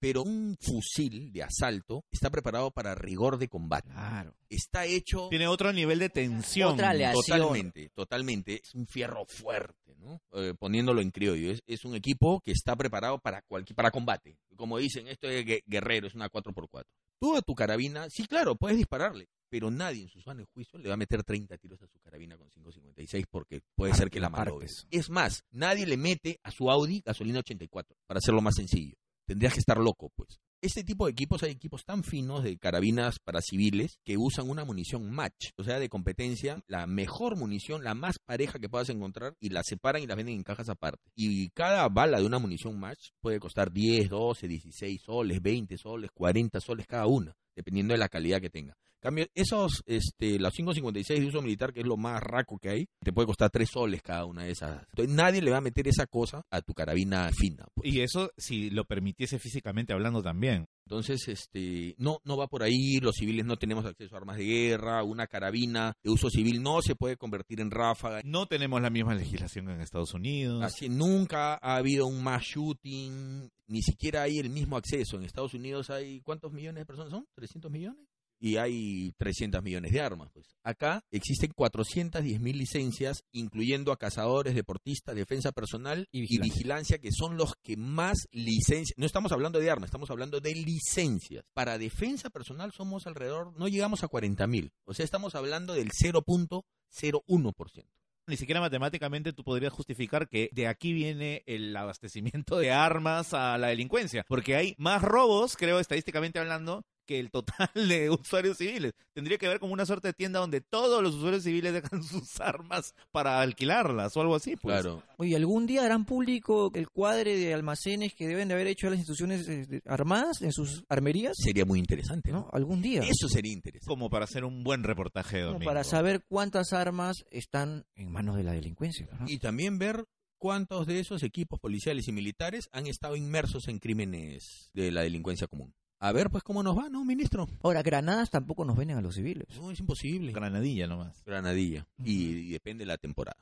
Pero 0.00 0.22
un 0.22 0.56
fusil 0.60 1.32
de 1.32 1.42
asalto 1.42 2.04
está 2.10 2.30
preparado 2.30 2.70
para 2.70 2.94
rigor 2.94 3.36
de 3.38 3.48
combate. 3.48 3.90
Claro. 3.90 4.34
Está 4.48 4.86
hecho 4.86 5.28
Tiene 5.28 5.48
otro 5.48 5.72
nivel 5.72 5.98
de 5.98 6.08
tensión. 6.08 6.74
Otra 6.74 6.90
aleación. 6.90 7.24
totalmente, 7.38 7.90
totalmente. 7.94 8.60
Es 8.62 8.74
un 8.74 8.86
fierro 8.86 9.24
fuerte, 9.26 9.96
¿no? 9.98 10.20
Eh, 10.32 10.54
poniéndolo 10.58 11.00
en 11.00 11.10
criollo. 11.10 11.50
Es, 11.50 11.60
es 11.66 11.84
un 11.84 11.94
equipo 11.96 12.40
que 12.40 12.52
está 12.52 12.76
preparado 12.76 13.18
para, 13.18 13.42
cualquier, 13.42 13.74
para 13.74 13.90
combate. 13.90 14.38
Como 14.56 14.78
dicen, 14.78 15.08
esto 15.08 15.28
es 15.28 15.44
gue- 15.44 15.62
guerrero, 15.66 16.06
es 16.06 16.14
una 16.14 16.28
4x4. 16.30 16.84
Tú 17.20 17.36
a 17.36 17.42
tu 17.42 17.54
carabina, 17.54 18.08
sí, 18.08 18.24
claro, 18.26 18.54
puedes 18.54 18.76
dispararle. 18.78 19.26
Pero 19.50 19.70
nadie 19.70 20.02
en 20.02 20.08
su 20.10 20.20
sano 20.20 20.44
juicio 20.52 20.78
le 20.78 20.88
va 20.88 20.94
a 20.94 20.98
meter 20.98 21.24
30 21.24 21.56
tiros 21.56 21.80
a 21.82 21.86
su 21.88 21.98
carabina 22.00 22.36
con 22.36 22.48
5.56 22.50 23.24
porque 23.30 23.62
puede 23.74 23.94
ser 23.94 24.10
que 24.10 24.20
la 24.20 24.28
malogre. 24.28 24.68
Es 24.90 25.08
más, 25.10 25.42
nadie 25.50 25.86
le 25.86 25.96
mete 25.96 26.38
a 26.42 26.50
su 26.50 26.70
Audi 26.70 27.02
gasolina 27.04 27.38
84, 27.40 27.96
para 28.06 28.18
hacerlo 28.18 28.42
más 28.42 28.54
sencillo. 28.56 28.94
Tendrías 29.28 29.52
que 29.52 29.60
estar 29.60 29.76
loco, 29.76 30.10
pues. 30.16 30.40
Este 30.62 30.82
tipo 30.82 31.04
de 31.04 31.12
equipos, 31.12 31.42
hay 31.42 31.50
equipos 31.50 31.84
tan 31.84 32.02
finos 32.02 32.42
de 32.42 32.56
carabinas 32.56 33.18
para 33.18 33.42
civiles 33.42 34.00
que 34.06 34.16
usan 34.16 34.48
una 34.48 34.64
munición 34.64 35.10
match, 35.10 35.50
o 35.58 35.64
sea, 35.64 35.78
de 35.78 35.90
competencia, 35.90 36.62
la 36.66 36.86
mejor 36.86 37.36
munición, 37.36 37.84
la 37.84 37.94
más 37.94 38.18
pareja 38.18 38.58
que 38.58 38.70
puedas 38.70 38.88
encontrar, 38.88 39.36
y 39.38 39.50
la 39.50 39.62
separan 39.62 40.02
y 40.02 40.06
las 40.06 40.16
venden 40.16 40.36
en 40.36 40.44
cajas 40.44 40.70
aparte. 40.70 41.10
Y 41.14 41.50
cada 41.50 41.86
bala 41.90 42.20
de 42.20 42.24
una 42.24 42.38
munición 42.38 42.80
match 42.80 43.10
puede 43.20 43.38
costar 43.38 43.70
10, 43.70 44.08
12, 44.08 44.48
16 44.48 45.02
soles, 45.02 45.42
20 45.42 45.76
soles, 45.76 46.10
40 46.14 46.58
soles 46.60 46.86
cada 46.86 47.06
una, 47.06 47.36
dependiendo 47.54 47.92
de 47.92 47.98
la 47.98 48.08
calidad 48.08 48.40
que 48.40 48.48
tenga. 48.48 48.78
Cambio, 49.00 49.26
esos, 49.34 49.82
este, 49.86 50.38
los 50.38 50.52
556 50.52 51.20
de 51.20 51.26
uso 51.26 51.42
militar, 51.42 51.72
que 51.72 51.80
es 51.80 51.86
lo 51.86 51.96
más 51.96 52.22
raco 52.22 52.58
que 52.58 52.70
hay, 52.70 52.88
te 53.00 53.12
puede 53.12 53.26
costar 53.26 53.50
3 53.50 53.68
soles 53.68 54.02
cada 54.02 54.24
una 54.24 54.44
de 54.44 54.50
esas. 54.50 54.84
Entonces, 54.90 55.14
nadie 55.14 55.42
le 55.42 55.50
va 55.50 55.58
a 55.58 55.62
meter 55.62 55.86
esa 55.88 56.06
cosa 56.06 56.44
a 56.50 56.60
tu 56.62 56.74
carabina 56.74 57.30
fina. 57.32 57.66
pues. 57.74 57.92
Y 57.92 58.00
eso 58.00 58.30
si 58.36 58.70
lo 58.70 58.84
permitiese 58.84 59.38
físicamente 59.38 59.92
hablando 59.92 60.22
también. 60.22 60.66
Entonces, 60.88 61.28
este, 61.28 61.94
no, 61.98 62.20
no 62.24 62.38
va 62.38 62.46
por 62.46 62.62
ahí, 62.62 62.98
los 63.00 63.16
civiles 63.16 63.44
no 63.44 63.58
tenemos 63.58 63.84
acceso 63.84 64.14
a 64.14 64.18
armas 64.18 64.38
de 64.38 64.44
guerra, 64.44 65.02
una 65.04 65.26
carabina 65.26 65.94
de 66.02 66.10
uso 66.10 66.30
civil 66.30 66.62
no 66.62 66.80
se 66.80 66.96
puede 66.96 67.18
convertir 67.18 67.60
en 67.60 67.70
ráfaga. 67.70 68.22
No 68.24 68.46
tenemos 68.46 68.80
la 68.80 68.88
misma 68.88 69.14
legislación 69.14 69.68
en 69.68 69.82
Estados 69.82 70.14
Unidos. 70.14 70.62
Así, 70.64 70.88
nunca 70.88 71.58
ha 71.60 71.76
habido 71.76 72.06
un 72.06 72.24
mass 72.24 72.42
shooting, 72.42 73.50
ni 73.66 73.82
siquiera 73.82 74.22
hay 74.22 74.38
el 74.38 74.48
mismo 74.48 74.78
acceso. 74.78 75.18
En 75.18 75.24
Estados 75.24 75.52
Unidos 75.52 75.90
hay, 75.90 76.22
¿cuántos 76.22 76.52
millones 76.52 76.80
de 76.80 76.86
personas 76.86 77.10
son? 77.10 77.26
¿300 77.36 77.70
millones? 77.70 78.06
Y 78.40 78.56
hay 78.56 79.12
300 79.18 79.62
millones 79.62 79.92
de 79.92 80.00
armas. 80.00 80.30
Pues. 80.32 80.46
Acá 80.62 81.04
existen 81.10 81.52
410 81.54 82.40
mil 82.40 82.58
licencias, 82.58 83.24
incluyendo 83.32 83.92
a 83.92 83.96
cazadores, 83.96 84.54
deportistas, 84.54 85.16
defensa 85.16 85.52
personal 85.52 86.06
Y 86.12 86.18
y 86.18 86.20
vigilancia. 86.22 86.54
vigilancia. 86.54 86.98
que 86.98 87.12
son 87.12 87.36
los 87.36 87.54
que 87.62 87.76
más 87.76 88.28
licencias. 88.30 88.96
No 88.96 89.06
estamos 89.06 89.32
hablando 89.32 89.58
de 89.58 89.70
armas, 89.70 89.88
estamos 89.88 90.10
hablando 90.10 90.40
de 90.40 90.54
licencias. 90.54 91.44
Para 91.52 91.78
defensa 91.78 92.30
personal 92.30 92.72
somos 92.72 93.06
alrededor, 93.06 93.52
no 93.58 93.68
llegamos 93.68 94.04
a 94.04 94.08
40 94.08 94.46
mil. 94.46 94.72
O 94.84 94.94
sea, 94.94 95.04
estamos 95.04 95.34
hablando 95.34 95.74
del 95.74 95.90
0.01%. 95.90 97.84
Ni 98.28 98.36
siquiera 98.36 98.60
matemáticamente 98.60 99.32
tú 99.32 99.42
podrías 99.42 99.72
justificar 99.72 100.28
que 100.28 100.50
de 100.52 100.66
aquí 100.66 100.92
viene 100.92 101.42
el 101.46 101.74
abastecimiento 101.74 102.58
de 102.58 102.70
armas 102.70 103.32
a 103.32 103.56
la 103.56 103.68
delincuencia, 103.68 104.24
porque 104.28 104.54
hay 104.54 104.74
más 104.76 105.00
robos, 105.00 105.56
creo 105.56 105.80
estadísticamente 105.80 106.38
hablando, 106.38 106.84
que 107.08 107.18
el 107.18 107.30
total 107.30 107.70
de 107.74 108.10
usuarios 108.10 108.58
civiles. 108.58 108.92
Tendría 109.14 109.38
que 109.38 109.46
haber 109.46 109.58
como 109.58 109.72
una 109.72 109.86
suerte 109.86 110.08
de 110.08 110.12
tienda 110.12 110.38
donde 110.38 110.60
todos 110.60 111.02
los 111.02 111.14
usuarios 111.14 111.42
civiles 111.42 111.72
dejan 111.72 112.02
sus 112.04 112.38
armas 112.40 112.94
para 113.10 113.40
alquilarlas 113.40 114.16
o 114.16 114.20
algo 114.20 114.36
así. 114.36 114.54
Pues. 114.56 114.80
Claro. 114.82 115.02
Oye, 115.16 115.34
¿algún 115.34 115.66
día 115.66 115.84
harán 115.84 116.04
público 116.04 116.70
el 116.74 116.88
cuadre 116.90 117.36
de 117.36 117.54
almacenes 117.54 118.14
que 118.14 118.28
deben 118.28 118.46
de 118.48 118.54
haber 118.54 118.66
hecho 118.66 118.90
las 118.90 118.98
instituciones 118.98 119.48
eh, 119.48 119.66
de- 119.66 119.82
armadas 119.86 120.42
en 120.42 120.52
sus 120.52 120.84
armerías? 120.88 121.32
Sería 121.36 121.64
muy 121.64 121.78
interesante, 121.78 122.30
¿No? 122.30 122.40
¿no? 122.40 122.50
Algún 122.52 122.82
día. 122.82 123.00
Eso 123.02 123.28
sería 123.28 123.52
interesante. 123.52 123.88
Como 123.88 124.10
para 124.10 124.26
hacer 124.26 124.44
un 124.44 124.62
buen 124.62 124.84
reportaje 124.84 125.38
de 125.38 125.42
Como 125.44 125.54
domingo. 125.54 125.70
para 125.70 125.82
saber 125.84 126.22
cuántas 126.28 126.72
armas 126.74 127.24
están 127.30 127.86
en 127.96 128.12
manos 128.12 128.36
de 128.36 128.44
la 128.44 128.52
delincuencia. 128.52 129.08
¿no? 129.18 129.24
Y 129.28 129.38
también 129.38 129.78
ver 129.78 130.04
cuántos 130.36 130.86
de 130.86 131.00
esos 131.00 131.22
equipos 131.24 131.58
policiales 131.58 132.06
y 132.06 132.12
militares 132.12 132.68
han 132.70 132.86
estado 132.86 133.16
inmersos 133.16 133.66
en 133.66 133.78
crímenes 133.80 134.70
de 134.74 134.92
la 134.92 135.00
delincuencia 135.00 135.48
común. 135.48 135.74
A 136.00 136.12
ver, 136.12 136.30
pues, 136.30 136.44
cómo 136.44 136.62
nos 136.62 136.78
va, 136.78 136.88
¿no, 136.88 137.04
ministro? 137.04 137.48
Ahora, 137.62 137.82
granadas 137.82 138.30
tampoco 138.30 138.64
nos 138.64 138.76
venden 138.76 138.98
a 138.98 139.00
los 139.00 139.16
civiles. 139.16 139.48
No, 139.56 139.70
es 139.70 139.80
imposible. 139.80 140.32
Granadilla 140.32 140.86
nomás. 140.86 141.22
Granadilla. 141.26 141.86
Y, 142.04 142.22
y 142.22 142.50
depende 142.50 142.82
de 142.82 142.86
la 142.86 142.98
temporada. 142.98 143.36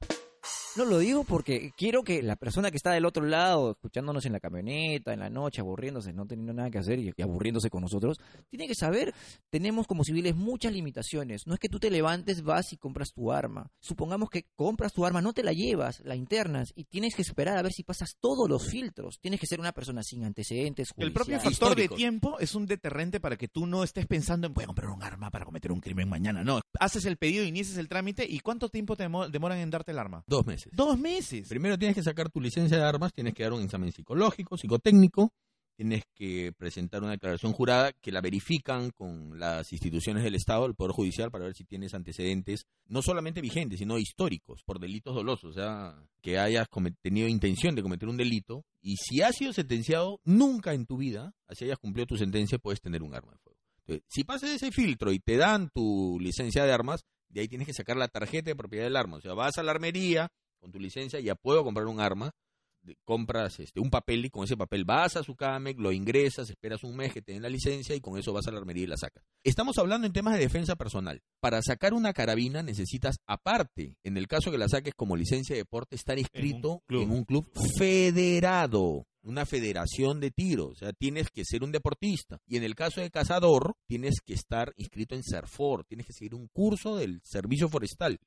No 0.76 0.84
lo 0.84 0.98
digo 0.98 1.24
porque 1.24 1.72
quiero 1.76 2.02
que 2.02 2.22
la 2.22 2.36
persona 2.36 2.70
que 2.70 2.76
está 2.76 2.92
del 2.92 3.06
otro 3.06 3.24
lado, 3.24 3.70
escuchándonos 3.72 4.26
en 4.26 4.32
la 4.32 4.40
camioneta, 4.40 5.12
en 5.14 5.20
la 5.20 5.30
noche, 5.30 5.60
aburriéndose, 5.62 6.12
no 6.12 6.26
teniendo 6.26 6.52
nada 6.52 6.70
que 6.70 6.78
hacer 6.78 6.98
y, 6.98 7.12
y 7.16 7.22
aburriéndose 7.22 7.70
con 7.70 7.80
nosotros, 7.82 8.18
tiene 8.50 8.66
que 8.68 8.74
saber, 8.74 9.14
tenemos 9.50 9.86
como 9.86 10.04
civiles 10.04 10.36
muchas 10.36 10.72
limitaciones. 10.72 11.46
No 11.46 11.54
es 11.54 11.60
que 11.60 11.68
tú 11.68 11.78
te 11.78 11.90
levantes, 11.90 12.42
vas 12.42 12.72
y 12.72 12.76
compras 12.76 13.12
tu 13.14 13.32
arma. 13.32 13.70
Supongamos 13.80 14.28
que 14.28 14.44
compras 14.54 14.92
tu 14.92 15.06
arma, 15.06 15.22
no 15.22 15.32
te 15.32 15.42
la 15.42 15.52
llevas, 15.52 16.00
la 16.04 16.14
internas 16.14 16.72
y 16.76 16.84
tienes 16.84 17.14
que 17.14 17.22
esperar 17.22 17.56
a 17.56 17.62
ver 17.62 17.72
si 17.72 17.82
pasas 17.82 18.16
todos 18.20 18.48
los 18.48 18.68
filtros. 18.68 19.18
Tienes 19.20 19.40
que 19.40 19.46
ser 19.46 19.60
una 19.60 19.72
persona 19.72 20.02
sin 20.02 20.24
antecedentes. 20.24 20.90
El 20.96 21.12
propio 21.12 21.36
factor 21.40 21.76
de 21.76 21.88
tiempo 21.96 22.38
es 22.38 22.54
un 22.54 22.66
deterrente 22.66 23.18
para 23.20 23.36
que 23.36 23.48
tú 23.48 23.66
no 23.66 23.82
estés 23.82 24.06
pensando 24.06 24.46
en 24.46 24.52
voy 24.54 24.64
a 24.64 24.66
comprar 24.66 24.90
un 24.90 25.02
arma 25.02 25.30
para 25.30 25.44
cometer 25.46 25.72
un 25.72 25.80
crimen 25.80 26.08
mañana. 26.08 26.44
No, 26.44 26.60
haces 26.78 27.06
el 27.06 27.16
pedido, 27.16 27.44
inicias 27.44 27.78
el 27.78 27.88
trámite 27.88 28.26
y 28.28 28.40
¿cuánto 28.40 28.68
tiempo 28.68 28.94
te 28.96 29.04
demo- 29.08 29.28
demoran 29.28 29.58
en 29.58 29.70
darte 29.70 29.92
el 29.92 29.98
arma? 29.98 30.22
Dos 30.26 30.44
meses. 30.46 30.65
Dos 30.72 30.98
meses. 30.98 31.48
Primero 31.48 31.78
tienes 31.78 31.94
que 31.94 32.02
sacar 32.02 32.30
tu 32.30 32.40
licencia 32.40 32.76
de 32.76 32.84
armas, 32.84 33.12
tienes 33.12 33.34
que 33.34 33.42
dar 33.42 33.52
un 33.52 33.62
examen 33.62 33.92
psicológico, 33.92 34.56
psicotécnico, 34.56 35.32
tienes 35.76 36.04
que 36.14 36.52
presentar 36.56 37.02
una 37.02 37.12
declaración 37.12 37.52
jurada 37.52 37.92
que 37.92 38.10
la 38.10 38.22
verifican 38.22 38.90
con 38.90 39.38
las 39.38 39.72
instituciones 39.72 40.24
del 40.24 40.34
Estado, 40.34 40.64
el 40.66 40.74
Poder 40.74 40.92
Judicial, 40.92 41.30
para 41.30 41.44
ver 41.44 41.54
si 41.54 41.64
tienes 41.64 41.92
antecedentes, 41.94 42.66
no 42.86 43.02
solamente 43.02 43.42
vigentes, 43.42 43.78
sino 43.78 43.98
históricos, 43.98 44.62
por 44.64 44.80
delitos 44.80 45.14
dolosos, 45.14 45.50
o 45.50 45.52
sea, 45.52 45.94
que 46.22 46.38
hayas 46.38 46.66
tenido 47.02 47.28
intención 47.28 47.74
de 47.74 47.82
cometer 47.82 48.08
un 48.08 48.16
delito, 48.16 48.64
y 48.80 48.96
si 48.96 49.20
has 49.20 49.36
sido 49.36 49.52
sentenciado, 49.52 50.20
nunca 50.24 50.72
en 50.72 50.86
tu 50.86 50.96
vida, 50.96 51.34
así 51.46 51.66
hayas 51.66 51.78
cumplido 51.78 52.06
tu 52.06 52.16
sentencia, 52.16 52.58
puedes 52.58 52.80
tener 52.80 53.02
un 53.02 53.14
arma 53.14 53.32
de 53.32 53.38
fuego. 53.38 53.58
Entonces, 53.80 54.04
si 54.08 54.24
pasas 54.24 54.50
ese 54.50 54.72
filtro 54.72 55.12
y 55.12 55.20
te 55.20 55.36
dan 55.36 55.68
tu 55.68 56.18
licencia 56.20 56.64
de 56.64 56.72
armas, 56.72 57.04
de 57.28 57.42
ahí 57.42 57.48
tienes 57.48 57.66
que 57.66 57.74
sacar 57.74 57.98
la 57.98 58.08
tarjeta 58.08 58.50
de 58.50 58.56
propiedad 58.56 58.84
del 58.84 58.96
arma, 58.96 59.18
o 59.18 59.20
sea, 59.20 59.34
vas 59.34 59.58
a 59.58 59.62
la 59.62 59.72
armería, 59.72 60.30
con 60.66 60.72
tu 60.72 60.80
licencia 60.80 61.20
ya 61.20 61.36
puedo 61.36 61.62
comprar 61.62 61.86
un 61.86 62.00
arma, 62.00 62.34
compras 63.04 63.60
este, 63.60 63.78
un 63.78 63.88
papel 63.88 64.24
y 64.24 64.30
con 64.30 64.42
ese 64.42 64.56
papel 64.56 64.84
vas 64.84 65.16
a 65.16 65.22
su 65.22 65.36
CAMEC, 65.36 65.78
lo 65.78 65.92
ingresas, 65.92 66.50
esperas 66.50 66.82
un 66.82 66.96
mes 66.96 67.12
que 67.12 67.22
te 67.22 67.32
den 67.32 67.42
la 67.42 67.48
licencia 67.48 67.94
y 67.94 68.00
con 68.00 68.18
eso 68.18 68.32
vas 68.32 68.48
a 68.48 68.50
la 68.50 68.58
armería 68.58 68.82
y 68.82 68.88
la 68.88 68.96
sacas. 68.96 69.22
Estamos 69.44 69.78
hablando 69.78 70.08
en 70.08 70.12
temas 70.12 70.34
de 70.34 70.40
defensa 70.40 70.74
personal. 70.74 71.22
Para 71.40 71.62
sacar 71.62 71.94
una 71.94 72.12
carabina 72.12 72.64
necesitas 72.64 73.18
aparte, 73.28 73.96
en 74.02 74.16
el 74.16 74.26
caso 74.26 74.50
que 74.50 74.58
la 74.58 74.68
saques 74.68 74.94
como 74.94 75.16
licencia 75.16 75.54
de 75.54 75.62
deporte, 75.62 75.94
estar 75.94 76.18
inscrito 76.18 76.82
club. 76.86 77.02
en 77.02 77.10
un 77.12 77.24
club 77.24 77.48
federado. 77.78 79.06
Una 79.22 79.44
federación 79.44 80.20
de 80.20 80.30
tiro, 80.30 80.68
o 80.68 80.74
sea, 80.76 80.92
tienes 80.92 81.30
que 81.30 81.44
ser 81.44 81.64
un 81.64 81.72
deportista. 81.72 82.38
Y 82.46 82.58
en 82.58 82.62
el 82.62 82.76
caso 82.76 83.00
de 83.00 83.10
cazador, 83.10 83.74
tienes 83.88 84.20
que 84.24 84.34
estar 84.34 84.72
inscrito 84.76 85.16
en 85.16 85.22
CERFOR, 85.24 85.84
tienes 85.84 86.06
que 86.06 86.12
seguir 86.12 86.34
un 86.36 86.46
curso 86.46 86.96
del 86.96 87.20
servicio 87.24 87.68
forestal. 87.68 88.20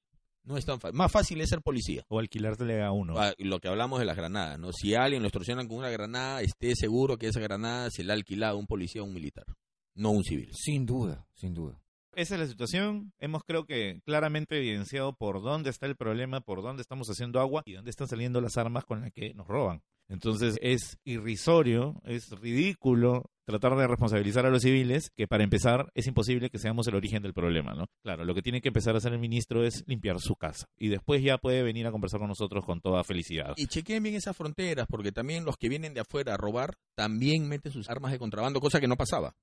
No 0.49 0.57
es 0.57 0.65
tan 0.65 0.79
fácil. 0.79 0.97
Más 0.97 1.11
fácil 1.11 1.39
es 1.41 1.49
ser 1.49 1.61
policía. 1.61 2.03
O 2.07 2.17
alquilártele 2.17 2.81
a 2.81 2.91
uno. 2.91 3.19
Ah, 3.19 3.33
Lo 3.37 3.59
que 3.59 3.67
hablamos 3.67 3.99
de 3.99 4.05
las 4.05 4.17
granadas, 4.17 4.57
¿no? 4.57 4.73
Si 4.73 4.95
a 4.95 5.03
alguien 5.03 5.21
lo 5.21 5.27
extorsionan 5.27 5.67
con 5.67 5.77
una 5.77 5.91
granada, 5.91 6.41
esté 6.41 6.73
seguro 6.75 7.17
que 7.17 7.27
esa 7.27 7.39
granada 7.39 7.91
se 7.91 8.03
la 8.03 8.13
ha 8.13 8.15
alquilado 8.15 8.57
un 8.57 8.65
policía 8.65 9.03
o 9.03 9.05
un 9.05 9.13
militar, 9.13 9.45
no 9.93 10.09
un 10.09 10.23
civil. 10.23 10.49
Sin 10.55 10.87
duda, 10.87 11.27
sin 11.35 11.53
duda. 11.53 11.79
Esa 12.15 12.33
es 12.33 12.41
la 12.41 12.47
situación. 12.47 13.13
Hemos 13.19 13.43
creo 13.43 13.65
que 13.67 14.01
claramente 14.03 14.57
evidenciado 14.57 15.13
por 15.13 15.43
dónde 15.43 15.69
está 15.69 15.85
el 15.85 15.95
problema, 15.95 16.41
por 16.41 16.63
dónde 16.63 16.81
estamos 16.81 17.07
haciendo 17.09 17.39
agua 17.39 17.61
y 17.65 17.73
dónde 17.73 17.91
están 17.91 18.07
saliendo 18.07 18.41
las 18.41 18.57
armas 18.57 18.85
con 18.85 19.01
las 19.01 19.11
que 19.11 19.35
nos 19.35 19.47
roban. 19.47 19.83
Entonces 20.07 20.57
es 20.63 20.97
irrisorio, 21.03 22.01
es 22.05 22.31
ridículo 22.31 23.29
tratar 23.49 23.75
de 23.75 23.87
responsabilizar 23.87 24.45
a 24.45 24.49
los 24.49 24.61
civiles, 24.61 25.11
que 25.15 25.27
para 25.27 25.43
empezar 25.43 25.91
es 25.95 26.07
imposible 26.07 26.49
que 26.49 26.59
seamos 26.59 26.87
el 26.87 26.95
origen 26.95 27.23
del 27.23 27.33
problema, 27.33 27.73
¿no? 27.73 27.85
Claro, 28.03 28.23
lo 28.23 28.35
que 28.35 28.41
tiene 28.41 28.61
que 28.61 28.69
empezar 28.69 28.95
a 28.95 28.99
hacer 28.99 29.13
el 29.13 29.19
ministro 29.19 29.63
es 29.63 29.83
limpiar 29.87 30.19
su 30.19 30.35
casa 30.35 30.67
y 30.77 30.89
después 30.89 31.23
ya 31.23 31.37
puede 31.37 31.63
venir 31.63 31.87
a 31.87 31.91
conversar 31.91 32.19
con 32.19 32.29
nosotros 32.29 32.65
con 32.65 32.79
toda 32.81 33.03
felicidad. 33.03 33.53
Y 33.57 33.67
chequeen 33.67 34.03
bien 34.03 34.15
esas 34.15 34.37
fronteras, 34.37 34.87
porque 34.87 35.11
también 35.11 35.45
los 35.45 35.57
que 35.57 35.69
vienen 35.69 35.93
de 35.93 36.01
afuera 36.01 36.35
a 36.35 36.37
robar 36.37 36.75
también 36.95 37.47
meten 37.47 37.71
sus 37.71 37.89
armas 37.89 38.11
de 38.11 38.19
contrabando, 38.19 38.59
cosa 38.59 38.79
que 38.79 38.87
no 38.87 38.97
pasaba. 38.97 39.33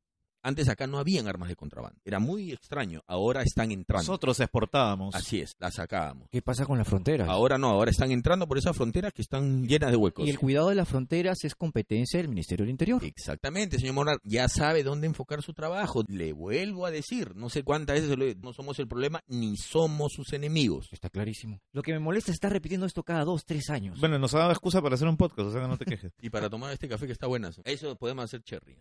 Antes 0.43 0.69
acá 0.69 0.87
no 0.87 0.99
habían 0.99 1.27
armas 1.29 1.49
de 1.49 1.57
contrabando. 1.57 1.99
Era 2.05 2.19
muy 2.19 2.53
extraño. 2.53 3.03
Ahora 3.07 3.43
están 3.43 3.73
entrando. 3.73 4.03
Nosotros 4.07 4.39
exportábamos. 4.41 5.15
Así 5.15 5.41
es, 5.41 5.57
las 5.59 5.75
sacábamos. 5.75 6.29
¿Qué 6.31 6.41
pasa 6.43 6.65
con 6.67 6.79
las 6.79 6.87
fronteras? 6.87 7.29
Ahora 7.29 7.59
no, 7.59 7.69
ahora 7.71 7.91
están 7.91 8.13
entrando 8.13 8.47
por 8.47 8.59
esas 8.59 8.77
fronteras 8.77 9.13
que 9.13 9.23
están 9.23 9.67
llenas 9.67 9.91
de 9.91 9.97
huecos. 9.97 10.27
Y 10.27 10.31
el 10.31 10.39
cuidado 10.39 10.69
de 10.69 10.75
las 10.77 10.89
fronteras 10.89 11.43
es 11.45 11.55
competencia 11.55 12.19
del 12.19 12.29
Ministerio 12.29 12.65
del 12.65 12.71
Interior. 12.71 13.05
Exactamente, 13.05 13.79
señor 13.79 13.95
Morar, 13.95 14.19
ya 14.23 14.49
sabe 14.49 14.83
dónde 14.83 15.07
enfocar 15.07 15.43
su 15.43 15.53
trabajo. 15.53 16.05
Le 16.09 16.33
vuelvo 16.33 16.87
a 16.87 16.91
decir, 16.91 17.35
no 17.35 17.49
sé 17.51 17.63
cuántas 17.65 18.01
veces 18.01 18.17
lo 18.17 18.25
he- 18.25 18.35
no 18.37 18.53
somos 18.53 18.79
el 18.79 18.87
problema 18.87 19.23
ni 19.27 19.57
somos 19.57 20.13
sus 20.13 20.33
enemigos. 20.33 20.89
Está 20.93 21.11
clarísimo. 21.11 21.61
Lo 21.73 21.83
que 21.83 21.93
me 21.93 21.99
molesta 21.99 22.31
es 22.31 22.37
estar 22.37 22.53
repitiendo 22.53 22.87
esto 22.87 23.03
cada 23.03 23.25
dos, 23.25 23.45
tres 23.45 23.69
años. 23.71 23.99
Bueno, 23.99 24.19
nos 24.19 24.33
ha 24.35 24.39
dado 24.39 24.53
excusa 24.53 24.81
para 24.81 24.95
hacer 24.95 25.09
un 25.09 25.17
podcast, 25.17 25.49
o 25.49 25.53
sea 25.53 25.63
que 25.63 25.69
no 25.69 25.77
te 25.77 25.85
quejes. 25.85 26.13
Y 26.23 26.31
para 26.31 26.49
tomar 26.51 26.73
este 26.73 26.89
café 26.89 27.07
que 27.07 27.13
está 27.13 27.27
buenazo. 27.27 27.63
Eso 27.65 27.95
podemos 27.97 28.25
hacer 28.25 28.43
cherry. 28.43 28.77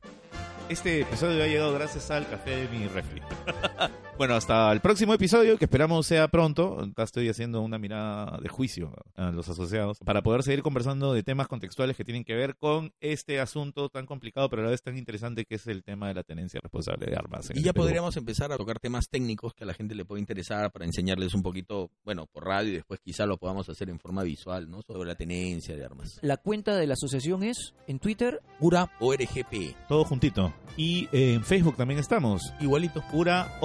Este 0.69 1.01
episodio 1.01 1.43
ha 1.43 1.47
llegado 1.55 1.73
gracias 1.73 2.11
al 2.11 2.27
café 2.27 2.51
de 2.51 2.67
mi 2.67 2.87
refri. 2.87 3.21
bueno, 4.17 4.35
hasta 4.35 4.71
el 4.71 4.79
próximo 4.79 5.13
episodio, 5.13 5.57
que 5.57 5.65
esperamos 5.65 6.07
sea 6.07 6.29
pronto. 6.29 6.79
Acá 6.79 7.03
estoy 7.03 7.27
haciendo 7.27 7.61
una 7.61 7.77
mirada 7.77 8.37
de 8.41 8.47
juicio 8.47 8.93
a 9.15 9.31
los 9.31 9.49
asociados 9.49 9.99
para 9.99 10.21
poder 10.21 10.43
seguir 10.43 10.63
conversando 10.63 11.13
de 11.13 11.21
temas 11.21 11.47
contextuales 11.47 11.97
que 11.97 12.05
tienen 12.05 12.23
que 12.23 12.33
ver 12.33 12.55
con 12.55 12.93
este 13.01 13.41
asunto 13.41 13.89
tan 13.89 14.05
complicado, 14.05 14.49
pero 14.49 14.61
a 14.61 14.65
la 14.65 14.71
vez 14.71 14.81
tan 14.81 14.97
interesante 14.97 15.45
que 15.45 15.55
es 15.55 15.67
el 15.67 15.83
tema 15.83 16.07
de 16.07 16.13
la 16.13 16.23
tenencia 16.23 16.61
responsable 16.61 17.07
de 17.07 17.15
armas. 17.15 17.51
Y 17.53 17.61
ya 17.61 17.73
podríamos 17.73 18.15
empezar 18.15 18.51
a 18.53 18.57
tocar 18.57 18.79
temas 18.79 19.09
técnicos 19.09 19.53
que 19.53 19.65
a 19.65 19.67
la 19.67 19.73
gente 19.73 19.95
le 19.95 20.05
puede 20.05 20.21
interesar 20.21 20.71
para 20.71 20.85
enseñarles 20.85 21.33
un 21.33 21.43
poquito, 21.43 21.91
bueno, 22.05 22.25
por 22.27 22.45
radio 22.45 22.69
y 22.69 22.75
después 22.75 23.01
quizá 23.01 23.25
lo 23.25 23.37
podamos 23.37 23.67
hacer 23.69 23.89
en 23.89 23.99
forma 23.99 24.23
visual, 24.23 24.69
¿no? 24.69 24.81
Sobre 24.81 25.07
la 25.07 25.15
tenencia 25.15 25.75
de 25.75 25.83
armas. 25.83 26.19
La 26.21 26.37
cuenta 26.37 26.75
de 26.77 26.87
la 26.87 26.93
asociación 26.93 27.43
es 27.43 27.73
en 27.87 27.99
Twitter. 27.99 28.41
Cura 28.59 28.91
ORGP. 28.99 29.75
Todo 29.89 30.05
juntito. 30.05 30.53
Y 30.77 31.07
eh, 31.11 31.33
en 31.33 31.43
Facebook 31.43 31.75
también 31.75 31.99
estamos. 31.99 32.53
Igualito. 32.59 33.03
Pura 33.11 33.57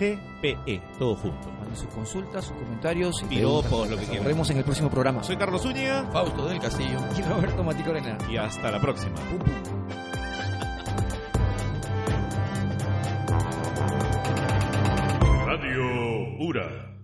ORGPE. 0.00 0.82
Todo 0.98 1.14
junto. 1.16 1.48
Manden 1.58 1.76
sus 1.76 1.86
consultas, 1.88 2.44
sus 2.44 2.56
comentarios. 2.56 3.22
y 3.22 3.26
Piropos, 3.26 3.88
lo 3.88 3.96
que 3.96 4.02
Nos 4.02 4.10
quieran. 4.10 4.26
vemos 4.26 4.50
en 4.50 4.58
el 4.58 4.64
próximo 4.64 4.90
programa. 4.90 5.22
Soy 5.22 5.36
Carlos 5.36 5.62
Zúñiga 5.62 6.04
Fausto 6.12 6.46
del 6.48 6.60
Castillo. 6.60 6.98
Y 7.18 7.22
Roberto 7.22 7.64
Maticorena. 7.64 8.18
y 8.30 8.36
hasta 8.36 8.70
la 8.70 8.80
próxima. 8.80 9.14
Pum, 9.16 9.38
pum. 9.38 9.52
Radio 15.46 16.36
URA. 16.38 16.95